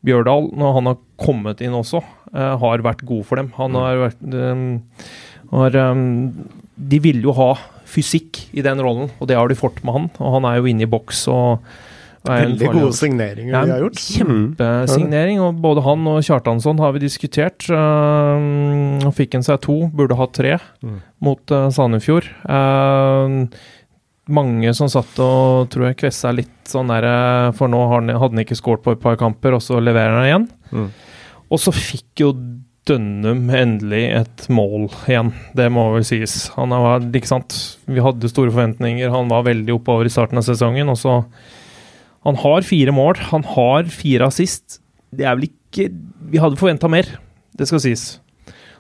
Bjørdal, 0.05 0.51
når 0.61 0.77
han 0.77 0.91
har 0.91 0.99
kommet 1.17 1.63
inn 1.65 1.73
også, 1.79 2.03
har 2.33 2.85
vært 2.85 3.07
god 3.09 3.23
for 3.25 3.41
dem. 3.41 3.49
Han 3.57 3.79
har 3.79 4.03
vært 4.03 4.21
har, 5.49 5.79
De 6.93 6.99
ville 7.01 7.25
jo 7.25 7.33
ha 7.39 7.55
fysikk 7.89 8.43
i 8.53 8.65
den 8.67 8.85
rollen, 8.85 9.09
og 9.17 9.31
det 9.31 9.39
har 9.39 9.49
de 9.49 9.57
fått 9.57 9.81
med 9.81 9.97
han. 9.97 10.11
Og 10.21 10.37
han 10.37 10.49
er 10.51 10.61
jo 10.61 10.69
inne 10.69 10.85
i 10.85 10.93
boks 10.93 11.25
og 11.33 11.65
Veldig 12.23 12.69
gode 12.71 12.93
signeringer 12.95 13.51
ja, 13.55 13.61
de 13.67 13.73
har 13.75 13.83
gjort. 13.83 13.99
Kjempesignering, 13.99 15.41
og 15.43 15.59
både 15.65 15.83
han 15.83 16.07
og 16.07 16.21
Kjartansson 16.23 16.79
har 16.83 16.95
vi 16.95 17.03
diskutert. 17.03 17.67
Uh, 17.67 19.09
fikk 19.17 19.35
han 19.39 19.47
seg 19.47 19.59
to, 19.67 19.79
burde 19.91 20.19
hatt 20.21 20.35
tre 20.39 20.59
Mm. 20.83 20.99
mot 21.23 21.55
uh, 21.55 21.69
Sandefjord. 21.75 22.29
Uh, 22.47 23.47
mange 24.33 24.71
som 24.79 24.91
satt 24.91 25.19
og 25.23 25.69
tror 25.73 25.89
jeg 25.89 25.99
kvessa 26.05 26.31
litt 26.35 26.71
sånn 26.71 26.91
der 26.93 27.05
For 27.59 27.67
nå 27.71 27.81
hadde 27.91 28.15
han 28.23 28.43
ikke 28.45 28.55
skåret 28.59 28.85
på 28.85 28.95
et 28.95 29.03
par 29.03 29.19
kamper, 29.19 29.57
og 29.59 29.63
så 29.65 29.81
leverer 29.83 30.15
han 30.21 30.29
igjen. 30.29 30.47
Mm. 30.71 30.91
Og 31.53 31.61
så 31.61 31.75
fikk 31.75 32.23
jo 32.23 32.35
Dønnum 32.83 33.45
endelig 33.55 34.09
et 34.11 34.49
mål 34.51 34.89
igjen, 35.07 35.29
det 35.55 35.69
må 35.71 35.85
vel 35.95 36.03
sies. 36.03 36.49
Han 36.57 36.75
var, 36.75 37.05
ikke 37.15 37.31
sant? 37.31 37.55
Vi 37.87 38.03
hadde 38.03 38.27
store 38.31 38.51
forventninger, 38.51 39.07
han 39.13 39.31
var 39.31 39.45
veldig 39.47 39.77
oppover 39.77 40.09
i 40.09 40.11
starten 40.11 40.41
av 40.41 40.47
sesongen, 40.49 40.91
og 40.91 40.99
så 40.99 41.21
Han 42.27 42.39
har 42.39 42.67
fire 42.67 42.95
mål, 42.95 43.19
han 43.33 43.47
har 43.55 43.89
fire 43.91 44.29
assist. 44.31 44.81
Det 45.13 45.27
er 45.27 45.37
vel 45.37 45.51
ikke 45.51 45.91
Vi 46.33 46.41
hadde 46.41 46.61
forventa 46.61 46.89
mer, 46.89 47.09
det 47.59 47.67
skal 47.69 47.81
sies. 47.83 48.05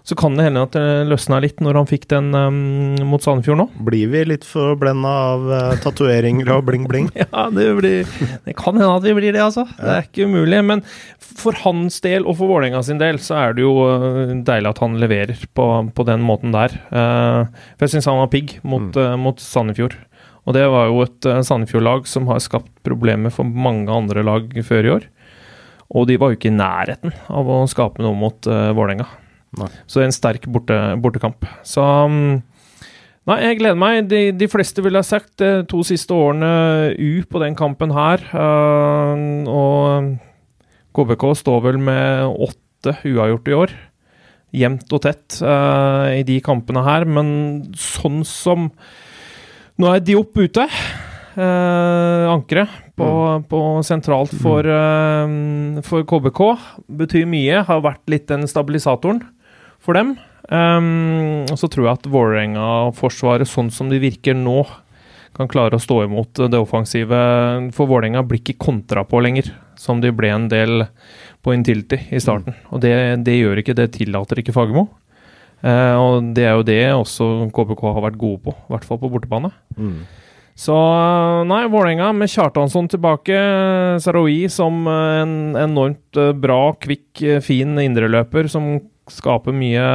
Så 0.03 0.17
kan 0.19 0.35
det 0.35 0.49
hende 0.49 0.65
at 0.67 0.75
det 0.75 1.07
løsna 1.07 1.39
litt 1.43 1.61
når 1.63 1.77
han 1.79 1.87
fikk 1.87 2.09
den 2.11 2.33
um, 2.35 2.97
mot 3.07 3.23
Sandefjord 3.23 3.61
nå. 3.61 3.67
Blir 3.87 4.11
vi 4.11 4.25
litt 4.33 4.47
forblenda 4.47 5.13
av 5.29 5.45
uh, 5.47 5.77
tatoveringer 5.83 6.51
og 6.57 6.65
bling-bling? 6.67 7.13
Ja, 7.23 7.47
det, 7.55 7.69
blir, 7.79 8.09
det 8.43 8.55
kan 8.59 8.75
hende 8.75 8.97
at 8.97 9.07
vi 9.07 9.15
blir 9.15 9.31
det, 9.31 9.43
altså. 9.45 9.65
Det 9.79 9.93
er 9.95 10.09
ikke 10.09 10.27
umulig. 10.27 10.59
Men 10.67 10.83
for 11.23 11.55
hans 11.63 12.01
del 12.03 12.27
og 12.27 12.37
for 12.41 12.51
Vålerenga 12.51 12.83
sin 12.85 12.99
del 13.01 13.21
så 13.23 13.39
er 13.39 13.55
det 13.57 13.63
jo 13.63 13.77
øh, 13.87 14.35
deilig 14.43 14.73
at 14.73 14.83
han 14.83 14.99
leverer 15.01 15.47
på, 15.55 15.69
på 15.95 16.07
den 16.09 16.27
måten 16.27 16.55
der. 16.55 16.75
Uh, 16.91 17.47
for 17.77 17.87
jeg 17.87 17.95
syns 17.95 18.11
han 18.11 18.19
var 18.25 18.33
pigg 18.33 18.59
mot, 18.67 18.91
eh, 18.99 19.15
mot 19.21 19.39
Sandefjord. 19.41 19.95
Og 20.43 20.57
det 20.57 20.65
var 20.73 20.89
jo 20.91 21.03
et 21.05 21.29
uh, 21.31 21.41
Sandefjord-lag 21.47 22.07
som 22.11 22.27
har 22.31 22.43
skapt 22.43 22.73
problemer 22.87 23.33
for 23.35 23.47
mange 23.47 23.91
andre 23.93 24.25
lag 24.27 24.49
før 24.67 24.89
i 24.89 24.95
år. 24.97 25.09
Og 25.93 26.09
de 26.09 26.17
var 26.19 26.33
jo 26.33 26.39
ikke 26.39 26.51
i 26.51 26.57
nærheten 26.57 27.13
av 27.31 27.51
å 27.53 27.63
skape 27.71 28.03
noe 28.03 28.17
mot 28.19 28.49
uh, 28.51 28.73
Vålerenga. 28.75 29.07
Så 29.85 29.99
det 29.99 30.07
er 30.07 30.09
en 30.09 30.17
sterk 30.17 30.49
borte, 30.49 30.79
bortekamp. 31.05 31.45
Så 31.67 31.85
um, 31.85 32.41
Nei, 33.29 33.37
jeg 33.45 33.61
gleder 33.61 33.79
meg. 33.79 34.01
De, 34.11 34.23
de 34.35 34.49
fleste 34.51 34.83
ville 34.83 34.99
ha 34.99 35.07
sagt 35.07 35.37
de 35.39 35.61
to 35.71 35.85
siste 35.87 36.11
årene 36.11 36.91
U 36.97 37.23
på 37.31 37.43
den 37.43 37.55
kampen 37.59 37.93
her. 37.95 38.25
Uh, 38.35 39.47
og 39.47 40.17
KBK 40.97 41.29
står 41.39 41.63
vel 41.69 41.79
med 41.79 42.27
åtte 42.49 42.97
uavgjort 43.07 43.53
i 43.53 43.57
år. 43.61 43.77
Jevnt 44.53 44.91
og 44.93 45.05
tett 45.05 45.39
uh, 45.39 46.11
i 46.13 46.25
de 46.29 46.41
kampene 46.45 46.83
her, 46.85 47.07
men 47.07 47.31
sånn 47.79 48.21
som 48.27 48.73
Nå 49.81 49.89
er 49.89 50.03
Diop 50.05 50.37
ute. 50.37 50.67
Eh, 51.33 52.25
ankeret 52.29 52.69
på, 52.99 53.09
på 53.49 53.61
sentralt 53.87 54.35
for, 54.43 54.67
eh, 54.69 55.81
for 55.87 56.05
KBK 56.09 56.43
betyr 57.01 57.29
mye. 57.31 57.63
Har 57.69 57.85
vært 57.85 58.05
litt 58.13 58.29
den 58.29 58.45
stabilisatoren 58.51 59.23
for 59.83 59.97
dem. 59.99 60.17
Um, 60.53 61.47
og 61.49 61.57
så 61.57 61.69
tror 61.71 61.87
jeg 61.87 62.01
at 62.01 62.09
Vålerenga-forsvaret, 62.13 63.49
sånn 63.49 63.71
som 63.73 63.89
de 63.89 64.01
virker 64.03 64.35
nå, 64.37 64.65
kan 65.33 65.49
klare 65.49 65.79
å 65.79 65.81
stå 65.81 66.03
imot 66.05 66.43
det 66.53 66.61
offensive. 66.61 67.21
For 67.73 67.89
Vålerenga 67.89 68.25
blir 68.27 68.43
ikke 68.43 68.61
kontra 68.61 69.07
på 69.09 69.23
lenger, 69.25 69.49
som 69.81 70.03
de 70.03 70.13
ble 70.13 70.33
en 70.35 70.51
del 70.53 70.85
på 71.43 71.55
Intility 71.57 72.03
i 72.13 72.21
starten. 72.21 72.59
Og 72.75 72.83
det, 72.85 72.93
det 73.25 73.39
gjør 73.39 73.63
ikke, 73.63 73.77
det 73.79 73.95
tillater 73.97 74.43
ikke 74.43 74.55
Fagermo. 74.55 74.91
Eh, 75.63 75.95
og 75.95 76.33
det 76.37 76.49
er 76.49 76.59
jo 76.59 76.67
det 76.67 76.83
også 76.97 77.31
KBK 77.55 77.87
har 77.87 78.05
vært 78.09 78.21
gode 78.21 78.43
på, 78.47 78.57
i 78.57 78.75
hvert 78.75 78.89
fall 78.89 79.01
på 79.03 79.11
bortebane. 79.13 79.53
Mm. 79.79 80.03
Så 80.59 80.77
nei, 81.49 81.63
Vålerenga 81.73 82.11
med 82.15 82.31
Kjartansson 82.31 82.91
tilbake. 82.93 83.37
Saroui 84.05 84.45
som 84.53 84.85
en 84.91 85.57
enormt 85.57 86.21
eh, 86.21 86.35
bra, 86.37 86.75
kvikk, 86.83 87.23
eh, 87.25 87.43
fin 87.45 87.79
indreløper 87.81 88.51
som 88.53 88.75
skaper 89.11 89.55
mye 89.57 89.87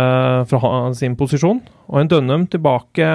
fra 0.49 0.71
sin 0.97 1.15
posisjon. 1.19 1.61
Og 1.87 2.01
en 2.01 2.11
Dønnum 2.11 2.47
tilbake 2.51 3.07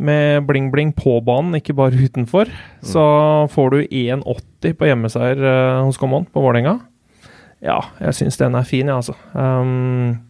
med 0.00 0.46
bling-bling 0.48 0.94
på 0.96 1.18
banen, 1.24 1.56
ikke 1.58 1.76
bare 1.76 1.96
utenfor. 2.06 2.48
Så 2.84 3.02
får 3.52 3.74
du 3.74 3.80
1,80 3.84 4.76
på 4.76 4.88
hjemmeseier 4.88 5.40
eh, 5.40 5.82
hos 5.84 6.00
Common 6.00 6.28
på 6.28 6.44
Vålerenga. 6.44 6.78
Ja, 7.60 7.80
jeg 8.00 8.16
syns 8.16 8.40
den 8.40 8.56
er 8.56 8.68
fin, 8.68 8.88
jeg, 8.88 8.94
ja, 8.94 9.00
altså. 9.00 9.16
Um, 9.36 10.29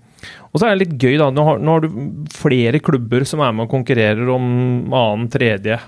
og 0.50 0.58
så 0.60 0.66
er 0.66 0.74
det 0.74 0.84
litt 0.84 0.98
gøy, 1.00 1.16
da. 1.20 1.30
Nå 1.34 1.46
har, 1.46 1.62
nå 1.62 1.76
har 1.76 1.84
du 1.84 2.28
flere 2.34 2.82
klubber 2.82 3.24
som 3.28 3.42
er 3.44 3.54
med 3.54 3.68
og 3.68 3.74
konkurrerer 3.74 4.30
om 4.34 4.46
annen, 4.90 5.28
tredje 5.32 5.78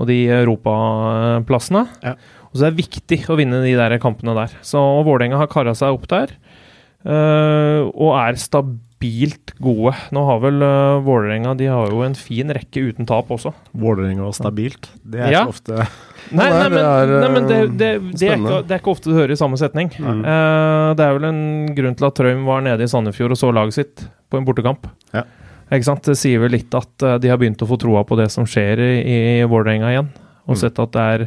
og 0.00 0.08
de 0.08 0.18
europaplassene. 0.32 1.84
Ja. 2.02 2.16
Og 2.52 2.58
så 2.58 2.66
er 2.66 2.72
det 2.72 2.82
viktig 2.82 3.20
å 3.32 3.36
vinne 3.38 3.62
de 3.64 3.72
der 3.78 3.94
kampene 4.02 4.34
der. 4.36 4.54
Så 4.66 4.80
Vålerenga 5.06 5.40
har 5.40 5.50
kara 5.52 5.74
seg 5.78 5.94
opp 5.96 6.08
der, 6.10 6.34
øh, 7.06 7.88
og 7.92 8.12
er 8.20 8.38
stabilt 8.40 9.52
gode. 9.62 9.92
Nå 10.14 10.22
har 10.28 10.38
vel 10.44 10.62
uh, 10.62 11.02
Vålerenga 11.02 11.56
De 11.58 11.66
har 11.66 11.90
jo 11.90 12.02
en 12.06 12.14
fin 12.14 12.50
rekke 12.54 12.84
uten 12.92 13.06
tap 13.08 13.30
også. 13.34 13.52
Vålerenga 13.74 14.28
og 14.28 14.34
stabilt. 14.36 14.90
Det 15.02 15.20
er 15.20 15.32
Ja. 15.34 15.42
ikke 15.42 15.54
ofte 15.56 15.78
Nei, 16.32 16.46
nei, 16.48 16.68
men, 16.70 16.72
det 16.78 16.84
er, 16.86 17.10
nei, 17.20 17.30
men 17.34 17.48
det, 17.50 17.56
øh, 17.58 17.72
det, 17.76 17.88
det, 18.14 18.28
er 18.30 18.36
ikke, 18.38 18.60
det 18.68 18.76
er 18.76 18.80
ikke 18.80 18.92
ofte 18.94 19.10
du 19.10 19.16
hører 19.18 19.34
i 19.34 19.40
samme 19.40 19.58
setning. 19.58 19.90
Mm. 19.98 20.22
Uh, 20.22 20.94
det 20.96 21.04
er 21.08 21.16
vel 21.18 21.26
en 21.28 21.42
grunn 21.76 21.96
til 21.98 22.06
at 22.08 22.14
Trøim 22.20 22.44
var 22.46 22.62
nede 22.64 22.86
i 22.86 22.90
Sandefjord 22.90 23.34
og 23.34 23.40
så 23.42 23.50
laget 23.52 23.74
sitt 23.76 24.04
på 24.30 24.38
en 24.38 24.46
bortekamp. 24.46 24.86
Ja. 25.12 25.24
Ikke 25.72 25.88
sant? 25.88 26.04
Det 26.06 26.14
sier 26.20 26.38
vel 26.42 26.52
litt 26.52 26.72
at 26.76 27.02
eh, 27.02 27.14
de 27.18 27.30
har 27.32 27.38
begynt 27.40 27.62
å 27.64 27.66
få 27.68 27.78
troa 27.80 28.02
på 28.04 28.16
det 28.18 28.26
som 28.32 28.44
skjer 28.44 28.76
i, 28.84 28.90
i 29.40 29.44
Vålerenga 29.48 29.88
igjen. 29.94 30.10
Og 30.44 30.52
Mm. 30.52 30.58
sett 30.60 30.78
at 30.82 30.90
det 30.92 31.04
er 31.14 31.22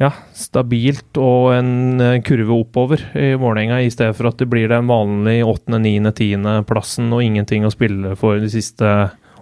ja, 0.00 0.10
stabilt 0.36 1.18
og 1.20 1.52
en 1.56 2.00
eh, 2.00 2.20
kurve 2.24 2.56
oppover 2.62 3.02
i 3.18 3.32
Vålerenga, 3.38 3.80
i 3.82 3.90
stedet 3.92 4.16
for 4.16 4.30
at 4.30 4.40
det 4.40 4.48
blir 4.50 4.70
den 4.72 4.88
vanlige 4.88 5.46
åttende, 5.48 5.82
niende, 5.82 6.56
plassen 6.68 7.12
og 7.12 7.24
ingenting 7.24 7.66
å 7.66 7.72
spille 7.72 8.14
for 8.20 8.40
de 8.40 8.50
siste 8.52 8.88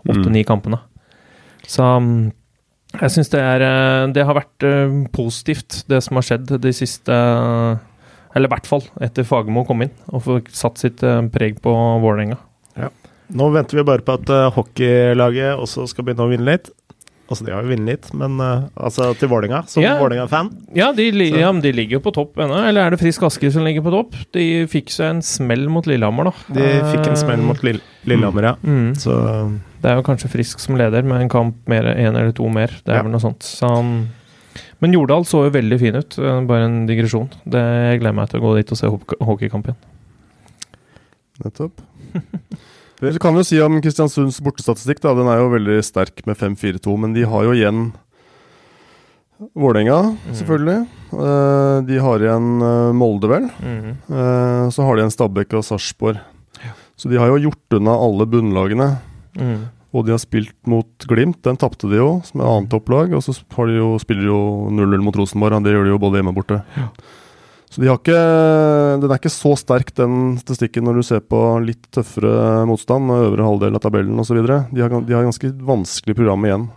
åtte-ni 0.01 0.42
kampene. 0.48 0.80
Så 1.68 1.84
mm, 1.84 2.30
jeg 2.96 3.14
syns 3.14 3.30
det, 3.32 3.44
er, 3.44 3.66
eh, 3.66 4.09
det 4.16 4.26
har 4.26 4.38
vært 4.38 4.66
eh, 4.66 4.98
positivt, 5.14 5.84
det 5.90 6.03
som 6.07 6.18
har 6.18 6.26
skjedd 6.26 6.57
de 6.64 6.74
siste 6.74 7.14
Eller 8.34 8.46
i 8.46 8.53
hvert 8.53 8.66
fall 8.66 8.84
etter 9.03 9.26
Fagermo 9.26 9.64
kom 9.66 9.82
inn 9.82 9.94
og 10.11 10.22
fikk 10.26 10.51
satt 10.55 10.78
sitt 10.78 11.03
preg 11.34 11.59
på 11.62 11.72
Vålerenga. 12.03 12.38
Nå 13.30 13.46
venter 13.55 13.78
vi 13.78 13.86
bare 13.86 14.03
på 14.03 14.16
at 14.18 14.30
hockeylaget 14.57 15.59
også 15.59 15.84
skal 15.90 16.07
begynne 16.07 16.26
å 16.26 16.30
vinne 16.32 16.48
litt. 16.48 16.70
Altså, 17.31 17.45
de 17.47 17.53
har 17.55 17.62
jo 17.62 17.70
vunnet 17.70 17.87
litt, 17.87 18.09
men 18.18 18.33
uh, 18.43 18.64
altså 18.74 19.12
til 19.16 19.28
Vålerenga, 19.31 19.61
som 19.70 19.85
Ja. 19.85 19.93
Vålerenga-fan. 20.01 20.49
Ja, 20.74 20.89
de, 20.93 21.05
ja, 21.31 21.53
men 21.55 21.61
de 21.62 21.70
ligger 21.72 22.01
jo 22.01 22.01
på 22.03 22.12
topp 22.16 22.37
ennå. 22.43 22.57
Eller 22.66 22.83
er 22.89 22.91
det 22.91 22.99
Frisk 22.99 23.22
Asker 23.22 23.53
som 23.55 23.62
ligger 23.62 23.85
på 23.87 23.93
topp? 23.95 24.16
De 24.35 24.66
fikk 24.66 24.91
seg 24.91 25.12
en 25.14 25.22
smell 25.22 25.68
mot 25.70 25.87
Lillehammer, 25.87 26.24
da. 26.33 26.33
De 26.59 26.66
fikk 26.91 27.07
en 27.07 27.16
smell 27.20 27.45
mot 27.47 27.62
Lill 27.62 27.78
Lillehammer, 28.11 28.49
ja. 28.51 28.55
Mm. 28.66 28.97
Så 28.99 29.14
Det 29.81 29.93
er 29.93 30.01
jo 30.01 30.03
kanskje 30.11 30.28
Frisk 30.33 30.59
som 30.59 30.74
leder, 30.76 31.07
med 31.07 31.22
en 31.22 31.31
kamp 31.31 31.57
mer, 31.70 31.87
en 31.95 32.16
eller 32.18 32.33
to 32.35 32.49
mer. 32.51 32.66
Det 32.85 32.91
er 32.97 32.99
Ja. 32.99 33.03
vel 33.07 33.12
noe 33.14 33.22
sånt. 33.22 33.47
Så, 33.47 33.70
han 33.70 33.93
men 34.81 34.93
Jordal 34.97 35.22
så 35.28 35.45
jo 35.45 35.51
veldig 35.55 35.78
fin 35.78 35.95
ut. 35.95 36.18
eh, 36.18 36.41
Bare 36.49 36.64
en 36.64 36.87
digresjon. 36.89 37.28
Det, 37.47 37.61
jeg 37.61 38.01
gleder 38.01 38.14
meg 38.16 38.31
til 38.33 38.41
å 38.41 38.43
gå 38.49 38.57
dit 38.57 38.72
og 38.72 38.78
se 38.81 38.87
hock- 38.89 39.18
hockeykamp 39.20 39.66
igjen. 39.70 39.76
Nettopp. 41.45 41.81
Så 43.01 43.16
kan 43.22 43.32
vi 43.32 43.40
jo 43.40 43.48
si 43.48 43.59
om 43.64 43.78
Kristiansunds 43.80 44.42
bortestatistikk, 44.44 45.01
da. 45.01 45.14
Den 45.16 45.28
er 45.32 45.40
jo 45.40 45.53
veldig 45.55 45.78
sterk 45.86 46.20
med 46.28 46.36
5-4-2, 46.36 46.96
men 47.01 47.16
de 47.16 47.24
har 47.28 47.46
jo 47.48 47.57
igjen 47.57 47.90
Vålerenga, 49.57 50.16
selvfølgelig. 50.36 50.80
Eh, 51.16 51.76
de 51.88 52.01
har 52.05 52.20
igjen 52.20 52.48
eh, 52.61 52.90
Molde, 52.92 53.30
vel. 53.30 53.46
Mm. 53.64 53.94
Eh, 54.05 54.64
så 54.68 54.84
har 54.84 54.96
de 54.96 55.01
igjen 55.01 55.14
Stabæk 55.14 55.57
og 55.57 55.64
Sarpsborg. 55.64 56.20
Så 57.01 57.09
de 57.09 57.16
har 57.16 57.30
jo 57.32 57.46
gjort 57.46 57.78
unna 57.78 57.94
alle 57.96 58.26
bunnlagene. 58.28 58.90
Mm. 59.40 59.62
Og 59.96 60.05
de 60.05 60.12
har 60.12 60.20
spilt 60.20 60.55
mot 60.68 61.09
Glimt, 61.09 61.40
den 61.46 61.57
tapte 61.59 61.88
de 61.88 61.96
jo, 61.96 62.11
som 62.28 62.42
er 62.42 62.51
annet 62.51 62.70
topplag. 62.74 63.16
Og 63.16 63.24
så 63.24 63.32
har 63.57 63.70
de 63.70 63.80
jo, 63.80 63.94
spiller 64.03 64.26
de 64.26 64.28
jo 64.28 64.42
0-0 64.76 65.07
mot 65.07 65.16
Rosenborg, 65.16 65.57
og 65.57 65.64
det 65.64 65.72
gjør 65.72 65.88
de 65.88 65.94
jo 65.94 66.03
både 66.05 66.20
hjemme 66.20 66.34
og 66.34 66.42
borte. 66.42 66.61
Så 67.70 67.78
de 67.80 67.86
har 67.86 68.00
ikke, 68.00 68.18
den 68.98 69.12
er 69.12 69.20
ikke 69.20 69.30
så 69.30 69.52
sterk, 69.58 69.92
den 69.94 70.34
statistikken, 70.40 70.82
når 70.88 70.96
du 70.98 71.04
ser 71.06 71.20
på 71.22 71.38
litt 71.62 71.84
tøffere 71.94 72.64
motstand 72.66 73.12
øvre 73.14 73.46
halvdel 73.46 73.78
av 73.78 73.84
tabellen 73.84 74.18
osv. 74.18 74.40
De, 74.42 74.82
har- 74.82 75.04
de 75.06 75.14
har 75.14 75.26
ganske 75.28 75.52
vanskelig 75.62 76.16
program 76.18 76.48
igjen 76.48 76.68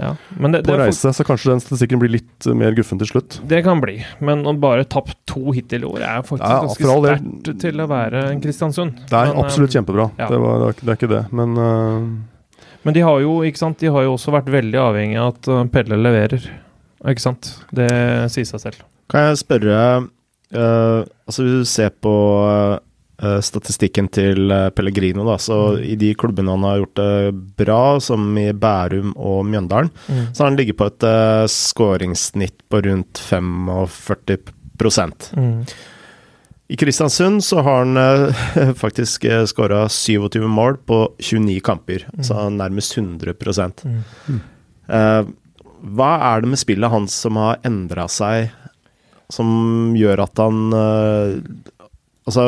Ja. 0.00 0.14
Men 0.40 0.50
det, 0.56 0.64
på 0.64 0.72
det, 0.72 0.78
er 0.78 0.88
reise, 0.88 1.12
så 1.14 1.22
kanskje 1.28 1.52
den 1.52 1.60
statistikken 1.62 2.00
blir 2.02 2.10
litt 2.16 2.48
mer 2.56 2.72
guffen 2.74 2.98
til 2.98 3.06
slutt. 3.12 3.36
Det 3.46 3.60
kan 3.62 3.78
bli, 3.84 3.98
men 4.24 4.42
å 4.48 4.56
bare 4.58 4.88
tapt 4.90 5.14
to 5.30 5.52
hittil 5.54 5.84
i 5.84 5.90
år 5.92 6.00
er 6.02 6.24
faktisk 6.26 6.48
Ja, 6.48 6.64
ganske 6.64 6.88
sterkt 6.88 7.60
til 7.62 7.84
å 7.84 7.86
være 7.92 8.24
en 8.32 8.40
Kristiansund. 8.42 9.04
Det 9.06 9.20
er 9.20 9.30
Men, 9.30 9.44
absolutt 9.44 9.70
eh, 9.70 9.76
kjempebra, 9.78 10.08
ja. 10.18 10.30
det, 10.32 10.40
var, 10.42 10.56
det, 10.64 10.72
er, 10.72 10.80
det 10.80 10.88
er 10.94 10.98
ikke 10.98 11.12
det. 11.12 11.22
Men 11.36 11.54
uh... 11.60 12.08
Men 12.84 12.96
de 12.96 13.04
har 13.06 13.20
jo 13.22 13.36
ikke 13.46 13.60
sant, 13.60 13.78
de 13.80 13.92
har 13.92 14.02
jo 14.08 14.16
også 14.16 14.32
vært 14.34 14.50
veldig 14.52 14.80
avhengig 14.82 15.20
av 15.20 15.30
at 15.36 15.52
uh, 15.52 15.62
Pelle 15.72 15.96
leverer. 16.00 16.42
Ikke 17.12 17.22
sant? 17.28 17.54
Det 17.72 17.86
sier 18.34 18.48
seg 18.48 18.60
selv. 18.66 18.82
Kan 19.12 19.28
jeg 19.28 19.38
spørre 19.44 19.78
eh, 20.54 21.04
Altså, 21.24 21.42
hvis 21.44 21.62
du 21.64 21.64
ser 21.68 21.90
på 22.04 22.12
uh, 22.44 23.38
statistikken 23.40 24.10
til 24.12 24.50
uh, 24.52 24.68
Pellegrino, 24.76 25.24
da, 25.24 25.38
så 25.40 25.78
i 25.80 25.94
de 25.96 26.10
klubbene 26.20 26.52
han 26.52 26.66
har 26.68 26.82
gjort 26.82 27.00
det 27.00 27.32
bra, 27.62 27.78
som 28.04 28.26
i 28.36 28.50
Bærum 28.52 29.14
og 29.16 29.46
Mjøndalen, 29.48 29.88
så 30.34 30.42
har 30.42 30.50
han 30.50 30.58
ligget 30.60 30.76
på 30.76 30.90
et 30.90 31.06
uh, 31.08 31.46
skåringssnitt 31.48 32.60
på 32.68 32.82
rundt 32.84 33.22
45 33.24 34.28
Mm. 35.32 35.64
I 36.68 36.76
Kristiansund 36.80 37.44
så 37.44 37.62
har 37.64 37.84
han 37.84 38.74
faktisk 38.84 39.24
uh, 39.24 39.44
skåra 39.48 39.86
27 39.88 40.44
mål 40.48 40.76
på 40.84 41.06
29 41.18 41.60
kamper, 41.64 42.04
så 42.20 42.50
nærmest 42.52 42.98
100 42.98 43.32
Mm. 44.28 44.40
Eh, 44.88 45.22
Hva 45.84 46.10
er 46.32 46.40
det 46.44 46.48
med 46.52 46.60
spillet 46.60 46.92
hans 46.92 47.16
som 47.24 47.36
har 47.40 47.60
endra 47.64 48.06
seg, 48.08 48.52
som 49.32 49.94
gjør 49.96 50.26
at 50.26 50.42
han 50.42 50.66
eh, 50.78 51.38
Altså, 52.24 52.40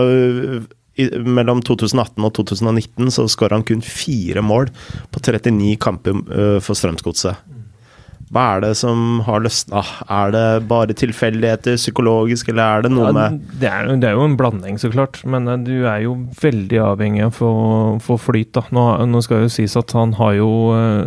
i, 0.96 1.04
mellom 1.20 1.60
2018 1.60 2.24
og 2.24 2.32
2019 2.38 3.12
så 3.12 3.26
skåra 3.28 3.58
han 3.58 3.66
kun 3.68 3.84
fire 3.84 4.40
mål 4.40 4.70
på 5.12 5.20
39 5.20 5.74
kamper 5.82 6.16
eh, 6.32 6.56
for 6.64 6.78
Strømsgodset. 6.78 7.52
Hva 8.32 8.42
er 8.56 8.62
det 8.64 8.72
som 8.80 9.20
har 9.22 9.44
løsna? 9.44 9.84
Er 10.10 10.32
det 10.34 10.46
bare 10.66 10.96
tilfeldigheter, 10.98 11.76
psykologisk, 11.78 12.48
eller 12.50 12.64
er 12.64 12.86
det 12.86 12.90
noe 12.90 13.12
Ja, 13.12 13.12
med 13.14 13.44
det, 13.52 13.68
er, 13.70 13.92
det 14.02 14.08
er 14.08 14.16
jo 14.16 14.24
en 14.26 14.34
blanding, 14.40 14.80
så 14.82 14.90
klart. 14.90 15.20
Men 15.28 15.46
eh, 15.52 15.60
du 15.62 15.74
er 15.84 16.00
jo 16.06 16.16
veldig 16.40 16.80
avhengig 16.88 17.22
av 17.28 17.38
å 17.44 17.52
få 18.02 18.18
flyt. 18.18 18.54
da. 18.56 18.64
Nå, 18.74 18.88
nå 19.12 19.22
skal 19.22 19.44
jo 19.44 19.52
sies 19.52 19.76
at 19.78 19.94
han 19.94 20.16
har 20.18 20.40
jo 20.40 20.50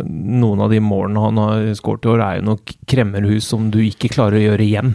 Noen 0.06 0.62
av 0.62 0.70
de 0.72 0.78
målene 0.80 1.26
han 1.26 1.42
har 1.42 1.68
skåret 1.76 2.06
i 2.06 2.14
år, 2.14 2.24
er 2.24 2.40
jo 2.40 2.50
nok 2.54 2.78
kremmerhus 2.88 3.50
som 3.50 3.68
du 3.74 3.82
ikke 3.82 4.14
klarer 4.14 4.38
å 4.38 4.46
gjøre 4.52 4.68
igjen. 4.70 4.94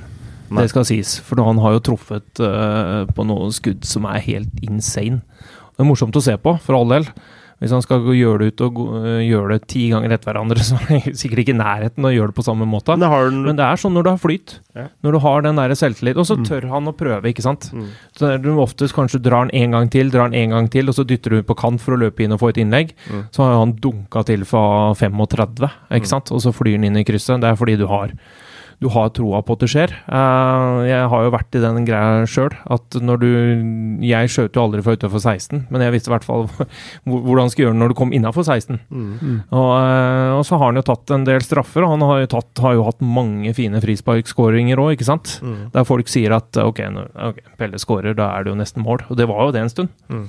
Nei. 0.49 0.65
Det 0.65 0.73
skal 0.73 0.85
sies. 0.87 1.15
For 1.25 1.41
han 1.41 1.61
har 1.63 1.77
jo 1.77 1.85
truffet 1.91 2.43
uh, 2.43 3.05
på 3.15 3.25
noen 3.27 3.53
skudd 3.55 3.85
som 3.87 4.05
er 4.09 4.21
helt 4.25 4.61
insane. 4.65 5.23
Det 5.75 5.83
er 5.83 5.89
morsomt 5.89 6.15
å 6.15 6.23
se 6.23 6.35
på, 6.39 6.55
for 6.63 6.77
all 6.77 6.93
del. 6.93 7.09
Hvis 7.63 7.71
han 7.71 7.83
skal 7.83 8.03
gjøre 8.11 8.43
det 8.43 8.47
ut 8.51 8.61
og 8.65 8.79
eh, 8.99 9.21
gjøre 9.29 9.55
det 9.55 9.67
ti 9.71 9.85
ganger 9.87 10.11
etter 10.11 10.27
hverandre, 10.27 10.63
så 10.67 10.75
er 10.75 10.89
han 10.91 11.15
sikkert 11.15 11.45
ikke 11.45 11.53
i 11.53 11.57
nærheten 11.57 12.07
å 12.07 12.11
gjøre 12.11 12.33
det 12.33 12.37
på 12.37 12.43
samme 12.43 12.67
måte. 12.67 12.97
Men 12.99 13.07
har 13.11 13.29
den... 13.29 13.45
Men 13.47 13.59
det 13.59 13.63
er 13.63 13.79
sånn 13.79 13.95
når 13.95 14.05
du 14.05 14.09
har 14.11 14.19
flyt, 14.19 14.55
Ja. 14.75 14.89
når 15.05 15.15
du 15.15 15.19
har 15.23 15.45
den 15.45 15.61
der 15.61 15.73
selvtillit, 15.79 16.19
og 16.19 16.27
så 16.27 16.35
tør 16.43 16.67
han 16.73 16.91
å 16.91 16.95
prøve, 16.99 17.31
ikke 17.31 17.45
sant. 17.45 17.69
Mm. 17.71 17.87
Så 18.19 18.33
du 18.43 18.49
oftest 18.59 18.95
kanskje 18.97 19.21
drar 19.23 19.45
han 19.45 19.53
en 19.55 19.77
gang 19.77 19.91
til, 19.91 20.11
drar 20.11 20.27
han 20.27 20.35
en 20.35 20.55
gang 20.57 20.67
til, 20.71 20.91
og 20.91 20.97
så 20.99 21.07
dytter 21.07 21.37
du 21.37 21.47
på 21.47 21.55
kant 21.59 21.83
for 21.83 21.95
å 21.95 22.01
løpe 22.03 22.25
inn 22.25 22.35
og 22.35 22.43
få 22.43 22.51
et 22.51 22.59
innlegg. 22.59 22.91
Mm. 23.07 23.23
Så 23.31 23.45
har 23.45 23.55
han 23.61 23.77
dunka 23.79 24.25
til 24.27 24.43
fra 24.49 24.65
35, 24.99 25.71
ikke 25.95 26.11
sant, 26.11 26.35
og 26.35 26.43
så 26.43 26.51
flyr 26.55 26.75
han 26.75 26.89
inn 26.89 26.99
i 26.99 27.07
krysset. 27.07 27.39
Det 27.39 27.53
er 27.53 27.59
fordi 27.59 27.79
du 27.79 27.87
har 27.87 28.11
du 28.83 28.89
har 28.91 29.11
troa 29.15 29.41
på 29.45 29.55
at 29.55 29.63
det 29.63 29.69
skjer. 29.71 29.93
Eh, 30.05 30.79
jeg 30.89 31.09
har 31.11 31.25
jo 31.25 31.33
vært 31.33 31.57
i 31.57 31.63
den 31.63 31.87
greia 31.87 32.25
sjøl, 32.29 32.53
at 32.71 32.97
når 32.99 33.21
du 33.21 33.31
Jeg 34.05 34.31
skjøt 34.31 34.57
jo 34.57 34.65
aldri 34.65 34.83
fra 34.83 34.95
utafor 34.97 35.21
16, 35.21 35.67
men 35.71 35.83
jeg 35.83 35.93
visste 35.95 36.11
i 36.11 36.15
hvert 36.15 36.27
fall 36.27 36.47
hvordan 37.05 37.51
skulle 37.51 37.69
gjøre 37.69 37.77
det 37.77 37.81
når 37.83 37.93
du 37.93 37.97
kom 37.97 38.13
innafor 38.15 38.45
16. 38.45 38.81
Mm. 38.89 39.41
Og, 39.49 39.71
eh, 39.79 40.31
og 40.35 40.43
så 40.47 40.59
har 40.59 40.71
han 40.71 40.81
jo 40.81 40.85
tatt 40.87 41.15
en 41.15 41.27
del 41.27 41.43
straffer, 41.45 41.85
og 41.85 41.95
han 41.95 42.05
har 42.05 42.23
jo, 42.23 42.31
tatt, 42.35 42.63
har 42.63 42.77
jo 42.77 42.87
hatt 42.87 43.03
mange 43.05 43.55
fine 43.57 43.81
frisparkskåringer 43.83 44.81
òg, 44.81 44.95
ikke 44.97 45.07
sant? 45.07 45.37
Mm. 45.45 45.69
Der 45.75 45.87
folk 45.87 46.11
sier 46.11 46.35
at 46.37 46.59
ok, 46.61 46.85
nå, 46.91 47.09
okay 47.31 47.53
Pelle 47.55 47.79
skårer, 47.79 48.15
da 48.17 48.33
er 48.35 48.45
det 48.45 48.51
jo 48.51 48.59
nesten 48.59 48.83
mål. 48.83 49.05
Og 49.09 49.19
det 49.19 49.29
var 49.29 49.47
jo 49.47 49.55
det 49.55 49.63
en 49.63 49.71
stund. 49.71 49.91
Mm. 50.11 50.25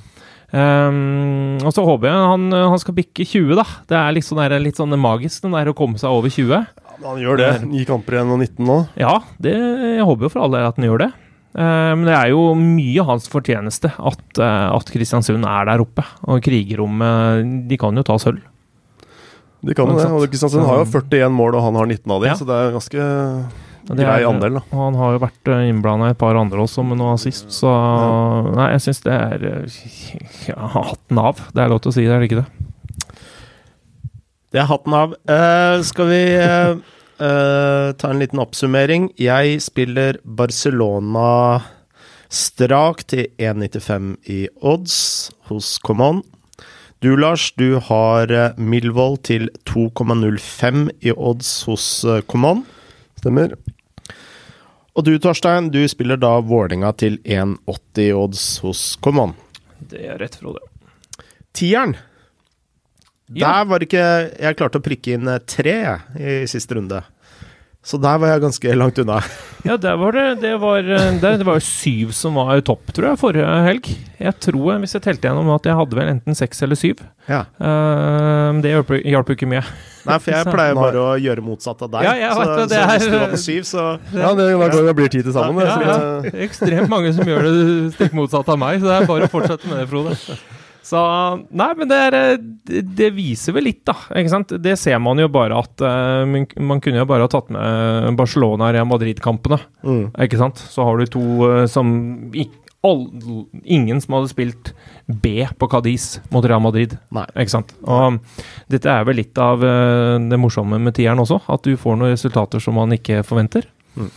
Um, 0.46 1.58
og 1.66 1.72
så 1.74 1.82
håper 1.82 2.06
jeg 2.06 2.26
han, 2.30 2.44
han 2.54 2.78
skal 2.78 2.94
bikke 2.96 3.26
20, 3.26 3.56
da. 3.58 3.64
Det 3.90 3.98
er 3.98 4.14
litt 4.14 4.26
sånn, 4.28 4.40
der, 4.40 4.60
litt 4.62 4.78
sånn 4.78 4.94
magisk, 5.00 5.42
den 5.42 5.56
der 5.56 5.72
å 5.72 5.76
komme 5.76 5.98
seg 6.00 6.14
over 6.14 6.30
20. 6.32 6.85
han 7.04 7.18
gjør 7.20 7.36
det. 7.40 7.50
Ni 7.68 7.84
kamper 7.88 8.16
igjen 8.18 8.32
og 8.32 8.38
19 8.40 8.66
nå. 8.66 8.76
Ja, 9.00 9.18
det, 9.42 9.52
jeg 9.56 10.04
håper 10.08 10.26
jo 10.28 10.32
for 10.32 10.44
alle 10.46 10.64
at 10.68 10.76
han 10.80 10.86
gjør 10.88 10.98
det. 11.06 11.12
Eh, 11.56 11.92
Men 11.96 12.04
det 12.04 12.14
er 12.16 12.28
jo 12.34 12.42
mye 12.54 13.04
hans 13.08 13.28
fortjeneste 13.32 13.92
at, 13.96 14.24
eh, 14.38 14.66
at 14.76 14.90
Kristiansund 14.92 15.44
er 15.48 15.64
der 15.70 15.80
oppe. 15.84 16.04
Og 16.28 16.42
krigerrommet 16.44 17.68
De 17.68 17.76
kan 17.80 17.96
jo 17.96 18.02
ta 18.06 18.16
sølv. 18.20 18.42
De 19.66 19.74
kan 19.74 19.88
jo 19.88 19.96
det. 19.98 20.10
Og 20.12 20.26
Kristiansund 20.30 20.66
har 20.68 20.82
jo 20.82 20.88
41 20.90 21.32
mål, 21.32 21.56
og 21.56 21.62
han 21.64 21.74
har 21.80 21.86
19 21.86 22.10
av 22.12 22.20
dem, 22.22 22.28
Ja. 22.30 22.34
så 22.36 22.44
det 22.46 22.54
er 22.60 22.74
ganske 22.76 23.06
det 23.86 24.02
grei 24.02 24.20
er- 24.20 24.26
andel, 24.28 24.54
da. 24.58 24.60
Han 24.76 24.94
har 24.98 25.12
jo 25.14 25.18
vært 25.22 25.50
innblanda 25.70 26.08
i 26.08 26.10
et 26.10 26.18
par 26.18 26.34
andre 26.36 26.58
også, 26.58 26.84
med 26.84 26.98
noe 26.98 27.14
assist, 27.14 27.48
så 27.54 27.70
Nei, 28.54 28.72
jeg 28.72 28.80
syns 28.82 29.02
det 29.02 29.12
er 29.14 29.44
eh, 29.46 30.48
ja, 30.48 30.66
hatten 30.74 31.18
av. 31.18 31.40
Det 31.54 31.62
er 31.62 31.68
lov 31.70 31.80
til 31.82 31.90
å 31.90 31.94
si 31.94 32.04
det, 32.04 32.10
er 32.12 32.20
det 32.20 32.28
ikke 32.30 32.42
det? 32.42 32.66
Det 34.54 34.62
er 34.62 34.68
hatten 34.70 34.94
av. 34.96 35.16
Uh, 35.28 35.82
skal 35.86 36.10
vi 36.10 36.20
uh, 36.38 36.76
eh, 37.18 37.88
ta 37.98 38.10
en 38.10 38.20
liten 38.22 38.40
oppsummering? 38.42 39.10
Jeg 39.18 39.58
spiller 39.64 40.20
Barcelona 40.22 41.62
strakt 42.32 43.10
til 43.14 43.26
1,95 43.42 44.12
i 44.30 44.40
odds 44.62 44.98
hos 45.50 45.76
Common. 45.86 46.22
Du, 47.04 47.12
Lars, 47.18 47.50
du 47.58 47.78
har 47.90 48.32
Milvold 48.56 49.20
til 49.28 49.50
2,05 49.68 50.88
i 51.04 51.12
odds 51.12 51.50
hos 51.68 51.88
Common. 52.30 52.64
Stemmer. 53.20 53.54
Og 54.96 55.04
du, 55.04 55.12
Torstein, 55.20 55.68
du 55.68 55.82
spiller 55.92 56.16
da 56.16 56.38
Vålinga 56.40 56.94
til 56.96 57.18
1,80 57.20 58.00
i 58.06 58.12
odds 58.16 58.44
hos 58.64 58.82
Common. 59.04 59.34
Det 59.90 60.06
er 60.08 60.16
rett, 60.22 60.38
Frode. 60.40 60.62
Tieren. 61.56 61.98
Ja. 63.34 63.48
Der 63.48 63.66
var 63.66 63.82
ikke 63.82 64.06
Jeg 64.38 64.56
klarte 64.58 64.78
å 64.78 64.84
prikke 64.84 65.16
inn 65.16 65.28
eh, 65.30 65.42
tre 65.42 65.78
i 66.14 66.40
siste 66.50 66.78
runde. 66.78 67.02
Så 67.86 68.00
der 68.02 68.18
var 68.18 68.32
jeg 68.32 68.42
ganske 68.42 68.74
langt 68.74 68.98
unna. 68.98 69.20
Ja, 69.66 69.74
der 69.82 69.96
var 69.98 70.14
det 70.14 70.24
Det 70.44 70.52
var, 70.62 70.82
der, 70.86 71.38
det, 71.40 71.46
var 71.46 71.58
syv 71.58 72.12
som 72.14 72.36
var 72.38 72.60
topp, 72.62 72.92
tror 72.94 73.08
jeg, 73.08 73.18
forrige 73.18 73.54
helg. 73.66 73.88
Jeg 74.22 74.38
tror, 74.38 74.68
eh, 74.74 74.78
hvis 74.82 74.94
jeg 74.94 75.02
telte 75.02 75.26
gjennom, 75.26 75.50
at 75.54 75.66
jeg 75.66 75.74
hadde 75.74 75.98
vel 75.98 76.10
enten 76.12 76.38
seks 76.38 76.62
eller 76.62 76.78
syv. 76.78 77.02
Ja. 77.26 77.40
Uh, 77.58 78.54
det 78.62 78.70
hjalp 78.70 78.92
jo 79.26 79.34
ikke 79.34 79.48
mye. 79.50 79.64
Nei, 80.06 80.18
for 80.22 80.34
jeg 80.36 80.46
pleier 80.54 80.78
bare 80.78 81.02
å 81.02 81.16
gjøre 81.18 81.42
motsatt 81.42 81.82
av 81.82 81.90
deg. 81.96 82.06
Ja, 82.06 82.14
jeg 82.20 82.30
så, 82.30 82.44
vet 82.44 82.70
det, 82.70 82.78
er, 82.78 82.86
så 82.86 82.94
hvis 82.94 83.10
du 83.10 83.18
var 83.18 83.34
på 83.34 83.42
syv, 83.42 83.66
så 83.66 83.86
Ja, 84.14 84.30
det, 84.38 84.50
da 84.54 84.70
går 84.70 84.86
det 84.86 84.98
blir 85.00 85.10
ti 85.16 85.24
til 85.26 85.34
sammen. 85.34 85.58
det, 85.58 85.66
Ja, 85.66 85.78
så 85.82 86.28
ja. 86.30 86.36
Ekstremt 86.46 86.92
mange 86.94 87.10
som 87.16 87.34
gjør 87.34 87.48
det 87.48 87.56
stikk 87.98 88.14
motsatt 88.18 88.54
av 88.54 88.62
meg, 88.62 88.78
så 88.78 88.92
det 88.92 89.00
er 89.00 89.10
bare 89.10 89.26
å 89.26 89.34
fortsette 89.34 89.72
med 89.72 89.82
det, 89.82 89.88
Frode. 89.90 90.14
Så 90.86 90.98
Nei, 91.50 91.70
men 91.78 91.88
det, 91.90 91.96
er, 92.08 92.16
eh, 92.16 92.82
det, 92.86 93.10
viser 93.16 93.56
vel 93.56 93.66
litt, 93.66 93.82
da. 93.88 93.96
Ikke 94.14 94.32
sant? 94.32 94.54
Det 94.62 94.76
ser 94.78 95.00
man 95.02 95.18
jo 95.18 95.26
bare 95.32 95.58
at 95.58 95.82
eh, 95.82 96.22
man, 96.28 96.82
kunne 96.82 97.00
jo 97.00 97.08
bare 97.08 97.26
ha 97.26 97.32
tatt 97.32 97.50
med 97.54 98.14
Barcelona 98.18 98.68
og 98.68 98.76
Real 98.76 98.86
Madrid-kampene. 98.90 99.58
mm. 99.82 100.04
Ikke 100.26 100.38
sant? 100.40 100.62
Så 100.62 100.86
har 100.86 101.00
du 101.00 101.10
to 101.10 101.24
eh, 101.48 101.64
som 101.70 101.90
all, 102.86 103.02
Ingen 103.64 103.98
som 104.04 104.14
hadde 104.14 104.30
spilt 104.30 104.70
B 105.10 105.40
på 105.58 105.70
Cadiz 105.72 106.20
mot 106.30 106.46
Real 106.46 106.62
Madrid. 106.62 106.94
Nei. 107.14 107.26
Ikke 107.34 107.56
sant? 107.56 107.74
Og 107.82 108.20
dette 108.70 108.92
er 108.92 109.08
vel 109.08 109.18
litt 109.18 109.38
av 109.42 109.62
det 109.62 110.38
morsomme 110.38 110.78
med 110.82 110.94
tieren 110.94 111.18
også, 111.22 111.40
at 111.50 111.66
du 111.66 111.74
får 111.80 111.98
noen 111.98 112.14
resultater 112.14 112.62
som 112.62 112.78
man 112.78 112.94
ikke 112.94 113.24
forventer. 113.26 113.66
Mm. 113.98 114.12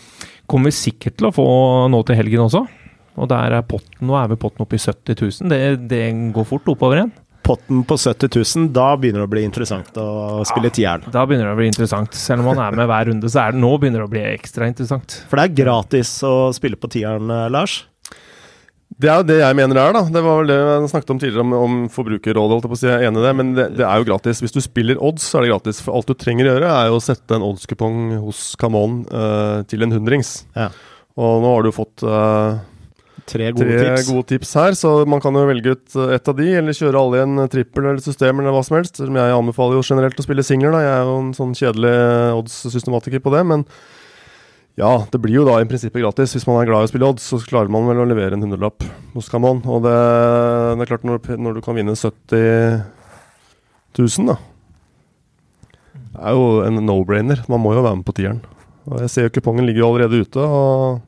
Kommer 0.49 0.73
sikkert 0.73 1.17
til 1.17 1.29
å 1.29 1.33
få 1.33 1.47
nå 1.89 2.03
til 2.05 2.17
helgen 2.19 2.45
også. 2.45 2.67
Og 3.19 3.29
der 3.31 3.57
er 3.57 3.65
potten, 3.67 4.05
nå 4.07 4.15
er 4.19 4.29
vel 4.31 4.39
potten 4.39 4.63
oppe 4.63 4.77
i 4.77 4.81
70 4.81 5.17
000. 5.43 5.51
Det, 5.51 5.59
det 5.91 6.03
går 6.35 6.47
fort 6.47 6.71
oppover 6.71 7.01
igjen. 7.01 7.11
Potten 7.49 7.81
på 7.87 7.97
70 7.97 8.29
000, 8.35 8.69
da 8.75 8.91
begynner 8.99 9.23
det 9.23 9.27
å 9.29 9.31
bli 9.31 9.43
interessant 9.47 9.95
å 9.97 10.07
spille 10.45 10.69
tieren. 10.73 11.07
Da 11.09 11.23
begynner 11.25 11.49
det 11.49 11.55
å 11.55 11.59
bli 11.59 11.69
interessant. 11.71 12.15
Selv 12.15 12.43
om 12.43 12.51
man 12.51 12.61
er 12.61 12.77
med 12.77 12.89
hver 12.91 13.09
runde, 13.09 13.31
så 13.31 13.41
er 13.43 13.55
det 13.55 13.63
nå 13.63 13.71
begynner 13.81 14.03
det 14.03 14.09
å 14.09 14.11
bli 14.11 14.25
ekstra 14.35 14.69
interessant. 14.69 15.21
For 15.31 15.39
det 15.39 15.47
er 15.47 15.61
gratis 15.63 16.11
å 16.27 16.51
spille 16.55 16.79
på 16.79 16.91
tieren, 16.93 17.31
eh, 17.33 17.47
Lars. 17.51 17.81
Det 18.99 19.07
er 19.07 19.21
jo 19.21 19.27
det 19.29 19.37
jeg 19.39 19.55
mener 19.55 19.77
det 19.77 19.81
er, 19.81 19.95
da. 19.95 20.01
Det 20.11 20.21
var 20.25 20.39
vel 20.41 20.49
det 20.51 20.57
jeg 20.59 20.91
snakket 20.91 21.11
om 21.13 21.19
tidligere, 21.21 21.45
om, 21.45 21.53
om 21.55 21.75
forbrukerrådet. 21.93 22.55
holdt 22.55 22.65
jeg 22.67 22.71
på 22.73 22.77
å 22.77 22.81
si, 22.81 22.89
Jeg 22.89 22.97
er 22.97 23.09
enig 23.09 23.21
i 23.21 23.25
det, 23.25 23.33
men 23.39 23.51
det, 23.55 23.67
det 23.79 23.85
er 23.87 24.01
jo 24.01 24.07
gratis. 24.09 24.41
Hvis 24.43 24.55
du 24.55 24.59
spiller 24.65 24.99
odds, 25.09 25.25
så 25.25 25.39
er 25.39 25.45
det 25.45 25.53
gratis. 25.53 25.79
For 25.85 25.95
alt 25.95 26.09
du 26.09 26.17
trenger 26.19 26.49
å 26.49 26.55
gjøre, 26.55 26.71
er 26.73 26.89
jo 26.89 26.97
å 26.97 27.03
sette 27.05 27.37
en 27.37 27.45
oddskupong 27.47 28.01
hos 28.25 28.41
Camon 28.59 29.01
uh, 29.13 29.61
til 29.71 29.85
en 29.85 29.95
hundrings. 29.95 30.33
Ja. 30.57 30.67
Og 31.19 31.43
nå 31.43 31.53
har 31.53 31.65
du 31.65 31.71
fått 31.75 32.03
eh, 32.05 32.59
Tre 33.29 33.51
gode 33.53 33.67
tre 33.67 33.91
tips. 33.93 34.07
gode 34.09 34.25
tips 34.31 34.51
her, 34.57 34.75
så 34.77 34.91
man 35.09 35.21
kan 35.21 35.35
jo 35.37 35.45
velge 35.45 35.75
ut 35.75 35.95
eh, 35.99 36.15
ett 36.15 36.31
av 36.31 36.37
de, 36.39 36.47
eller 36.61 36.75
kjøre 36.75 36.97
alle 36.97 37.19
i 37.19 37.23
en 37.27 37.45
trippel 37.51 37.85
eller 37.85 38.01
system 38.01 38.41
eller 38.41 38.55
hva 38.55 38.63
som 38.65 38.79
helst. 38.79 39.01
Jeg 39.03 39.35
anbefaler 39.35 39.77
jo 39.77 39.85
generelt 39.85 40.17
å 40.17 40.25
spille 40.25 40.45
singler, 40.45 40.73
da. 40.73 40.81
Jeg 40.81 40.95
er 40.95 41.05
jo 41.05 41.15
en 41.19 41.31
sånn 41.37 41.55
kjedelig 41.57 41.95
odds-systematiker 42.39 43.23
på 43.23 43.33
det, 43.37 43.45
men 43.53 43.65
Ja, 44.79 44.93
det 45.11 45.19
blir 45.19 45.41
jo 45.41 45.43
da 45.43 45.57
i 45.59 45.67
prinsippet 45.67 45.99
gratis. 45.99 46.31
Hvis 46.31 46.47
man 46.47 46.61
er 46.61 46.69
glad 46.69 46.85
i 46.85 46.87
å 46.87 46.91
spille 46.91 47.07
odds, 47.09 47.25
så 47.27 47.41
klarer 47.43 47.71
man 47.73 47.89
vel 47.89 47.99
å 47.99 48.07
levere 48.07 48.37
en 48.37 48.45
hundrelapp 48.45 48.85
hos 49.11 49.27
Camon. 49.27 49.59
Og 49.67 49.83
det, 49.83 49.91
det, 49.91 50.85
er 50.85 50.91
klart, 50.93 51.03
når, 51.03 51.19
når, 51.35 51.57
du 51.57 51.65
kan 51.65 51.75
vinne 51.75 51.97
70 51.99 52.79
000, 53.99 54.29
da 54.29 54.37
Det 56.13 56.23
er 56.31 56.39
jo 56.39 56.47
en 56.63 56.79
no-brainer. 56.87 57.43
Man 57.51 57.59
må 57.59 57.75
jo 57.75 57.83
være 57.83 57.99
med 57.99 58.07
på 58.07 58.15
tieren. 58.21 58.39
Og 58.87 59.03
jeg 59.03 59.11
ser 59.11 59.27
jo 59.27 59.35
kupongen 59.35 59.67
ligger 59.67 59.83
jo 59.83 59.91
allerede 59.91 60.23
ute. 60.23 60.47
og 60.47 61.03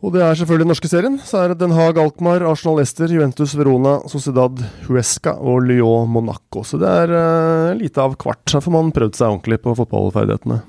og 0.00 0.14
det 0.14 0.20
er 0.24 0.38
selvfølgelig 0.38 0.64
den 0.64 0.70
norske 0.72 0.88
serien. 0.88 1.16
Så 1.20 1.42
er 1.42 1.52
det 1.52 1.60
Den 1.60 1.74
Haag 1.76 1.98
Alkmaar, 2.00 2.40
Arsenal 2.48 2.80
Ester, 2.80 3.10
Juventus 3.12 3.52
Verona, 3.58 3.98
Sociedad 4.08 4.62
Huesca 4.86 5.34
og 5.36 5.66
Lyon 5.68 6.08
Monaco. 6.08 6.62
Så 6.64 6.80
det 6.80 6.88
er 6.88 7.12
uh, 7.12 7.72
lite 7.76 8.00
av 8.00 8.14
hvert. 8.16 8.40
Her 8.48 8.64
får 8.64 8.72
man 8.72 8.92
prøvd 8.96 9.18
seg 9.18 9.28
ordentlig 9.28 9.58
på 9.60 9.74
fotballferdighetene. 9.76 10.62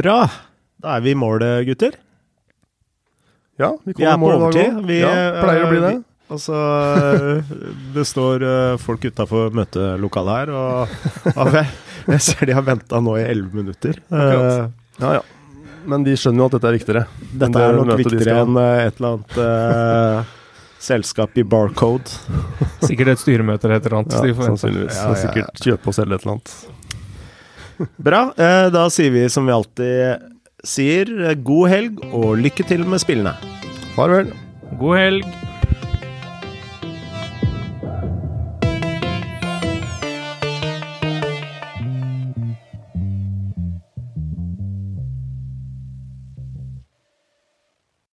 Bra. 0.00 0.20
Da 0.80 0.94
er 0.96 1.04
vi 1.04 1.12
i 1.12 1.18
mål, 1.18 1.44
gutter. 1.68 1.98
Ja, 3.60 3.74
vi, 3.84 3.92
vi 3.92 4.06
i 4.06 4.14
på 4.16 4.30
òg. 4.38 4.56
Vi 4.88 5.02
ja, 5.02 5.10
pleier 5.42 5.66
å 5.66 5.74
bli 5.74 5.82
det. 5.82 5.96
Altså, 6.30 6.56
det 7.92 8.06
står 8.06 8.46
folk 8.80 9.04
utafor 9.10 9.50
møtelokalet 9.58 10.38
her, 10.38 10.52
og, 10.54 11.52
jeg, 12.14 12.22
ser 12.22 12.48
de 12.48 12.56
har 12.56 12.64
venta 12.64 13.02
nå 13.02 13.18
i 13.18 13.26
elleve 13.26 13.60
minutter. 13.60 14.00
Ja, 14.08 15.18
ja. 15.18 15.26
Men 15.88 16.04
de 16.04 16.16
skjønner 16.18 16.44
jo 16.44 16.48
at 16.50 16.56
dette 16.56 16.68
er 16.68 16.76
viktigere. 16.76 17.06
Dette 17.44 17.64
er 17.64 17.78
nok 17.78 17.94
viktigere 18.00 18.42
enn 18.44 18.58
uh, 18.58 18.66
et 18.84 19.00
eller 19.00 19.16
annet 19.16 19.38
uh, 19.40 20.36
selskap 20.80 21.38
i 21.40 21.44
Barcode. 21.44 22.10
Sikkert 22.88 23.14
et 23.14 23.22
styremøte 23.22 23.68
eller 23.68 23.80
et 23.80 23.88
eller 23.88 24.00
annet. 24.02 24.18
Ja, 24.18 24.36
sannsynligvis. 24.50 24.98
Ja, 24.98 25.06
ja, 25.06 25.14
ja. 25.14 25.22
Sikkert 25.24 25.64
kjøpe 25.64 25.92
og 25.92 25.96
selge 25.96 26.18
et 26.18 26.26
eller 26.26 26.36
annet. 26.36 26.56
Bra. 28.10 28.24
Eh, 28.36 28.66
da 28.74 28.86
sier 28.92 29.14
vi 29.14 29.26
som 29.32 29.48
vi 29.48 29.56
alltid 29.56 30.28
sier, 30.66 31.12
god 31.40 31.70
helg 31.72 32.02
og 32.10 32.34
lykke 32.40 32.66
til 32.68 32.84
med 32.88 33.00
spillene. 33.02 33.36
Farvel. 33.96 34.34
God 34.80 35.00
helg. 35.00 35.38